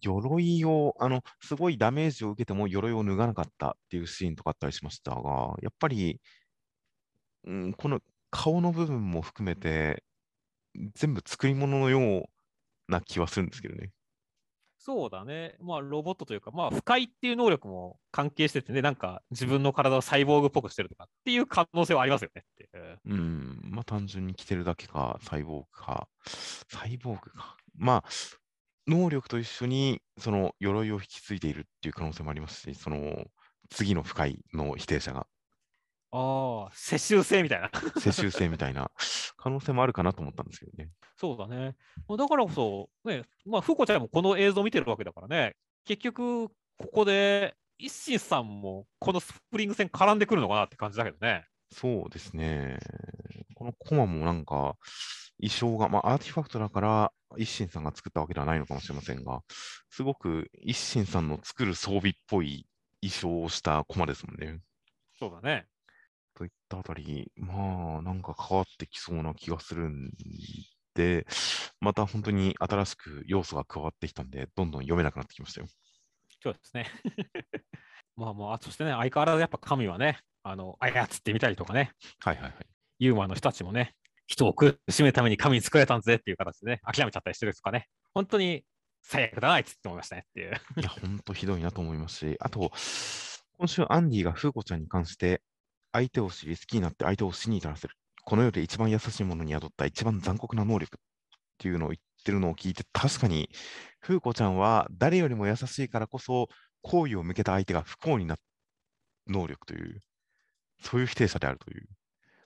[0.00, 6.20] 鎧を、あの、すごいダメージを受けても鎧を脱がなかったっていうシーンとかあったりしましたが、やっぱり、
[7.44, 10.04] うん、この顔の部分も含めて、
[10.94, 12.28] 全部作り物のよ
[12.88, 13.90] うな気はするんですけどね。
[14.78, 15.56] そうだね。
[15.60, 22.70] まあ、ロボットというか、まあ、不快っていう能力も関係しててね、なんか自分の体をサイボーグっぽくしてるとかっていう可能性はありますよねって。
[23.06, 26.08] うん、まあ単純に着てるだけか、サイボーグか、
[26.68, 27.56] サイボーグか。
[27.76, 28.08] まあ、
[28.86, 33.26] 能力と一緒にその鎧を引き継いでいるっていう可能性もありますし、その
[33.70, 35.26] 次の不快の否定者が
[36.10, 37.70] ああ、世襲制みたいな。
[38.00, 38.90] 世襲制みたいな
[39.36, 40.90] 可能性もあるかなと思ったんですけどね。
[41.16, 41.76] そうだね。
[42.08, 46.54] まあだからこそ、ね、まあ、ふうこちゃんもこの映像を見てるわけだからね、結局、こ
[46.92, 51.44] こで、一心さんもこのスプリング戦絡んでくるのかなって感じだけどね。
[51.72, 52.78] そうですね。
[53.54, 54.76] このコマもなんか、
[55.40, 59.42] 衣装が、まあ、アーティファクトだから、一心さんが作ったわけではないのかもしれませんが、
[59.90, 62.66] すごく一心さんの作る装備っぽい
[63.00, 64.60] 衣装をしたコマですもんね。
[65.18, 65.66] そうだね。
[66.38, 70.12] といったあたり、まあ、なんか変わってきそうな気がするん
[70.94, 71.26] で、
[71.80, 75.66] また本当に新しく要素が加わってきたんで、どんどん読めなくなってきましたよ。
[76.40, 76.86] そうですね。
[78.14, 81.90] まあまあ、そしてね、相変わらずやっぱ神はね、あの、操ってみたりとかね、
[82.20, 82.54] はいはいはい。
[83.00, 83.96] ユーモアの人たちもね、
[84.28, 88.64] 人を苦しめるために神に作られたんぜっていう形でね、諦めちゃったりしてるとかね、本当に
[89.02, 90.52] 最悪だな、あいつって思いましたねっていう。
[90.76, 92.70] いや、本当ひどいなと思いますし、あと、
[93.58, 95.42] 今週アンディがフーコちゃんに関して、
[95.98, 97.94] 相手を知り、好きになって相手を死に至らせる。
[98.24, 101.00] この世で一番優しいものに宿った一番残酷な能力っ
[101.58, 103.48] ていうのを言ってるのを聞いて、確かに、
[104.00, 106.48] フーコちゃんは誰よりも優しいからこそ、
[106.82, 108.40] 好意を向けた相手が不幸になる
[109.28, 110.00] 能力という、
[110.82, 111.88] そういう否定者であるという、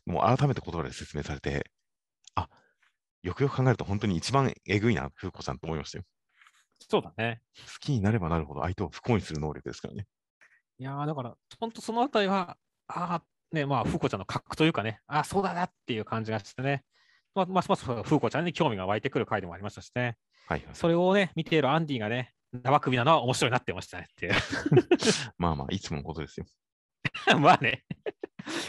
[0.07, 1.71] もう改めて言葉で説明されて、
[2.37, 2.49] あ、
[3.23, 6.05] よくよく考えると本当に一番えぐいな、フーコちゃんと思いましたよ。
[6.89, 7.43] そうだね。
[7.57, 10.07] 好きになればなるほど相手を不幸にする能力ですからね。
[10.79, 12.59] いやーだから、本当そのあたりは、
[12.89, 16.85] ああ、ね、まあ、フーコちゃんの格というかね、ああ、そうだなっていう感じがしてね、
[17.35, 20.17] まあ、ますますフーコちゃんに興味が湧いてくる回でもありましたしね、
[20.47, 20.75] はいはい。
[20.75, 24.33] それをね、見ているアンディがね、生首なのは面白いなってましたねっていう。
[25.39, 26.47] まあまあ、いつものことですよ。
[27.41, 27.85] まあね。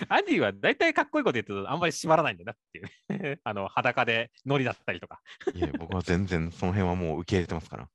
[0.07, 2.87] アンディは大体かっこいいこと言ってるとあんまり縛らないんだなっていう。
[3.43, 5.21] あの、裸でノリだったりとか。
[5.53, 7.89] いえ、僕は全然その辺はもう受け入れてますから。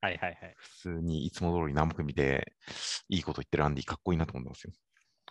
[0.00, 0.54] はいはいはい。
[0.56, 2.52] 普通にいつも通り生首で
[3.08, 4.72] いいこと言ってるアンディかっこいいなと思ってますよ。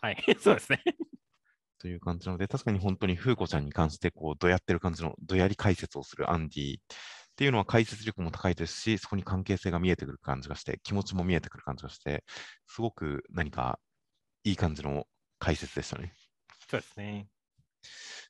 [0.04, 0.84] はい、 そうですね。
[1.80, 6.84] という感じなので、確かに本当にフーコちゃんに関して、こう、どやってる感じの、どやり解説をするアンディっ
[7.36, 12.24] ていうのは解説力も高いですし、そこに関係性が見えてくる感じがして、気持ちも見えてくる感じがして、
[12.68, 13.80] すごく何か
[14.44, 15.08] いい感じの
[15.40, 16.14] 解説でしたね。
[16.70, 17.33] そうですね。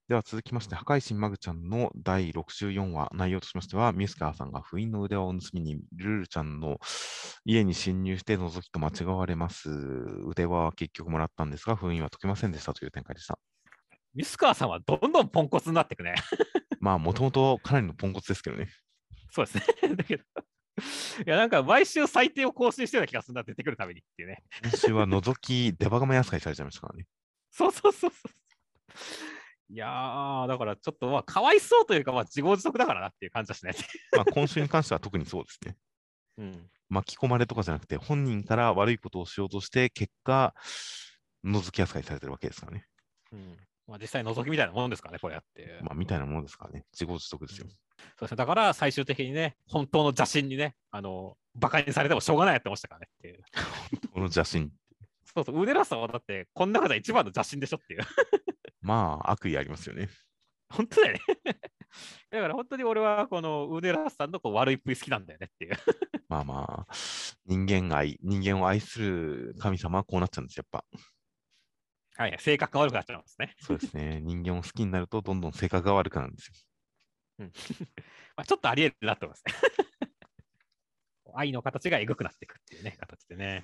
[0.08, 6.80] では続きまして、破壊神マグちゃんの第64話、内容としましては、ミスカーさんが封印の腕輪を盗みにルルちゃんの
[7.46, 9.70] 家に侵入して覗きと間違われます。
[10.28, 13.40] 腕輪は結局もらったんですが、封印は解けませんでしたという展開でした。
[14.14, 16.14] ミスカーさんはどんどんポンコツになっていくね。
[16.80, 18.70] まあ、もともとかなりのポンコツですけどね。
[19.32, 19.64] そうですね。
[19.96, 24.44] だけど、いや、なんか毎週最低を更新してるような気がするんだ、出てくるためにっていうね。
[24.62, 27.08] 今週は覗き、デバガマ扱いされちゃいましたからね。
[27.50, 28.32] そうそうそうそう。
[29.74, 33.74] いやー、だからちょっとまあ、かわいそうというか、まあ、自業自得だからなっていう感じだしね。
[34.16, 35.76] まあ、今週に関しては特にそうですね。
[36.38, 36.70] うん。
[36.90, 40.54] 巻き込まれとかじゃなくて、本人から悪いことをしようとして、結果、
[41.44, 42.86] 覗き扱いされてるわけですからね。
[43.32, 43.58] うん。
[43.88, 45.80] まあ、実際覗きみたいなもんですからね、これやって。
[45.82, 46.86] まあ、みたいなものですからね。
[46.94, 47.68] 自業自得ですよ。
[47.68, 48.38] そうですね。
[48.38, 53.44] だから最終的にね、本当の邪神にね、あの、馬鹿にされてもしょうがないって思ってたからねっていう。
[54.14, 54.72] この邪神。
[55.26, 58.02] そうそう、ウデラさんはだって、この中で一番の邪神でしょっていう。
[58.84, 60.10] まあ、悪意ありますよね。
[60.70, 61.20] 本当だよね。
[62.32, 65.76] だから本当に俺はこのウデラさんのこう悪いっぷり好きなんだよねっていう。
[66.28, 66.94] まあまあ、
[67.46, 72.24] 人間愛、人間を愛する神様はこうなっちゃうんですよ、やっぱ。
[72.24, 73.56] はい、性格が悪くなっちゃいますね。
[73.62, 74.20] そうですね。
[74.22, 76.54] 人間を好きになると、どんどん性格が悪くなるんですよ。
[77.40, 77.52] うん
[78.36, 79.74] まあ、ちょっとありえるなと思いますね。
[81.36, 83.64] 愛の形がえぐくなっていくっていうね、形でね。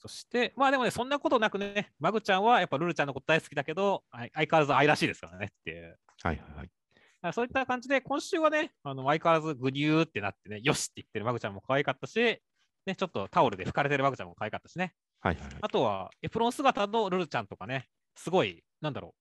[0.00, 5.98] そして、まあでもね、そんなことなくね、マグちゃんはやっぱルルちゃんのこと大好きだけど、相変わらず愛らしいですからねっていう。
[6.22, 7.32] はいはいはい。
[7.34, 12.40] そういった感じで、今週はね、あの相変わらずグニューってなってね、よしって言ってるマグちゃんも可愛かったし、
[12.86, 14.94] ね、ちょっとタオルで拭かれてるマグちゃんも可愛かったしね。
[15.20, 15.56] はいはいはい。
[15.60, 19.14] あとは、エプロン姿のルルちゃんとかね、すごい、なんだろ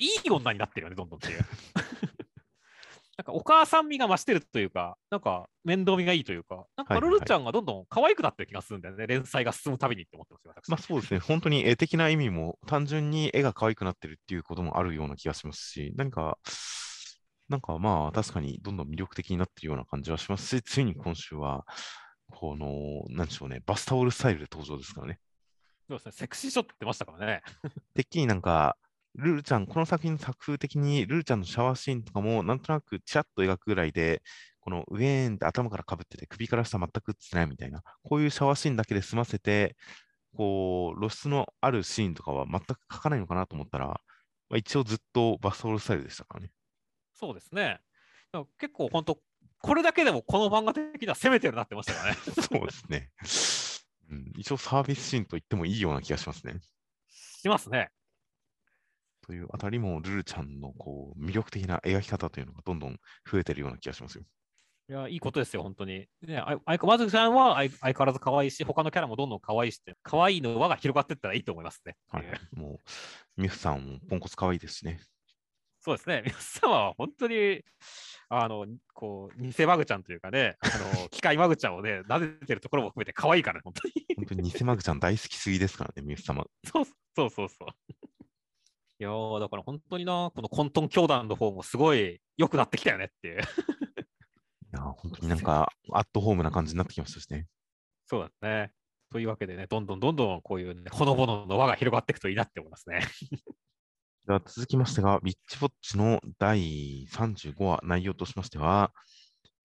[0.00, 1.44] う、いい女になってるよね、どんどんっていう。
[3.16, 10.70] なんかお母さん味が増してるというか、なんか面倒見がいいというか、なんかはいはいはいルルちゃんがどんどん可愛くなってる気がするんだよね、連載が進むたびにって思ってますよ、私。
[10.70, 16.38] まあそうですね、本当に絵的な意味も単純に絵が可愛くなってるっていうこともあるような気がしますし、何か、
[17.48, 21.64] なんかまあ確かにどんどん魅力的になってるような感じはしますし、ついに今週は、
[22.30, 25.20] この、なんでしょうね、バスタオルスタイルで登場ですからね。
[25.86, 27.42] そうですね、セクシーショットってましたからね。
[27.94, 28.76] てっきりなんか、
[29.14, 34.22] ルルちゃん、この作品の作風的にルルちゃんのシャワーシーンとかもなんとなくチラッと描くぐらいで、
[34.60, 39.76] このウェーンって頭からかぶってて首から下全く映ってないみたいな、こういうシャワーシーンだけで済ませて、
[40.36, 43.98] こう露出のあるシーンとかは全く描かないのかなと思ったら、ま
[44.54, 46.50] あ、一応ずっとバスタオルスタイルでしたからね。
[47.14, 47.80] そうですね。
[48.58, 49.18] 結構本当、
[49.58, 52.18] これだけでもこの漫画的には攻めてるなってましたからね。
[52.42, 53.10] そうですね、
[54.10, 54.32] うん。
[54.36, 56.60] 一応サービスシーンと言ってもいいような気がしますね。
[57.08, 57.90] しますね。
[59.26, 62.96] というあたりもルルちゃんのこう魅力的な描き方というのがどんどん
[63.30, 64.24] 増えてるような気がしますよ。
[64.86, 66.06] いや、いいことですよ、本当に。
[66.20, 71.96] ね、ああいまずさんは相相変わらず可愛いし、他のキャラもどんどん可愛いし可愛いの輪が広がっていったらいいと思いますね。
[72.08, 72.80] はいも
[73.38, 75.00] う、ミフさんもポンコツ可愛いですしね。
[75.80, 76.22] そうですね。
[76.24, 77.62] 皆様は本当に、
[78.28, 83.94] あの、こう、偽マグちゃんというかね、あの、 機械マグちゃんをね、撫でてるところも含めて可愛いから、本当に。
[84.16, 86.46] 本当に偽マグちゃん大好きすぎですからね、ミフ様。
[86.64, 87.68] そうそうそうそう。
[89.00, 93.40] いやー、だから本当にな、この混沌教団の方もすごい良くなってきたよねっていう。
[93.40, 93.42] い
[94.72, 97.46] やー、本当になんか、アットホームな感じになってきましたしね。
[98.06, 98.72] そうだね。
[99.10, 103.00] というわけでね、どんどんどんどんこういう、ね、ほのぼのの輪が広がっていくといいなって思いますね。
[104.26, 108.92] では続きましてが、ウィッチウォッチの第35話、内容としましては、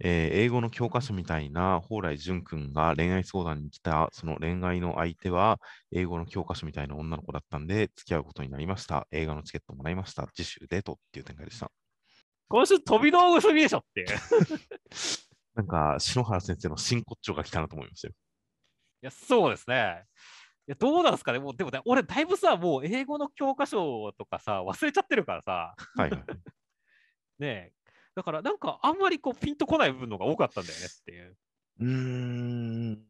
[0.01, 5.59] えー英語の教科書みたいな蓬莱淳君が恋愛相談に来た、その恋愛の相手は、
[5.91, 9.07] 英語の教科書みたいな女の子だったんで、付き合うことになりました。
[9.11, 10.27] 映画のチケットもらいました。
[10.33, 11.71] 次週デートっていう展開でした。
[12.47, 14.05] 今週飛び道具すぎでしょって
[15.55, 18.13] なんか、篠原先生の真骨頂が来たなと思いましたよ。
[19.01, 20.03] や、そうですね。
[20.67, 21.39] いや、どうなんですかね。
[21.39, 26.23] もう、でもね、俺、だいぶさ、もう英語の教科書とかさ、忘れちゃってるからさ、はいはい。
[27.39, 27.73] ねえ。
[28.15, 31.37] だから、なんか、あんまりこう、ピンとこない部分のが多かったんだよねっていう。
[31.79, 33.05] うーん、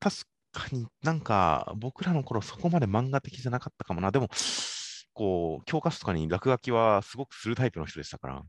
[0.00, 0.16] 確
[0.52, 4.10] かになんか僕らの頃そこまで漫画的じゃなかったかもな。
[4.10, 4.28] でも、
[5.12, 8.42] こう、教科書とかに落書きはすごくするタイプの人でしたから、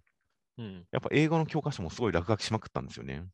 [0.57, 0.87] うん。
[0.91, 3.27] やっぱ英語の教科書もすごい落書きしまくったんですよね。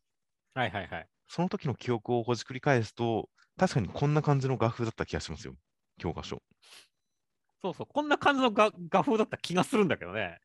[0.53, 1.07] はいはいはい。
[1.27, 5.55] その時の記憶をほじくり返すと、確かにこんな感じの画風だった気がしますよ、
[5.97, 6.41] 教科書。
[7.61, 10.39] そうそう、こんな感じの画画風だった気がするんだけどね。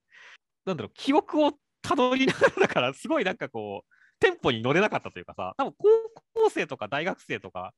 [0.64, 1.52] なんだろう、記憶を
[1.82, 7.72] たどりながらだから、すごいなんかこう、テンポに乗れなかったというかさ、多分高校生とか大学生とか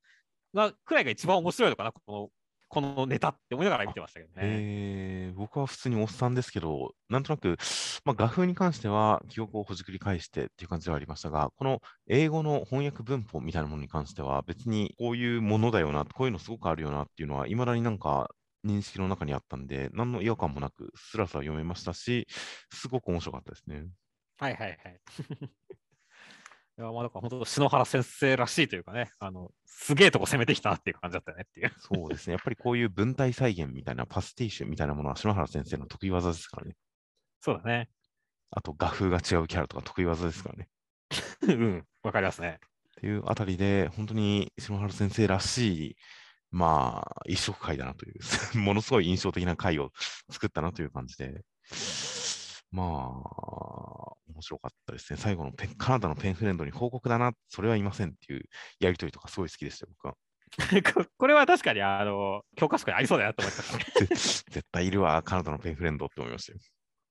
[0.55, 2.29] がくらいが一番面白いのかな、この
[2.73, 4.41] このネタって思いながら見てましたけどね。
[4.43, 7.59] えー僕は普通におっさんですけど、なんとなく、
[8.05, 18.31] まあ、画風に関しては記憶をほじくり返してっていう感じではありましたが、この英語の翻訳文法みたいなものに関しては、別にこういうものだよな、こういうのすごくあるよなっていうのは、いまだになんか
[18.65, 22.27] 認識の中にあったんで、何の違和感もなく、スラスラ読めましたし、
[22.73, 23.87] すごく面白かったですね。
[24.39, 25.01] はいはいはい。
[26.79, 31.73] いやまあだから本当、篠原先生らしいというかね、あのすげえとこ攻めてきたなっていう感じだったよねっていう。
[31.79, 32.33] そうですね。
[32.33, 36.77] やっぱりこういう文体再現みたいな、パスティッシュみたいなものは篠原先生の得意技ですからね。
[37.41, 37.91] そうだね。
[38.51, 40.69] あと画風が違うキャラとか得意技ですからね。
[41.49, 42.59] うん、わかりますね。
[42.63, 45.97] っていうあたりで、本当に篠原先生らしい、
[46.53, 48.15] まあ、一色回だなという、
[48.59, 49.91] ものすごい印象的な回を
[50.31, 51.43] 作ったなという感じで、
[52.71, 52.87] まあ、
[54.29, 55.19] 面白かったですね。
[55.19, 58.45] 最後のペンカナダのペンフレンドに報告だな、それはいませんっていう
[58.79, 60.15] やりとりとかすごい好きでしたよ、僕は。
[60.95, 64.07] こ これは確かにあの教科書にありそうだなと思いましたね。
[64.07, 66.59] ぜ絶対いるわ、カナダのペンフレンドって思いましたよ。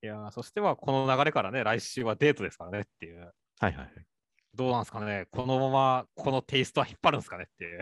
[0.03, 3.19] いやーそしてはこの流れからね、来週はデートですからねっていう。
[3.19, 4.10] はいはいはい。
[4.53, 7.81] どうなんですかね、このままこのテイストは引っ張るんですかねっていう。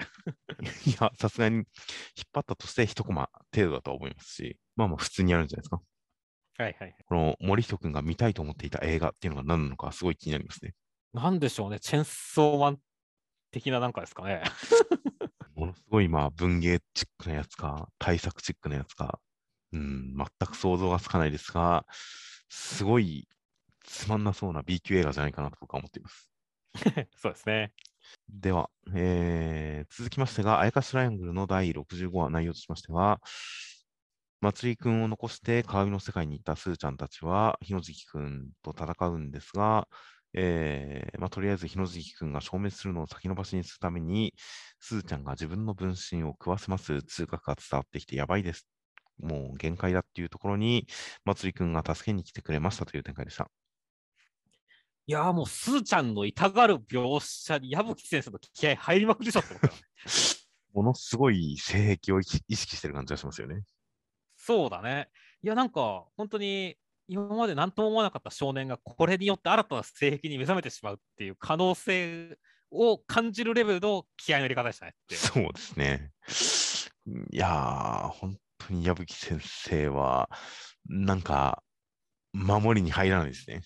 [0.85, 1.65] いや、さすがに引っ
[2.31, 5.81] 張ったとして一コマ程度だとは思いますし、まあまあ普通にやるんじゃないですか。
[6.59, 6.95] はいはい。
[7.05, 10.73] この森人君が見たいと思っていた映画っていうのが何なのかすごい気になりますね。
[11.13, 12.79] なんでしょうね、チェンソーマン
[13.51, 14.43] 的ななんかですかね。
[15.55, 19.19] ものすごいまあ文芸チックなやつか、対策チックなやつか、
[19.71, 21.85] うん、全く想像がつかないですが、
[22.49, 23.27] すごい
[23.83, 26.28] つまんなそうな B 級映画じゃないかなと僕は思っています。
[27.15, 27.73] そうですね。
[28.29, 33.21] では、えー続きましてが、あやかしトライアングルの第65話内容としましては、
[34.41, 39.87] まつりくんを残して鏡の世界に行ったスーちゃんたちは、日野月くんと戦うんですが、
[40.33, 44.33] えーまあ、とりあえず日野月くんが消滅するのを先延ばしにするために、
[44.79, 48.69] スーちゃんが自分の分身を食わせます通覚が伝わってきてやばいです。
[49.17, 50.87] もう限界だっていうところに、
[51.25, 53.51] まつりくんが助けに来てくれましたという展開でした。
[55.10, 59.44] いやーもう、すーちゃんの痛がる描写に矢吹先生の気合入りまくりでしょっ。
[60.72, 63.64] ものすごい性癖を意識してる感じがしますよね。
[64.38, 65.10] そうだね。
[65.41, 66.77] いや、なんか、本当に
[67.07, 72.38] 今まで何とも思わなかった少年がこれによって新たな性癖に目覚めてしまうっていう可能性
[72.69, 74.94] を感じるレベルの気合の入れ方でしたね。
[75.07, 76.11] そうですね。
[77.31, 80.30] いやー、本当に矢吹先生は、
[80.86, 81.64] なんか、
[82.31, 83.64] 守りに入らないですね。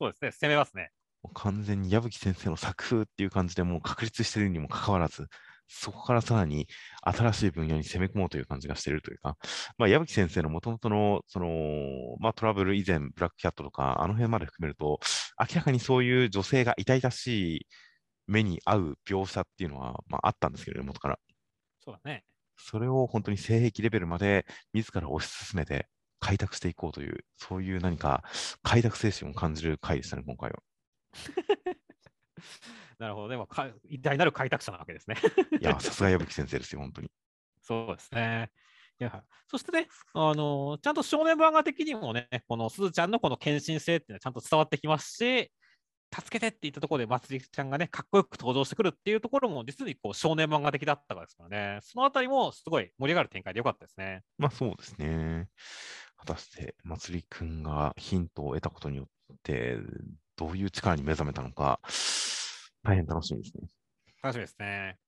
[0.00, 0.90] そうですね、攻めますね。
[1.22, 5.26] もう完全に矢吹先生の作風っていう感じでもう確立しているにもかかわらず、
[5.68, 6.66] そこからさらに
[7.02, 9.36] 新しい分野に攻め込もうという感じがしているというか、
[9.76, 11.46] まあ、矢吹先生のもともとの、その、
[12.18, 15.00] まあ、トラブル以前、ブラックキャットとか、あの辺まで含めると、
[15.38, 17.66] 明らかにそういう女性が痛々しい
[18.26, 21.18] 目に合う描写っていうのは、まあ、あったんですけどね、元から。
[21.84, 22.24] そうだね。
[22.56, 25.88] それを本当に性癖レベルまで自ら推し進めて
[26.20, 28.22] 開拓していこうという、そういう何か
[28.62, 30.62] 開拓精神を感じる回でしたね、今回は。
[32.98, 33.36] なるほどね。
[33.36, 35.16] まあか偉大なる開拓者なわけですね。
[35.60, 37.10] いや、さすが矢吹先生ですよ、本当に。
[37.62, 38.50] そうですね。
[39.00, 45.50] いやそしてね、あのちゃんと少年漫画的にもね、このすずちゃんのこの献身性っていうのはちゃんと伝わってきますし、
[46.12, 54.22] 助けてって言ったところで、まつりちゃんがね、かっこよく登場してくるっていうところも、実にこう少年漫画的だったからですからね、そのあたりもすごい盛り上がる展開でよかったですね。
[54.36, 55.48] まあそうですね。
[56.20, 59.78] 果たして、まつりくんがヒントを得たことによって、
[60.36, 61.80] どういう力に目覚めたのか、
[62.82, 63.68] 大変楽しみですね。
[64.22, 64.98] 楽しみですね。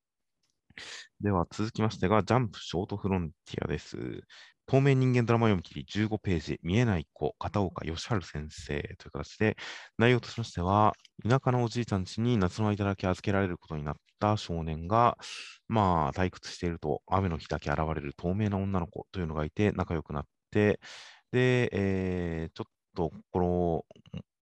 [1.21, 4.21] では続きましてが、ジャンプショートフロンティアです。
[4.65, 9.55] 透明人間ドラマ読み切り15ページ、見えない子、片岡義治先生という形で、
[9.97, 10.93] 内容としましては、
[11.27, 15.17] 田舎のおじいちゃん家に夏の間だけ預けられることになった少年が、
[15.67, 20.79] まあ、退屈していると、雨の日だけ現れる透明な女の子というのがいて、仲良くなって、で、
[21.73, 23.85] えーちょっと心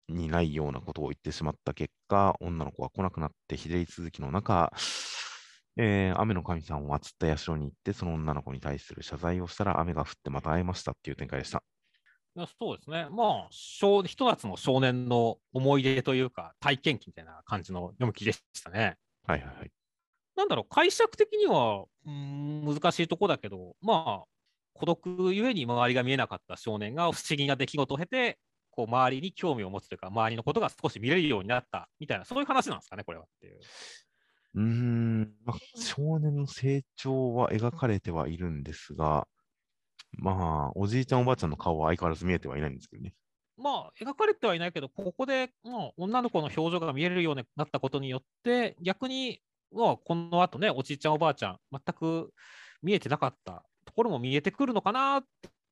[0.09, 4.73] にないようなことを言ってしまった結果、女の子が来なくなって、日照り続きの中、
[5.77, 11.62] えー雨の神さんを祀った社に行って、その女の子に対する謝罪をしたら、雨が降ってまた会えましたっていう展開でした。
[12.61, 13.09] そうですね。
[13.11, 18.97] まあ、少ひと夏の少年の思い出というか、体験記みたいな感じの読み切りでしたね。
[19.24, 19.73] はいはいはい。
[20.37, 24.28] なんだろう、解釈的には、うーん、難しいとこだけど、まあ、
[24.72, 28.38] 孤独ゆえに周りが見えなかった少年が不思議な出来事を経て、
[28.70, 33.60] こう周りに興味を持つというか、周りのことが少し見れるようになったみたいな、そういう話なんですかね、これはっていう。
[34.55, 39.28] うーん、まあ、少年の成長は描かれてはいるんですが、
[40.12, 43.14] まあ、おじいちゃんおばあちゃんの顔は相変わらず見えてはいないんですけどね。
[43.56, 49.40] まあ、描かれてはいないけど、ここで、まあ、女の子の表情が見えるようになったことによって、逆に、
[49.70, 52.32] まあ、この後ね、おじいちゃん、おばあちゃん、全く
[52.82, 53.69] 見えてなかったと
[54.01, 55.24] ころも見えてくるのかなっ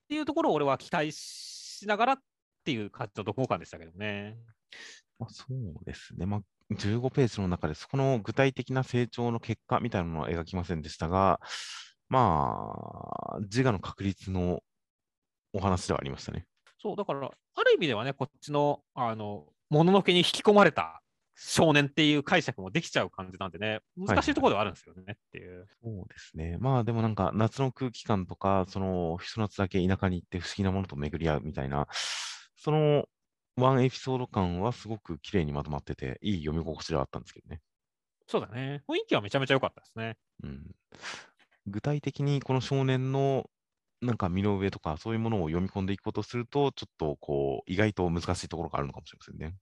[0.07, 2.17] ていうところを俺は期待しながらっ
[2.63, 4.37] ていう感じの読後感でしたけどね。
[5.17, 6.25] まあ、そうですね。
[6.25, 6.41] まあ、
[6.73, 11.39] 15ページの中で、そこの具体的な成長の結果みたいなのは描きませんでしたが、
[12.07, 12.71] ま
[13.35, 14.61] あ、自我の確立の
[15.53, 16.45] お話ではありましたね。
[16.81, 21.01] そう、だから、ある意味ではね、こっちの、あの、もののけに引き込まれた
[21.41, 25.67] 少年っていう解釈もできちゃう感じなんでね、難しいところではあるんですよねっていう。
[25.81, 26.57] そうですね。
[26.59, 31.87] まあでもなんか夏の空気感とか、そのひと夏だけ田舎に行って不思議なものと巡り合うみたいな、
[32.57, 33.05] その
[33.55, 37.61] ワンエピソード感はすごく綺麗にまとまってて、いい読み心地ではあったんですけどね。
[38.27, 38.83] そうだね。
[38.87, 40.17] 雰囲気はめちゃめちゃ良かったですね。
[40.43, 40.67] うん、
[41.67, 43.49] 具体的にこの少年の
[44.01, 49.55] なんか身の上とかそういうものを読み込んでいくことをすると、ちょっとこう意外と難しいところがあるのかもしれませんね。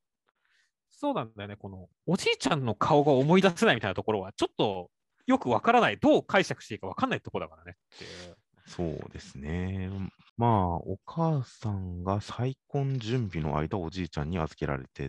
[0.99, 1.56] そうなんだよね。
[1.56, 4.90] このおじいちゃんの顔が思い出せないみたいなところは、ちょっと
[5.28, 8.36] よくわからない、どう解釈していいかわかんないところだからねっていう。
[8.65, 9.90] そうですね。
[10.38, 15.03] まあ、お母さんが再婚準備の間、おじいちゃんに預けられて、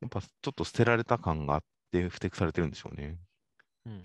[0.00, 3.18] やっぱちょっと捨てられた感があって、不適されてるんでしょうね。
[3.86, 4.02] うん、っ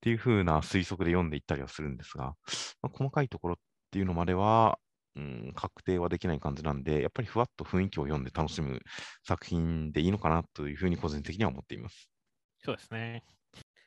[0.00, 2.36] ていう風な推測で読んでいったりはするんですが、
[2.80, 3.56] まあ、細かいところっ
[3.90, 4.78] ていうのまでは、
[5.16, 8.80] うん、確定はできない感じなんで、やっぱりふわっと雰囲気を読んで楽しむ
[9.26, 12.10] 作品でいいのかなというふうに個人的には思っています。
[12.62, 13.24] そうですね。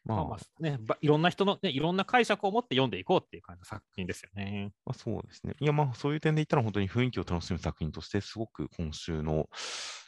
[0.05, 4.71] まあまあまあね、ばいろんな人の、ね、いろんな解釈を持って読んでいこうっていう感じの作品ですよね。
[4.85, 5.53] まあ、そうですね。
[5.59, 9.47] いや、まあ、そういう点で言ったら、本当に雰囲気を楽しむ作品として、すごく今週の、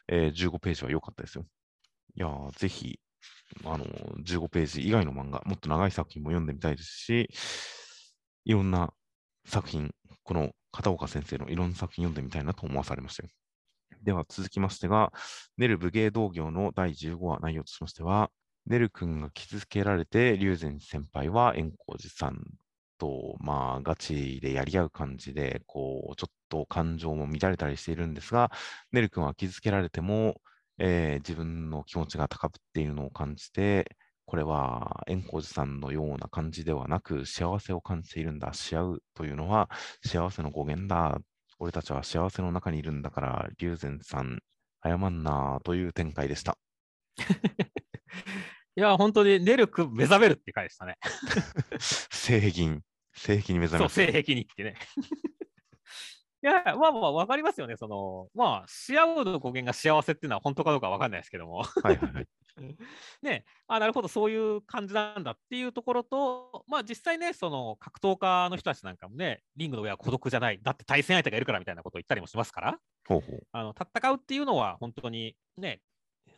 [0.07, 1.45] えー15ページは良かったですよ。
[2.15, 2.99] いやー、ぜひ、
[3.65, 7.30] あのー、15ページ以外の漫画、もっと長い作品も読んでみたいですし、
[8.45, 8.93] いろんな
[9.45, 9.91] 作品、
[10.23, 13.30] この片岡先生のいろんな作品読んでみたいなと思わされましたよ。
[14.03, 15.11] では続きましてが、
[15.57, 18.31] ネル武芸道業の第15話内容としましては、
[18.65, 22.41] ネル君が傷つけられて、龍禅先輩は円光寺さん
[22.98, 28.52] と、まあ、ガチでやり合う感じで、こう、ちょっと感情も乱れたりしているんですが、
[28.91, 30.41] ネル君は傷つけられても、
[30.77, 33.98] えー自分の気持ちが高ぶっているのを感じて、
[34.31, 38.53] これは円光寺さんのような感じではなく、幸せを感じているんだ。
[38.53, 39.69] し合うというのは
[40.05, 41.19] 幸せの語源だ。
[41.59, 44.39] 俺たちは幸せの中にいるんだから、龍禅さん、
[44.81, 46.57] 謝んなという展開でした。
[48.77, 50.95] いや、本当にネル君目覚めるって回でしたね。
[51.81, 52.79] 正義、
[53.13, 54.75] 正義に目覚そう、めました性癖にってね。
[56.43, 57.77] いや、まあまあ、わかりますよね。
[57.77, 61.63] その、まあ、幸せの語源が幸せっていうのは本当かどうかわかんないですけども。
[61.63, 62.27] はいはいはい。
[63.22, 73.47] ね、あなるほど、そういう感じなんだっていうところと、まあ実際ね、その格闘家の人たちなんかもね、リングの上は孤独じゃない、だって対戦相手がいるからみたいなことを言ったりもしますから、ほうほう。
[73.51, 75.81] あの戦うっていうのは本当にね、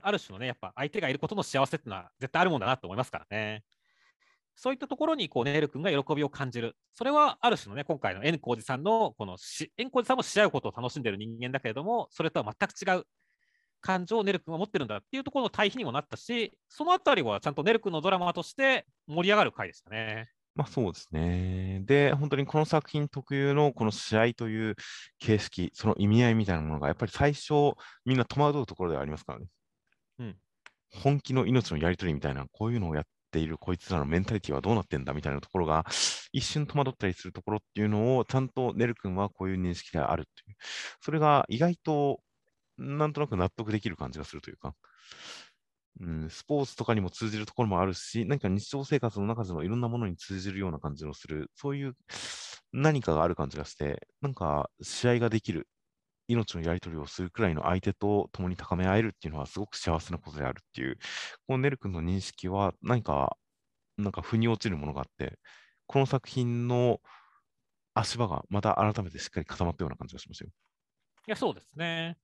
[0.02, 3.64] ある種のね、やっぱ相手がいることの幸せっていうのは絶対あるもんだなと思いますからね。
[4.56, 6.76] そういったところにこうネル君が喜びを感じる。
[6.94, 13.06] それはある種のね、今回の円光寺さんのこのし、円光寺さんもし合うことを楽しんでる人間だけれども、それとは全く違う
[13.82, 20.30] 感情をネル君は持ってるんだっていうところの対比にもなったし、そのあたりはちゃんとネル君のドラマとして盛り上がる回でしたね。
[20.56, 21.82] まあそうですね。
[21.86, 24.76] で、本当にこの作品特有のこの試合という
[25.20, 27.74] 形式、その意味合いみたいなものが、やっぱり最初、
[28.06, 29.48] みんな戸惑うところではありますからね。
[30.20, 30.38] うん
[30.96, 35.86] 本気の命のやり取りみたいな、こういうのをやっているこいつらのメンタリティはどうなってんだみたいなところが、
[36.32, 40.56] 一瞬戸惑ったりするところっていうのを、ちゃんとネル君はこういう認識であるっていう。
[41.02, 42.22] それが意外と、
[42.78, 44.76] なんとなく納得できる感じがするというか。
[46.02, 51.94] うん、スポーツとかにも通じるところもあるし、何か日常生活の中でのいろんなものに通じるような感じのする、そういう
[52.72, 55.68] 何かがある感じがして、なんか試合ができる、
[56.34, 60.98] 命のやり取りをするくらいの相手と共に高め合えるっていうのはすごく幸せなことであるっていう、
[61.48, 63.38] このネル君の認識は何か、
[63.98, 65.40] なんか腑に落ちるものがあって、
[65.88, 67.00] この作品の
[67.94, 70.52] 足場がまた改めてしっかり固まったような感じがしましたよ。
[71.28, 72.18] いや、そうですね。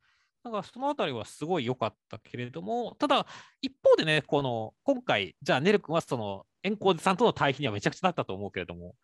[0.43, 3.25] だかそのあたりはすごい良かったけれども、ただ、
[3.61, 8.95] 一方でね、この今回、じゃあ、ネル君はその円光寺さんとの対比にはめちゃくちゃだったと思うけれども、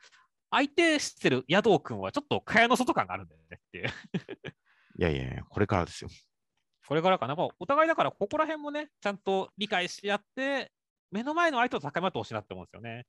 [0.49, 3.89] 相手してる野道君はちょっと蚊帳の外感があるんだよねっていう。
[4.97, 6.09] いやいやいや、これからですよ。
[6.87, 10.71] これからかな、まあお互いだから、ここら辺もね、ちゃんと理解し合って、
[11.11, 13.05] 目の前の相手と戦いまってほしいなって思うんですよね。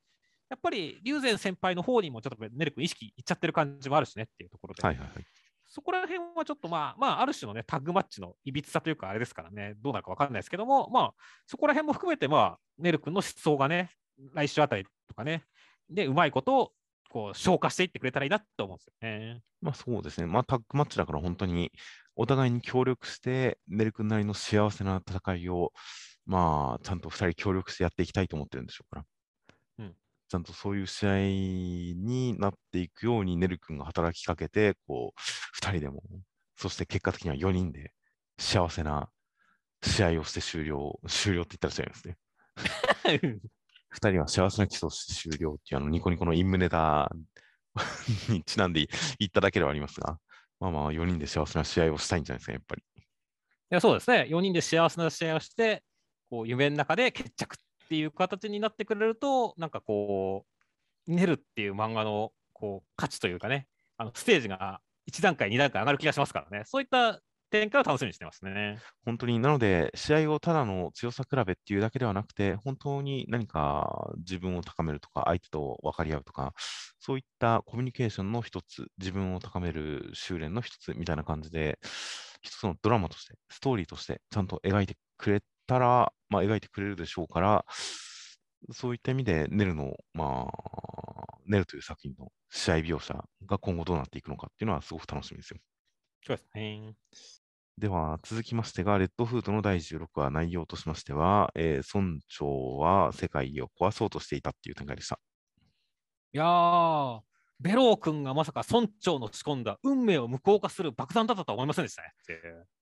[0.48, 5.24] やっぱり、龍禅先輩の方にもちょっとネル君意識いっちゃってる感じもあるしねっていうところで、はいはいはい。
[5.68, 11.14] そこら辺はちょっとまあ、まあ、ある種のね、タッグマッチのいびつさというか、あれですからね、どうなるか分かんないですけども、まあ、
[11.46, 13.90] そこら辺も含めて、まあ、ネル君の思想がね、
[14.32, 15.44] 来週あたりとかね、
[15.90, 16.72] で、うまいことを
[17.16, 19.40] こう消化していってくれたらいいなと思うんですよね。
[19.62, 20.26] まあそうですね。
[20.26, 21.72] まあタッグマッチだから本当に
[22.14, 25.72] お互いに協力して、ネル君なりの幸せな戦いを、
[26.26, 29.04] まあちゃんと2人協力してやっていきたいと思ってるんでしょうから。
[29.86, 29.94] うん
[30.28, 36.02] ちゃんとそういう試合になっていくようにネル君が働きかけて、こう、2人でも、
[36.56, 37.92] そして結果的には4人で
[38.36, 39.08] 幸せな
[39.82, 42.18] 試合をして終了、終了って言ったら違いますね。
[43.96, 47.10] 2人は幸せな基礎終了っていうあのニコニコの陰夢ネタ
[48.28, 48.86] にちなんで
[49.18, 50.18] 言っただけではありますが、
[50.60, 52.82] まあまあ4人で幸せな試合をしたいんじゃないですか、やっぱり。
[52.82, 53.02] い
[53.70, 55.82] やそうですね、4人で幸せな試合をして、
[56.30, 60.46] こう夢の中で決着っていう形になってくれると、なんかこ
[61.08, 63.66] う、ネルっていう漫画のこう価値というかね、
[63.96, 67.20] あのステージが1段階、2段階上がる気がしますからね、そういった
[67.60, 68.82] 展開を楽しみにしてますね。
[69.04, 76.54] 本当に、なので、試合をただの強さ比べっていうだけではなくて、本当に何か自分を高めるとか、相手と分かり合うとか、
[76.98, 81.78] そういったコミュニケーションの一つ、自分を高める修練の一つみたいな感じで、
[82.42, 87.64] 一つのドラマとして、ストーリーとして、ちゃんと描いてくれたら、まあ、描いてくれるでしょうから、
[88.72, 93.14] そういった意味で、ネルの、まあ、ネルという作品の試合描写
[93.46, 95.60] が今後どうなっていくのかっていうのはすごく楽しみですよ。
[96.22, 96.96] そうですね。
[97.78, 105.20] では、続きましてが、レッドフードの第16話、内容としましては、えー村長は世界を壊そうとしていたっていう展開でした。
[106.32, 107.20] いやー、
[107.60, 112.12] ベロー君がまさか村長の仕込んだ運命を無効化する爆弾だったとは思いませんでしたね。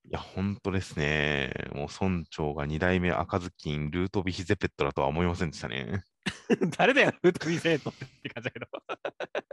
[0.04, 1.52] いや、本当ですね。
[1.72, 6.04] もう村長が2代目赤ずきん、ルートビヒゼペットだとは思いませんでしたね。
[6.78, 8.66] 誰だよ、ルート2000とって感じだけど。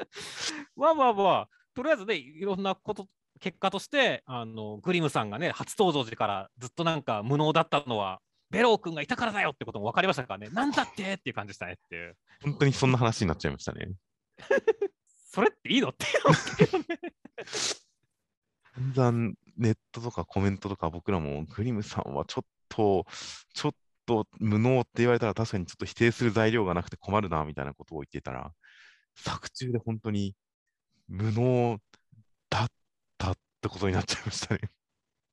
[0.76, 3.07] まあまあまあ、とりあえずね、いろんなこと、
[3.41, 12.15] 結果として、あのグリムさんがね、初登場時からずっとなんか無能だったのは、ベロー君がいたからだよってことも分かりましたからね、なんだってっていう感じでしたねっていう。
[12.43, 13.91] 本当にそんな話になっちゃいましたね。
[15.07, 16.99] それっていいのって思ね。
[18.73, 23.05] 散々ネットとかコメントとか僕らもグリムさんはちょっと、
[23.53, 28.53] ちょっと無能って言われたら確かにちょっと否定する材料がなくて困るなみたいなことを言ってたら、
[29.15, 30.35] 作中で本当に
[31.07, 32.01] 無能だ
[33.62, 34.62] ってことになっちゃいましたね。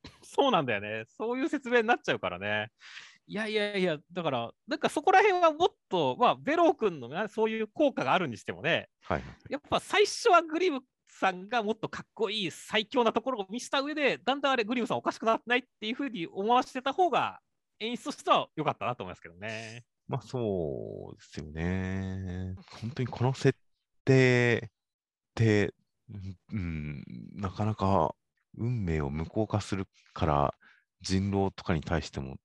[0.22, 1.04] そうなんだよね。
[1.16, 2.70] そういう説明になっちゃうからね。
[3.26, 9.22] いやいやいや、だから、なんかそこら辺はもっと、まあ、ベロー君のねそういう効果があるにしてもね、はい。
[9.48, 17.40] やっぱ最初はグリムさんがもっとかっこいい最強なところを見せた上で、だんだんあれ、グリムさんおかしくなってないっていうふうに思わせてた方が、
[17.80, 19.84] 演出としては良かったなと思いますけどね。
[20.06, 22.54] まあそうですよね。
[22.80, 23.58] 本当にこの設
[24.04, 24.70] 定っ
[25.34, 25.74] て、
[26.52, 27.04] うん、
[27.34, 28.14] なかなか
[28.56, 30.54] 運命を無効化するから
[31.00, 32.36] 人狼とかに対しても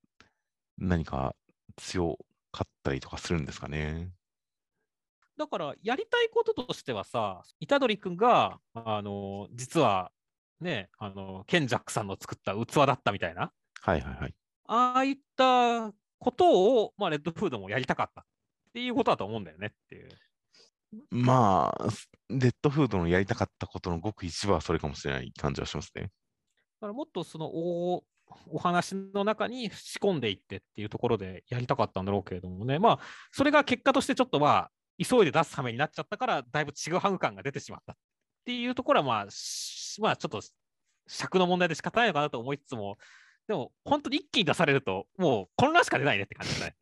[0.78, 1.36] 何か
[1.78, 2.18] 強
[2.52, 4.12] かったりとかするんですかね。
[5.38, 10.12] だから、やりたいこととしてはさ、虎杖君が、あの、実は、
[10.62, 14.36] ね、あの、ケンジャックさんの作った器だったみたいな、はいはいはい。
[14.66, 18.26] ああいったことを、まあ、レッドフードもやりたかったっ
[18.74, 20.10] ていうことだと思うんだよねっていう。
[21.10, 21.88] まあ、
[22.30, 26.04] レッドフードのやりたかったことのごく一部はそれかもしれない感じはしますね。
[26.04, 26.08] だ
[26.82, 28.04] からもっとそのお
[28.48, 33.00] お話の中に仕込んでいってっていうところでやりたかったんだろうけれどもね、まあ、
[33.32, 34.72] それが結果としてちょっとまあ、
[35.04, 37.96] 急いで出すためになっちゃったから、だいぶちぐはぐ感が出てしまったっ
[38.46, 40.42] ていうところは、まあ、しまあ、ちょっと
[41.08, 42.98] 尺の問題で仕方ないのかなと思いつつも、
[43.48, 46.76] でも、本当に一気に出されると、もう混乱しか出ないねって感じだね。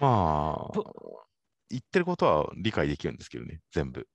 [0.00, 0.84] まあと、
[1.70, 4.06] 言ってることは理解できるんですけどね、全部。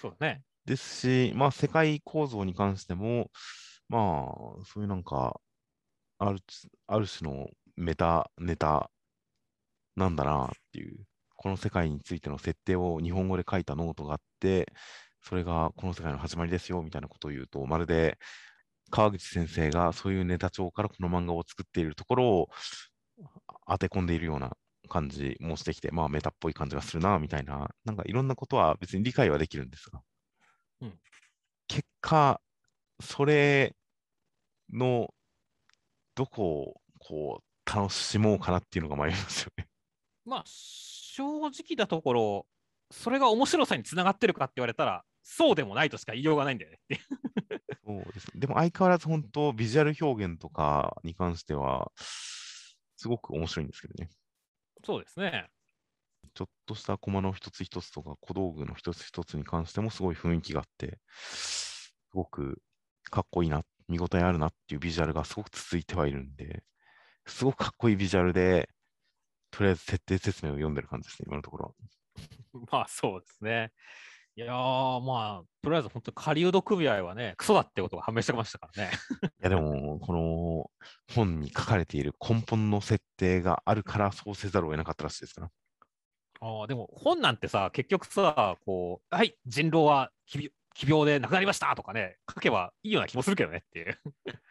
[0.00, 0.42] そうだね。
[0.64, 3.30] ですし、まあ、世界構造に関しても、
[3.88, 5.40] まあ、そういうなんか、
[6.18, 8.90] あるつある種のメタネタ
[9.96, 11.04] なんだなっていう、
[11.36, 14.72] この世界についての設定を日本語で書いたノートがあって、
[15.22, 18.18] それがこの世界の始まりですよみたいなことを言うと、まるで
[18.90, 22.48] 川口先生がそういうネタ帳からこの漫画を作っているところを
[23.68, 24.56] 当て込んでいるような
[24.86, 30.00] 感じもしてきて、まあメタっぽい感じがするなみたいな、なんかいろんなことは別に理解はできるんですが、
[30.80, 30.98] うん
[31.68, 32.40] 結果、
[33.00, 33.74] それ
[34.72, 35.12] の
[36.14, 39.66] どこをこう楽しもうかなっていうのが迷いますよね。
[40.24, 42.46] まあ、正直なところ、
[42.90, 46.78] それが面白さにつながってるかって言われたら、そうでもないとしか言いようがないんだよね。
[47.84, 48.40] そうですね。
[48.40, 54.08] でも相変わらず本当、ビジュアル表現とかに関しては、すごく面白いんですけどね。
[54.86, 55.50] そうですね。
[56.34, 62.62] ちょっとしたコマの一つ一つとか小道具の一つ一つに関してもすごい雰囲気があって、すごく
[63.10, 66.62] かっこいいな、見応えあるなっていうビジュアルがすごく続いてはいるんで、
[67.26, 68.70] すごくかっこいいビジュアルで、
[69.50, 71.74] とりあえず設定説明を読んでる感じですね、今のところは。
[72.72, 73.72] まあそうですね。
[74.38, 78.90] いやー、まあ、とりあえず本当に狩人組合はね、クソだってことが判明してきましたからね。
[79.40, 80.70] いやでも、この
[81.14, 85.50] 本に書かれている根本の設定があるからそうせざるを得なかったらしいですから。
[86.40, 90.12] ああ、でも本なんてさ、結局さ、こう、はい、人狼は
[90.76, 93.98] 奇病で亡くなりましたとかね、書けばいいような気もするけどねっていう。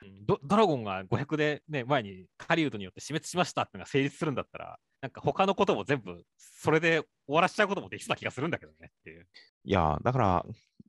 [0.01, 9.27] うんドドラゴンが500でね、前に狩人によって死滅しましたっていうのが成立するんだったら、なんか他のことも全部それで終わらしちゃうこともできそうな気がするんだけどねっていう。
[9.65, 10.45] いやー、だから、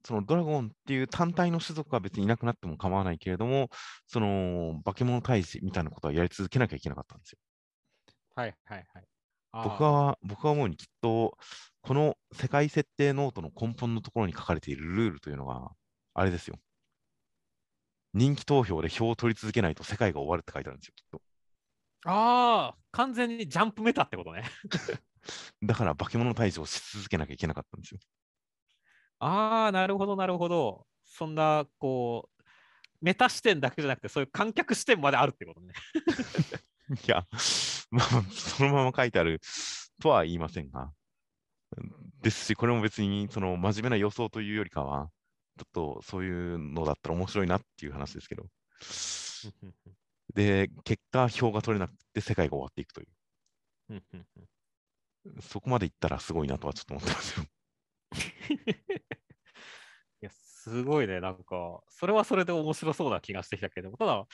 [0.06, 3.68] そのドラゴンっていう単体の種族は別にいなくなっても構わないけれども、
[4.06, 7.38] その化け物退治みたいなことはやり続けなきゃいけなかったんですよ。
[8.36, 9.04] はいはいはい。
[9.64, 11.36] 僕は、僕は思うにきっと、
[11.82, 15.70] この世界設定ノートの根本のところに書かれているルールというのが、
[16.14, 16.58] あれですよ。
[18.14, 21.22] 人気投票で票を取り続けないと世界が終わるって書いてあるんですよ、きっと。
[22.06, 24.44] ああ、完全にジャンプメタってことね。
[25.62, 28.00] だから化け物退治をし続けなきゃいけなかったんですよ。
[29.18, 30.86] ああ、なるほど、なるほど。
[31.04, 32.42] そんな、こう、
[33.00, 35.74] メタ視点だけじゃなくて、そういう観客視点まであるってことね。
[37.06, 37.26] いや、
[37.90, 39.40] まあ、そのまま書いてある
[40.02, 40.92] とは言いませんが。
[42.22, 45.10] ですし、これも別にその真面目な予想というよりかは、
[45.58, 48.46] ちょっとそういうのだったら面白いなっていう話ですけど。
[50.34, 53.08] で、結果、票が取れなくて世界が終わっていくという。
[55.40, 57.46] そこまでいったらすごいなとはちょっと思ってますよ。
[60.22, 64.26] いや、すごいね、なんか、それはそれで面白そうな気がしてきたけども、ただ、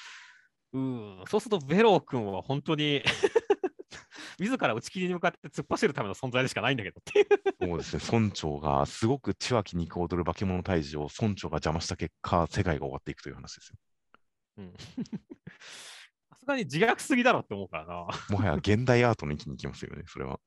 [0.73, 3.03] うん、そうするとベロー君は本当に
[4.39, 7.27] 自ら打ち切りに向かって突っ走るための存在でしかないんだけどっていう。
[7.61, 13.77] そうですね、村長がすごく血湧き肉踊る化け物退治を村長が邪魔した結果、世界が終わっていくという話ですよ。
[14.59, 14.75] うん
[16.33, 17.95] さすがに自虐すぎだろって思うからな。
[18.31, 20.41] もはや現代アートの域に行きますよね、それは。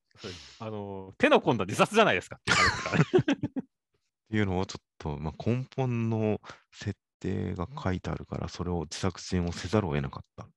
[0.60, 2.52] あの手の込んだ自殺じゃないですかって。
[2.52, 6.42] っていうのをちょっと、まあ、根本の
[6.72, 10.48] 設定が書いてあるから、それを自作自演をせざるを得なかった。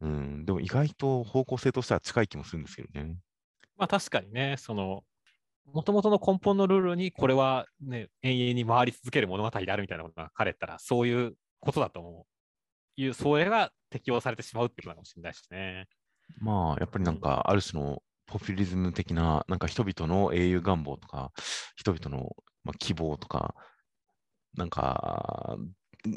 [0.00, 3.16] うん、でも意外と方向性としては近い気もするんですけどね。
[3.76, 5.02] まあ確かにね、その、
[5.72, 12.24] もともとの根本のルールにこれはね、永遠に回り続ける物語であるみたいなことが書かれたら、そういうことだと思う。
[12.96, 15.88] いう、それが適用されてしまうってことかもしれないしね。
[16.38, 21.32] まあ、やっぱりなんか、ある種のポピュリズム的な、なんか人々の英雄願望とか、
[21.76, 23.54] 人々の、まあ、希望とか、
[24.56, 25.56] なんか、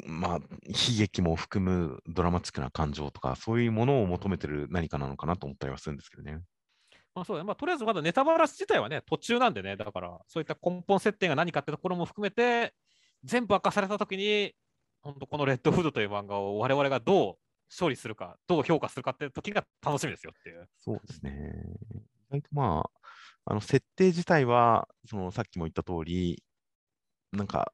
[0.06, 6.40] まあ、悲劇も含むドラマチックな感情とか、そういうものを求めてる何かなのかなと思ったりはするんですけどね。
[7.14, 7.46] まあそうだね。
[7.46, 12.74] まあとりあえずまだネタバラシ自体はね、途中なんでね、だからそういった根本設定が何かってところも含めて、
[13.24, 14.54] 全部明かされたときに、
[15.00, 17.34] 本当このレッドフードという漫画を我々がどう
[17.70, 20.68] 勝利するか、どう評価するかっていう時が楽しみですよっていう。
[20.78, 21.54] そうですね。
[22.30, 22.90] 意外とま
[23.44, 26.42] あ、あの設定自体は、そのさっきも言った通り、
[27.32, 27.72] なんか、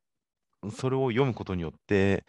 [0.71, 2.25] それを読むことによって、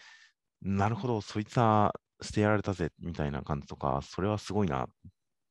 [0.62, 4.88] なるほど、そいつはしてやられたぜみたいな感じとか、それはすごいなっ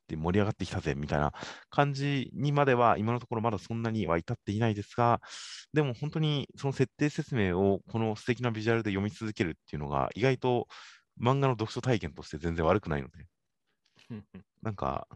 [0.09, 1.33] て盛り上がってきたぜみたいな
[1.71, 5.21] 感じにまでは、今のところまだそんなには至っていないですが、
[5.73, 10.69] でも本当にその設定説明をこの素敵なビジュアルで読み続けるっていうのが、意外と
[11.21, 13.27] 漫画の読書体験として全然悪くないので、
[14.63, 15.07] なんか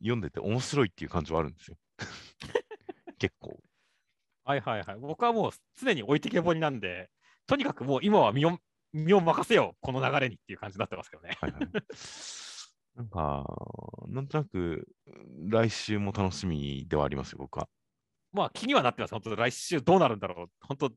[0.00, 1.76] 読んでて面白いっていう感じはあるんですよ。
[3.18, 3.60] 結構。
[4.48, 4.98] はいはいはい。
[4.98, 7.10] 僕はもう常に置いてけぼりなんで、
[7.46, 8.58] とにかくもう今は身を
[8.94, 11.36] 身を任せよう、この流れにっていう感じになってますけどね。
[11.38, 11.68] はいはい。
[12.96, 13.44] なんか、
[14.08, 14.88] なんとなく
[15.50, 17.68] 来週も楽しみではありますよ、僕は。
[18.32, 19.10] まあ気にはなってます。
[19.10, 20.46] 本当来週どうなるんだろう。
[20.62, 20.90] 本当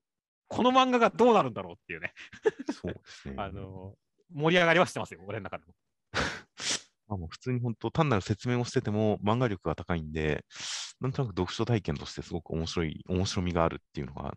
[0.47, 2.13] この漫画がどうなるんだろうっていうね。
[2.71, 3.35] そうですね。
[3.37, 3.95] あの
[4.33, 5.73] 盛り上がりはしてますよ、俺の中でも。
[7.11, 10.45] まあ、もう普通に本当、単なる説明をしてても漫画力が高いんで、
[11.01, 14.33] なんとなく読書体験としてすごく面白い、面白みがあるっていうのが、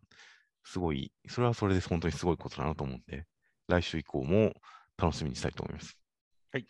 [0.65, 3.27] すごい、それはそれで本当にすごいことだなと思うんで、
[3.69, 4.53] 来週以降も
[4.99, 5.97] 楽しみにしたいと思います。
[6.51, 6.67] はい。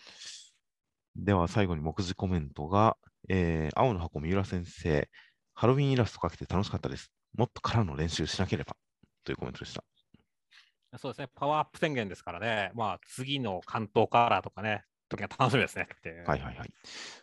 [1.16, 2.98] では最後に目次コメントが、
[3.31, 5.09] えー青の箱三浦先生、
[5.55, 7.10] ハロウィンイラスト描けて楽しかったです。
[7.35, 8.76] もっとカラーの練習しなければ
[9.24, 9.82] というコメントでした。
[10.98, 14.85] そうですね、パワーアップ宣言ですからね、まあ次の関東カラーとかね、
[15.16, 16.24] 時が楽しみですねっていう。
[16.24, 16.70] はいはいはい。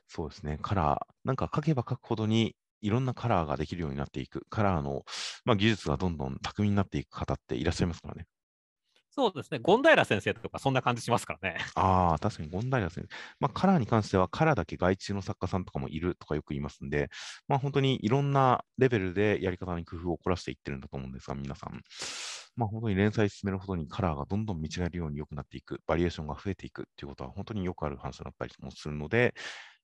[0.07, 0.59] そうですね。
[0.61, 5.03] カラー、なんか書けば書くほどにいろんなカラーができるようになっていく、カラーの、
[5.45, 8.25] まあ、技術がどんどん巧みになっていく方っていらっしゃいますからね。
[9.13, 11.57] そうですね、権平先生とかそんな感じしますからね。
[11.75, 13.15] ああ、確かに権平先生。
[13.41, 17.09] まあ、カラーに関しては、カラーだけ外注の作家さんとかもいるとかよく言いますんで、
[17.47, 21.81] まあ、本当にいろんなレベルでやり方に工夫を凝らしていってるんだと思うんですが、皆さん。
[22.55, 29.33] まあ、本当に連載進めるほどにカラーがどんどん見違えるように良くなっていく、バリエーションが増えていくっていうことは本当によくある話だったりもするので、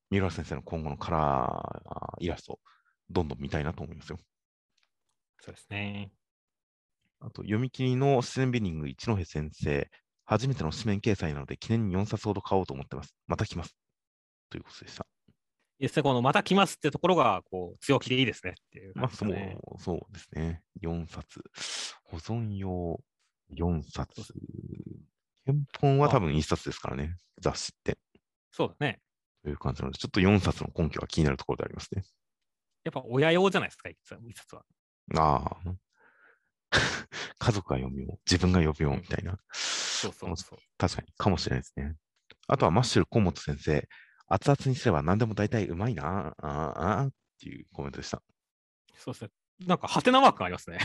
[0.09, 2.59] 三浦先生の今後のカラーイラスト、
[3.09, 4.17] どんどん見たいなと思いますよ。
[5.39, 6.11] そうですね。
[7.19, 9.89] あと、読み切りの自然ビニング一戸先生、
[10.25, 13.15] 初めての紙面掲載なので記念に4冊ほど買おうと思ってます。
[13.27, 13.75] また来ます。
[14.49, 15.16] ということでした。
[15.79, 19.79] ですね、このまた来ますってところがこう強気でいいですねっていうまあ、そう感じですね。
[19.79, 20.63] そうですね。
[20.81, 21.43] 4冊。
[22.03, 22.99] 保存用
[23.53, 24.33] 4冊。
[25.45, 27.97] 原本は多分1冊ですからね、雑誌って。
[28.51, 28.99] そうだね。
[29.43, 32.03] という感じなので、ちょっと4冊の根拠が気になるところでありますね。
[32.83, 33.97] やっぱ親用じゃないですか、一
[34.33, 34.63] 冊は。
[35.15, 35.75] ああ。
[37.39, 39.37] 家族が読むよう、自分が読むようみたいな。
[39.53, 40.59] そうそうそう。
[40.77, 41.95] 確かに、かもしれないですね。
[42.47, 43.87] あとはマッシュル河本先生、
[44.27, 48.21] 熱々にすれば何でも大体うまいな、あーあーっていうコメントでした。
[48.95, 49.31] そうですね。
[49.65, 50.79] なんか、ハテナマークがありますね。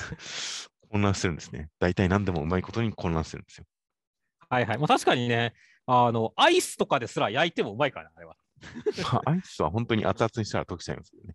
[0.90, 1.70] 混乱してるんですね。
[1.78, 3.66] 大体何でもうまいことに混乱してるんですよ。
[4.48, 4.78] はいはい。
[4.78, 5.54] まあ確かにね、
[5.86, 8.36] あの、アイスとかですら焼いてもうまいからね、あれは。
[9.12, 11.34] ま あアイスは本当に熱々にしたら溶けちゃいますよね。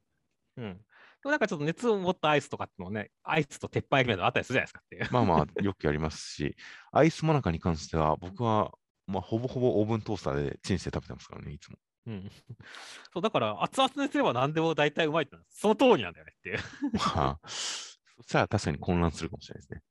[0.57, 0.77] うん。
[0.77, 0.83] で
[1.25, 5.07] もなんかちょっと熱を持ったアイスとかってのもね、アイスと鉄板焼きみたいなのあったりするじゃないですかっていう。
[5.11, 6.55] まあまあ、よくやりますし、
[6.91, 8.71] アイスモナカに関しては、僕は、
[9.07, 11.77] まあ、ほぼほぼオーブントースターでチンして食べてますからね、いつも。
[12.07, 12.31] うん。
[13.13, 16.59] そう、だから熱々にすれば何でも大体うまいってその通りなんだよねっていう。
[17.15, 19.81] まあ、そしたら確かに混乱するかもしれないですね。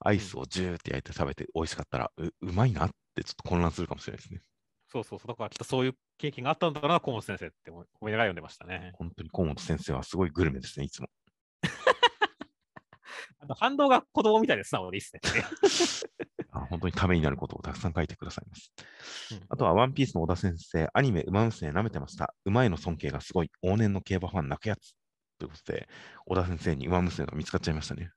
[0.00, 4.42] アイスをジューって焼いて食べて美味しかったら、ううまいなってちょっと混乱するかもしれないですね。
[4.88, 5.28] そうそうそう。
[5.28, 8.92] だからきっとそういう経験があったんだな、河本先生って思いながら読んでましたね。
[8.94, 11.08] 本当に河本先生はすごいグルメですね、いつも。
[13.40, 15.20] あの反動が子供みたいで素直でいいっすね。
[16.52, 18.72] あ本当にためになることをたくさん書いてくださいます。
[19.32, 22.34] うんあとは、ワンピースの小田先生、アニメ、馬娘舐めてました。
[22.44, 23.50] 馬への尊敬がすごい。
[23.64, 24.94] 往年の競馬ファン泣くやつ。
[25.38, 25.88] ということで、
[26.26, 28.10] 小田先生に馬娘が見つかっちゃいましたね。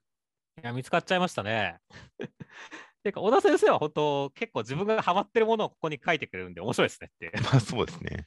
[0.62, 1.78] いや、見つかっちゃいましたね。
[3.04, 7.32] てか、小田先生は本当、結構自分がハマってるものをここに書いてくれるんで、面白いですねって。
[7.44, 8.26] まあそうですね。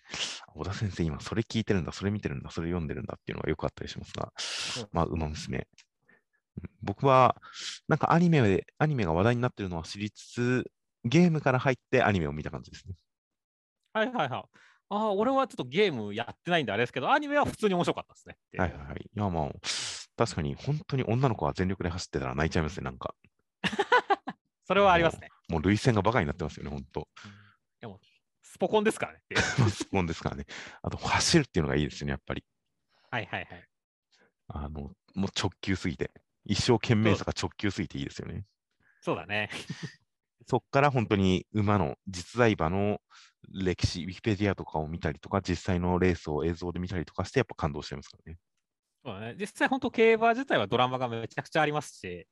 [0.53, 4.32] 小田先生、今それ聞いてるんだ、それ見てるんだ、それ読んでるんだっていうのがよくあったりしますが、
[4.78, 5.68] うんまあ、馬娘。
[6.58, 7.36] うん僕は、
[7.90, 10.72] なんかアニメで、アニメが話題になってるのは知りつつ、
[11.04, 12.96] ゲームから入ってアニメを見た感じですね。
[13.94, 14.60] はいはいはい。
[14.90, 18.38] ああ、俺はちょっとゲームやってないんであれですけど、アニメは普通に面白かったですね。
[18.58, 19.02] はいはいはい。
[19.02, 19.52] いや、まあ、
[20.16, 23.14] 確かに本当に女の子は全力で走ってたら泣いちゃいますね、なんか。
[24.66, 25.30] それはありますね。
[25.50, 27.08] もう涙腺がバカになってますよね、本当。
[27.82, 28.00] でも、
[28.42, 29.22] スポコンですからね
[29.70, 30.46] スポンですからね。
[30.82, 32.46] あと、走るっていうのがいいですよね、やっぱり。
[33.12, 33.68] はいはいはい。
[34.48, 34.70] あの、
[35.16, 36.12] もう直球すぎて。
[36.48, 38.45] 一生懸命さが直球すぎていいですよね。
[39.02, 39.49] そうだね。
[40.48, 42.99] そっから本当に馬の実在馬の
[43.49, 48.40] 歴史、ウィキペディアとかを見たりとか、実際のレースを映像で見たりとかして、やっぱ感動しちゃいますからね。
[49.03, 49.36] そうだね。
[49.40, 52.28] 実際本当競馬自体はドラマがめちゃくちゃありますし、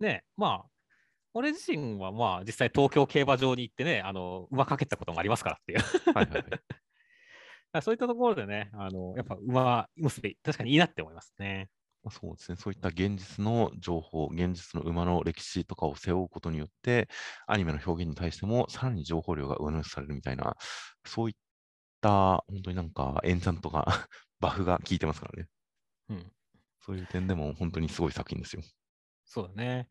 [0.00, 0.70] ね、まあ、
[1.34, 5.80] 俺自身はまあ実際東京競馬場に行ってね、あの、馬かけたこともありますからっていう。
[6.12, 6.44] はいはいはい。
[7.82, 11.68] そういったところでね、あの、やっぱ馬娘、確かにいいなって思いますね。
[12.08, 17.08] まあ、そうですね、そういった現実の情報、現実の馬の歴史とかを背負うことによって、
[17.46, 20.56] アニメの表現に対してもさらに情報量が上乗せされるみたいな、
[21.04, 21.36] そういっ
[22.00, 23.86] た本当になんかエンチャントが、
[24.40, 25.48] バフが効いてますからね。
[26.08, 26.32] うん。
[26.80, 28.62] そういう点でも本当にすごい作品ですよ。
[29.24, 29.88] そうだね。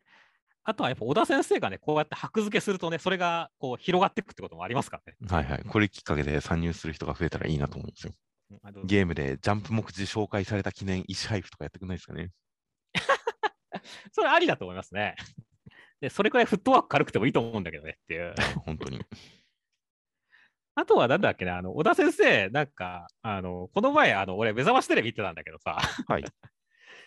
[0.64, 5.18] あとはやっぱ小田先生がね、こうやって箔付けするとね、それがこう広がっていくってこともありますからね。
[5.28, 5.64] はいはい。
[5.64, 8.14] これきっかけで参入する人が増えたらいいなと思うんですよ。
[8.84, 12.30] ゲームでジャンプ目次紹介された記念石配布とかやってくんないですかね。
[14.12, 15.16] それありだと思いますね。
[16.00, 18.34] で、それくらいフットワーク軽くてもいいと思うんだけどねっていう。
[18.64, 19.00] 本当に。
[20.74, 25.76] あとはなんだっけな、あの、小田先生、なんか、あの、この前、あの、俺、目覚ましテレビ見てたんだけどさ、
[26.06, 26.24] はい。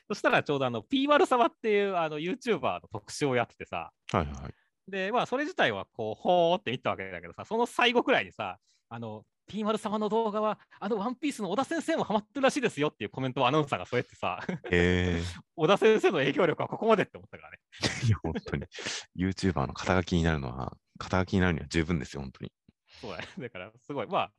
[0.10, 4.54] そしたらちょうどあの、P 丸様っていうあの YouTuber の特集をやっててさ、はいはいはい。
[4.90, 8.60] で、まあ、それ自体はこう、ほーって見たわけだけどさ、その最後くらいにさ、
[8.90, 14.40] あの、P 丸様の動画は、あのワンピースの小田先生もハマってるらしいですよっていうコメントをアナウンサーが添えてさ、
[14.72, 15.22] え
[15.58, 17.58] 小田先生の影響力はここまでって思ったからね。
[18.04, 18.66] ー、いや、本当に。
[19.18, 22.52] YouTuber の肩書きになるのは、肩書きになるには十分ですよ、本当に。
[23.02, 23.28] そうだね。
[23.40, 24.32] だから、すごい、まあ、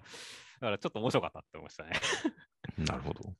[0.60, 1.92] だからちょっと面白かったって思いましたね。
[2.78, 3.34] なるほど。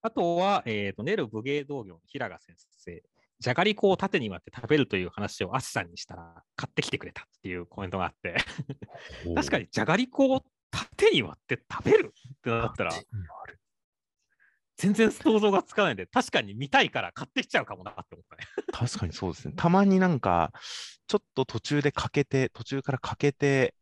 [0.00, 3.02] あとは、えーと、ネル武芸道業の平賀先生、
[3.40, 8.36] じゃがりこを縦に割って食べるという話をアシさんにしたら、買ってきてくれたっていうコメントがあって、
[9.34, 12.92] 確かにじゃがりこを縦に割って食べるってなったら、
[14.76, 18.44] 全然想像がつかないんで、確かに見たいから買ってきちゃうかもなって思ったね。
[18.72, 19.54] 確かにそうですね。
[19.56, 20.52] たまになんか、
[21.06, 23.74] ちょっと途中でかけて、途中からかけて、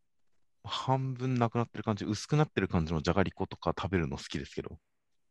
[0.64, 4.78] 半分なくなってる感じ、薄くなってる感じのじゃがりことか食べるの好きですけど、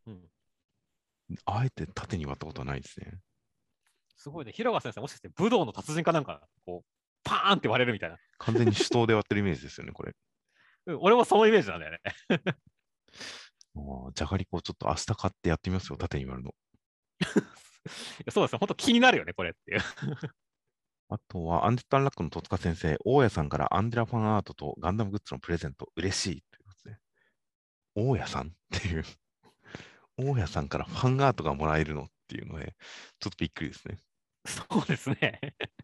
[0.06, 0.20] うん、
[1.44, 3.18] あえて縦に割ったことはないですね。
[4.16, 4.52] すごいね。
[4.52, 6.86] 平賀先生、もしかして武道の達人かなんか、こう、
[7.22, 8.18] パーンって割れるみたいな。
[8.38, 10.12] 完全に手刀で割ってるイメージですよね、これ。
[10.86, 11.98] うん俺もそのイメージなんだよね。
[13.74, 16.54] もうじゃがりこちょっと明日買ってやってみますよ、縦に割るの。
[18.20, 18.58] いやそうですね。
[18.58, 19.80] 本当気になるよね、これっていう。
[21.08, 26.96] あとは、アンデッド・アンラックの戸塚先生、大家さんからアンデラファンアートとガンダムグッズのプレゼント、嬉しいということで。
[27.94, 29.04] 大家さんっていう、
[30.16, 32.74] 大家さんからファンアートがもらえるのっていうので、
[33.20, 33.98] ちょっとびっくりですね。
[34.46, 35.40] そうですね。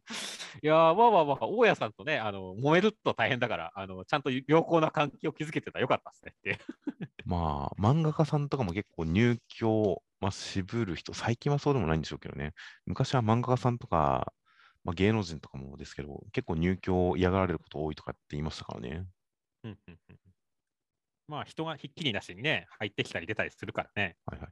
[0.63, 6.59] いやーまあまあまあ、大家さんとね、あの揉めると大変だからあの、ちゃんと良好な関係を築けてたらよかったですねって。
[7.25, 12.53] まあ、漫画家さんとかも結構入居、まあ、渋る人、最近はそうでもないんでしょうけどね。
[12.87, 14.33] 昔は漫画家さんとか、
[14.85, 19.07] まあ、芸能人とかもですけど、結構入居を嫌がられること多いとかって言いましたからね。
[21.33, 24.17] まあ、人がひっきりなしにね、入ってきたり出たりするからね。
[24.27, 24.51] はいはい。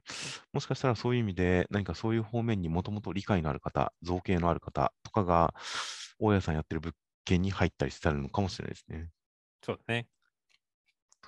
[0.51, 5.53] もしかしたらそういう意味で、何かそういう方面にもともと理解のある方、造形のある方とかが、
[6.19, 9.09] 大家さんやってる物件に入ったりしてたのかもしれないですね。
[9.63, 10.07] そうだね。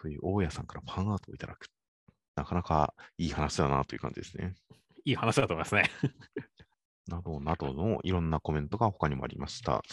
[0.01, 1.67] そういう大家さんからファンアートをいただく。
[2.35, 4.55] なかなかいい話だなという感じですね。
[5.05, 5.83] いい話だと思いますね。
[7.05, 9.83] などなどのいろんなコメントが他にもありました。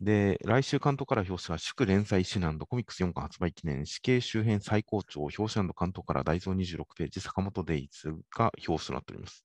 [0.00, 9.44] で、来週関東から表紙は祝連載指南コミックス4巻発売記念死刑周辺最高潮表紙関東から大蔵26ページ坂本デイズが表紙となっております。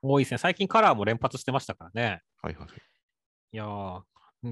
[0.00, 0.38] 多いですね。
[0.38, 2.20] 最近カラーも連発してましたからね。
[2.42, 2.82] はいはいはい。
[3.52, 4.02] いやー、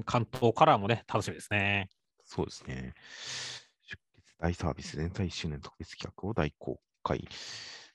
[0.05, 1.89] 関東カラーもね、楽しみですね。
[2.25, 2.93] そうですね。
[3.81, 7.27] 出血大サービス連載1周年特別企画を大公開。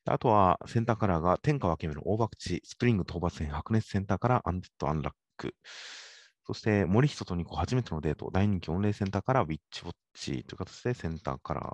[0.04, 5.54] あとはセンターカラーが天下分け目の大博打、スプリング討伐戦白熱センターカラーアンデッドアンラック。
[6.48, 11.64] そして森人とニコ初めてのデート、大人気御礼センターカラーウィッチウォッチという形でセンターカラー。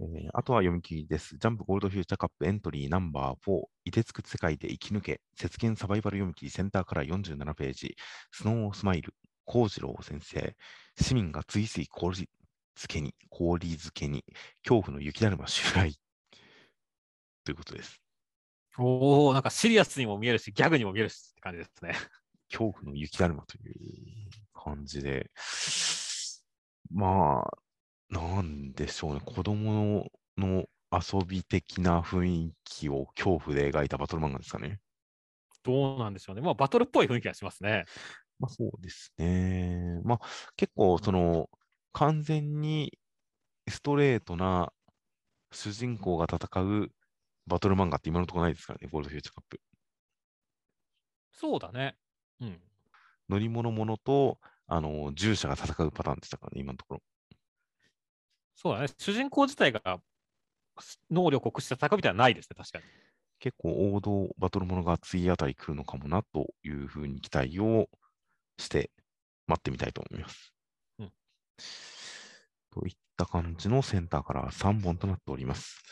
[0.00, 1.38] えーあとは読み切りです。
[1.38, 7.96] ジャンプゴールドフューチャーカップエントリーナンバー4、いてつく世界で生き抜け、節見サバイバル読み切りセンターカラー47ページ、
[8.30, 9.14] スノースマイル、
[9.46, 10.54] 幸次郎先生、
[11.00, 12.28] 市民が次々氷漬
[12.86, 14.24] けに、氷漬けに、
[14.62, 15.96] 恐怖の雪だるま襲来。
[17.44, 18.00] ということです。
[18.78, 21.96] おお、なんかシリアスにも見えるし、ギャグにも見えるしって感じですね。
[22.50, 25.30] 恐怖の雪だるまという感じで、
[26.90, 34.80] まあ、なんでしょうね、子供の遊び的な雰囲気を恐怖で描いたバトル漫画ですかね。
[35.62, 36.42] どうなんでしょうね。
[36.42, 37.88] まあ、バトルっぽい雰囲気がしますね。
[38.38, 40.00] まあそうですね。
[40.04, 40.20] まあ
[40.56, 41.50] 結構その
[41.92, 42.98] 完全に
[43.68, 44.72] ストレートな
[45.52, 46.92] 主人公が戦う
[47.46, 49.60] バトル漫画って今のところないですからね、ゴールドフューチャーカップ。
[51.32, 51.98] そうだね。
[52.40, 52.60] うん。
[53.28, 57.02] 乗り物ものとあの従者が戦うパターンでしたからね、今のところ。
[58.54, 58.88] そうだね。
[58.98, 60.00] 主人公自体が
[61.10, 62.84] 能力を駆使した戦うみたいなのはないですね、確かに。
[63.40, 67.88] 結構王道バトルものが次あたり来るのかもなというふうに期待を
[68.58, 68.90] して
[69.46, 70.52] 待ってみたいと思います。
[70.98, 71.12] うん
[72.70, 75.82] といった感じのセンターから3本となっております。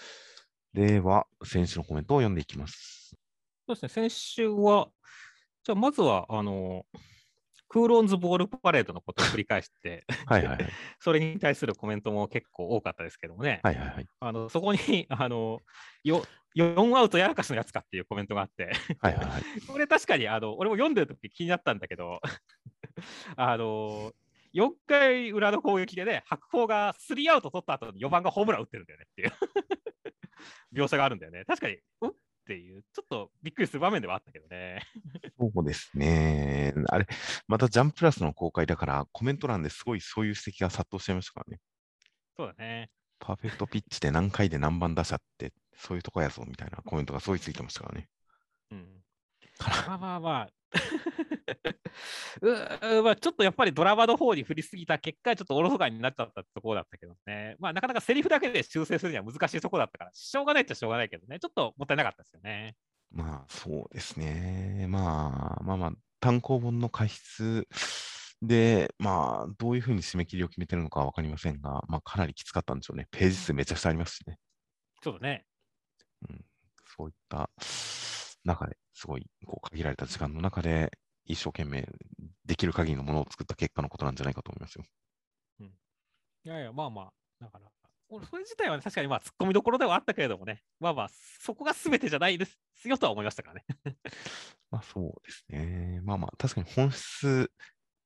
[0.73, 3.17] では、選手のコメントを読んでいきます。
[3.67, 3.89] そうですね。
[3.89, 4.89] 先週は、
[5.67, 6.87] じゃあまずは、あの、
[7.67, 10.71] クーロンズボールパレードのことを繰り返して、はいはいはい。
[11.01, 13.59] それに対するコメントも結構多かったですけどもね。
[13.65, 14.07] はいはいはい。
[14.21, 15.61] あのそこにあの
[16.05, 16.23] よ
[16.55, 18.71] 4アウトやらかしのやつかっていうコメントがあって、
[19.01, 19.43] はいはいはい。
[19.67, 22.21] これ確かにあの俺も読んでる時気になったんだけど、
[23.35, 24.13] あの
[24.55, 29.33] 4回裏の攻撃でね、白鵬が3アウト取った後に4番がホームラン打ってるんだよねっていう
[30.85, 31.45] 描写があるんだよね。
[31.45, 32.13] 確かに、うん
[32.47, 34.81] っていう、ちょっとびっくりする場面ではあったけどね。
[35.37, 36.73] そうですね。
[36.87, 37.07] あれ、
[37.49, 41.61] またジャンプラスの公開だから、コメント欄ですごいそういう指摘が殺到しちゃいましたからね。
[42.37, 42.89] そうだね。
[43.19, 48.09] パーフェクトピッチで何回で何番打者って、そういうとこやぞみたいなコメントがすごいついてましたからね。
[48.71, 49.03] うん、
[49.61, 50.51] まあまあまあ。
[52.43, 57.57] うー まあ、ちょっとやっぱりドラマの方に振りすぎた結果、ちょっとおろそかになっちゃったところだったけどね。
[57.59, 62.77] まあ、なかなかセリフだけで修正するには難しいところだったから、しょうがないっちゃしょうがないけどね、ちょっともったいなかったですよね。
[63.11, 64.87] まあ、そうですね。
[64.89, 67.69] まあ、まあまあ、単行本の過失
[68.43, 73.07] で、まあ、どういうふうに締め切りを決めてるのかは分かりませんが、まあ、かなりきつかったんでしょうね。
[73.11, 74.39] ページ数めちゃくちゃありますしね。
[75.03, 75.47] そうだね。
[76.97, 77.51] そういった
[78.47, 80.91] 中ですごいこう限られた時間の中で、
[81.25, 81.89] 一生懸命
[82.45, 84.85] できる限りのものを作った結果のことなんじゃないかと思いますよ。
[86.47, 87.67] いやいや、まあまあ、だから、
[88.09, 91.11] 俺それ自体は、ね、確かにまあ、突っ込みどころではあったけれどもね、まあまあ、
[91.41, 93.65] そこが全てじゃないですよとは思いましたからね。
[94.71, 96.01] まあそうですね。
[96.05, 97.51] まあまあ、確かに本質、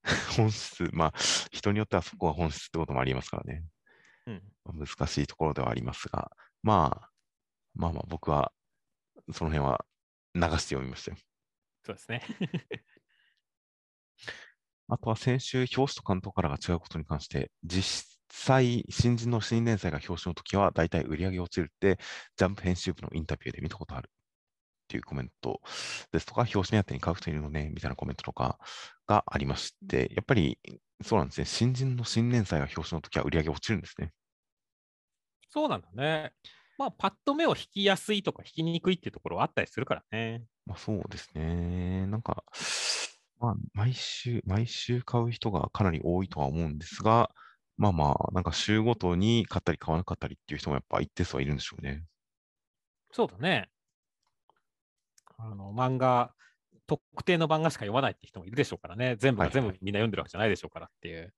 [0.39, 1.15] 本質、まあ
[1.53, 3.63] 人によってはそこが本質ってこともありますからね。
[4.27, 4.43] うん。
[4.65, 6.31] まあ難しいところではありますが、
[6.63, 7.11] まあ、
[7.75, 8.55] まあまあ僕は
[9.33, 9.85] その辺は
[10.35, 11.17] 流して読みましたよ。
[11.83, 12.23] そうですね。
[14.89, 21.99] あとは先週、表紙と関東カラーが違うことに関して、実際、新人の新連載が表紙の時は、大体売り上げ落ちるって、
[22.37, 24.11] ジャンプ編集部のインタビューで見たことあるっ
[24.89, 25.61] ていうコメント
[26.13, 28.59] ですとか、表紙目当てに買う人いるのね、みたいなコメントとか
[29.07, 30.61] がありまして、やっぱり
[31.05, 34.13] そうなんですね、新人の新連載が表紙の時は売り上げ落ちるんですね。
[35.49, 36.35] そうなんだね。
[36.81, 40.45] まあ、パッと目を引きやすいとか引きにくいっていうところはあったりするからね。
[40.65, 42.07] まあそうですね。
[42.07, 42.43] なんか、
[43.39, 47.29] まあ毎週、毎週買う人がかなり多いとは思うんですが、
[47.77, 52.03] まあまあ、なんか週ごとに買ったり買わなかったりっていう人もやっぱ一定数はいるんでしょうね。
[53.13, 53.69] そうだね。
[55.37, 56.33] あの漫画、
[56.87, 59.17] 特定の漫画しか読まないって人もいるでしょうからね。
[59.19, 61.35] 全部が全部みんな読んでるわけじゃないでしょうからっていう。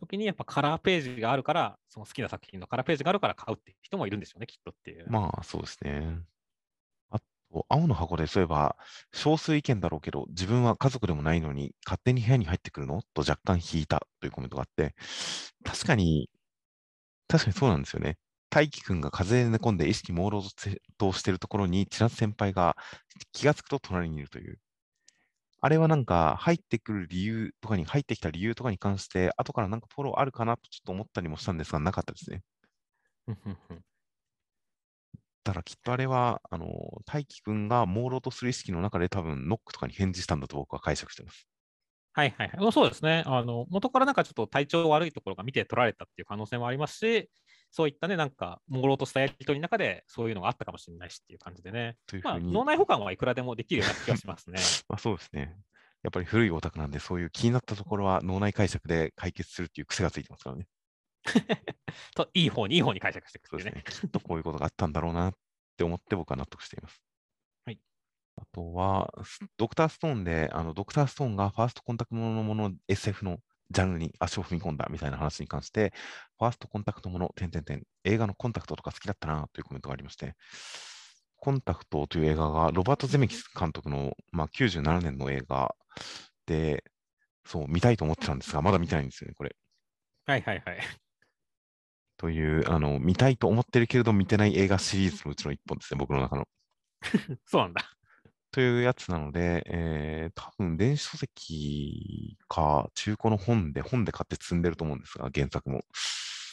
[0.00, 5.06] 時にやっぱカラーページがあるから、その好きな作品のカラーページがあるから買うっていう人もいるんでしょうね、きっとっていう。
[5.08, 6.18] まあそうですね。
[7.10, 7.18] あ
[7.52, 8.76] と、青の箱でそういえば、
[9.12, 13.02] 少数意見だろうけど、自分は家族でもないのに勝手に部屋に入ってくるの？
[13.14, 14.94] と若干引いたというコメントがあって、
[15.64, 16.30] 確かに、
[17.28, 18.16] 確かにそうなんですよね。
[18.50, 20.42] 大輝くんが風邪で寝込んで意識朦朧
[20.98, 22.76] としてるところに、千夏先輩が
[23.32, 24.58] 気がつくと隣にいるという。
[25.62, 32.42] あれはなんか入ってくる理由とかに、入ってきた理由とかに関して、後からなんかフォローあるかなとちょっと思ったりもしたんですが、なかったですね。
[35.44, 36.66] だからきっとあれは、あの、
[37.06, 41.46] 大輝くんが朦朧とする意識の中で多分ノックとかに返事したんだと僕は解釈してます。
[42.12, 42.72] はいはいはい。
[42.72, 43.22] そうですね。
[43.26, 47.30] あの元からなんかちょっと体調悪いところが見て取られたっていう可能性もありますし、
[47.70, 51.96] そういったね、なんか、朦朧としたやり取りの中で、そういうのがあったかもしれないしっていう感じでね。
[52.22, 54.58] まあ、脳内保管はいくらでもできるような気がしますね。
[54.88, 55.56] まあ、そうですね。
[56.02, 60.66] やっぱり古いオタクなんで、そういう気になったところは脳内解釈で解決するっていう癖がついてますからね。
[62.16, 63.72] と、いい方にいい方に解釈していくっていうね。
[63.72, 64.02] そうですね。
[64.02, 65.34] きっとこういうことがあったんだろうなっ
[65.76, 67.00] て思って僕は納得しています。
[67.66, 67.78] はい。
[68.36, 73.38] あとは、スドクターストーンで、あのドクターストーンがファーストコンタクトもののもの SF の
[73.70, 75.92] ジャンルに足を踏み込んだみたいな話に関して、
[76.38, 80.34] ファーストコンタクトもの、点々点、映画のコンタクトとか好きだったなというコメントがありまして、
[81.36, 85.74] コンタクトという映画がロバート・ゼメキス監督の、まあ、97年の映画
[86.46, 86.84] で、
[87.46, 89.56] そう、見たいと思ってたんですが、まだ見てないんですよね、これ。
[90.26, 90.78] はいはいはい。
[92.16, 96.44] という、あの、見たいと思ってるけれど見てない映画シリーズのうちの一本ですね、僕の中の。
[97.46, 97.99] そうなんだ。
[98.52, 105.82] というやつなので、えー、多分電子書籍か中古の本で、本で買って積んでると思うんですが、原作も。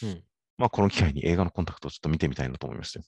[0.03, 0.23] うん。
[0.57, 3.05] まあ、この機会に映画のコンタクトをちょっと見てみたいなと思いましたよ。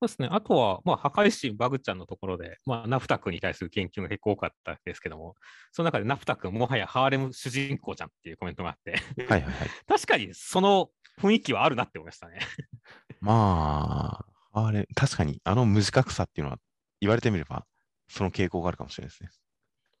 [0.00, 0.28] そうですね。
[0.30, 5.34] あとは、まあ、破壊神バグちゃんのところで、まあ、ナフタ君に対する研究が結構多かったですけども、
[5.72, 8.92] その中でナフタ君、もはやハーレム主人公じゃんっていうコメントがあって、
[9.24, 9.68] はいはいはい。
[9.88, 12.38] 確かにその雰囲気はあるなって思いましたね。
[13.20, 16.60] まあ、あれ、確かにあの無自覚さっていうのは
[17.00, 17.66] 言われてみれば、
[18.08, 19.30] その傾向があるかもしれないですね。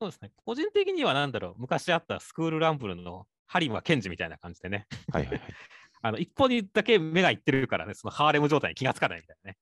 [0.00, 0.30] そうですね。
[0.44, 5.40] 個人的にはなんだろう、昔あったスクールランブルのハリムはケンジみたいな感じでね、はいはいはい。
[6.00, 9.58] あの一方にだけ目がいってるからね、そのハーレム状態に気がつかないみたいなね。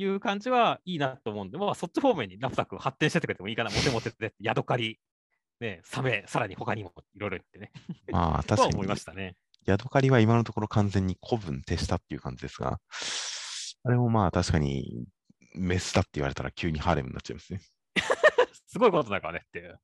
[0.00, 5.00] いう感じはいいなと思うんで、まあ、そっち方面にナフタ君発展してってくれてもいいかな、モテモテで、ヤドカリ、
[5.60, 7.72] ね、サメ、さらに他にもいろいろ言ってね、
[8.10, 8.74] まあ、 確かに。
[8.74, 9.36] 思いま、したね。
[9.66, 12.80] ヤドカリは今のところ完全に古文徹したっていう感じですが、
[13.84, 15.04] あれもまあ確かに
[15.54, 17.60] メスだって言われたら急にハーレムになっちゃいますね。
[18.66, 19.80] すごいことだからねっていう。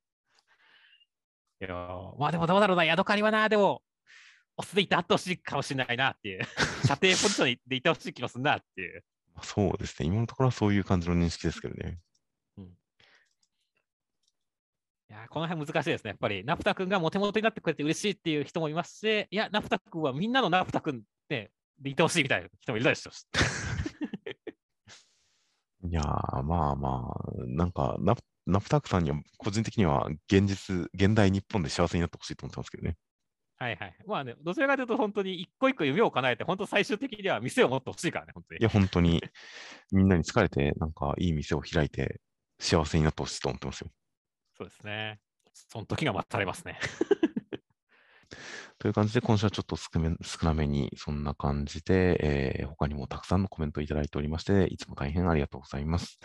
[1.60, 3.82] いやーまあでもどうだろうな、ヤドカリはな、でも、
[4.56, 6.44] オスでいてあってほしいかもしれないなっていう、
[6.86, 9.04] 射程ポジションでいてほしい気もするなっていう。
[9.34, 10.08] まあそうですね。
[10.08, 11.98] 今のところはそういう感じの認識ですけどね。
[15.10, 16.10] いやーこの辺難しいですね。
[16.10, 23.26] やっぱり、ナフタ君がモテモテになってくれて嬉しいっていう人もいますし、いや、ナフタ君はみんなのナフタ君ででいてほしいみたいな人もいるでしょうし。
[25.86, 32.96] いやー、まあまあ、なんかナプ、ナプタークさんには個人的には現実、現代日本で幸せになってほしいと思ってますけどね。
[33.56, 33.96] はいはい。
[34.06, 38.60] まあね、どちらかというと本当に一個一個夢を叶えて、本当最終的には店を持ってほしいからね、本当に。
[38.60, 39.22] いや、本当に
[39.92, 42.20] みんなに疲れて、なんかいい店を開いて
[42.58, 43.90] 幸せになってほしいと思ってますよ。
[44.56, 45.20] そうですね。
[45.52, 46.78] その時が待たれますね。
[48.84, 56.18] という感じで、今週はちょっと少め少なめにそんな感じで、えー他にもたくさんのコメントをいただいておりまして、いつも大変ありがとうございます。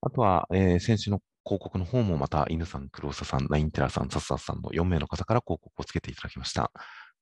[0.00, 6.70] あとは、えー先週の広告の方もまた、犬さん、黒沢さん、ナインテラさん、サスサスさんの4名の方から広告をつけていただきました。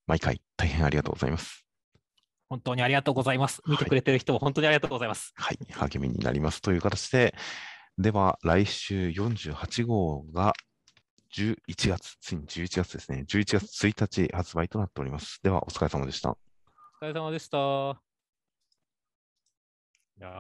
[0.07, 1.65] 毎回大変ありがとうございます。
[2.51, 3.63] 本当にありがとうございます。
[3.67, 5.33] 見てくれてる人も本当にありがとうございます。
[5.37, 7.35] はい、励みになりますという形で、
[7.97, 10.53] では来週48号が
[11.35, 11.57] 11
[11.89, 13.25] 月、ついに11月ですね。
[13.27, 15.41] 11月1日発売となっております。
[15.43, 16.31] では、お疲れ様でした。
[16.31, 16.37] お
[17.05, 18.01] 疲れ様でした。
[20.17, 20.31] いや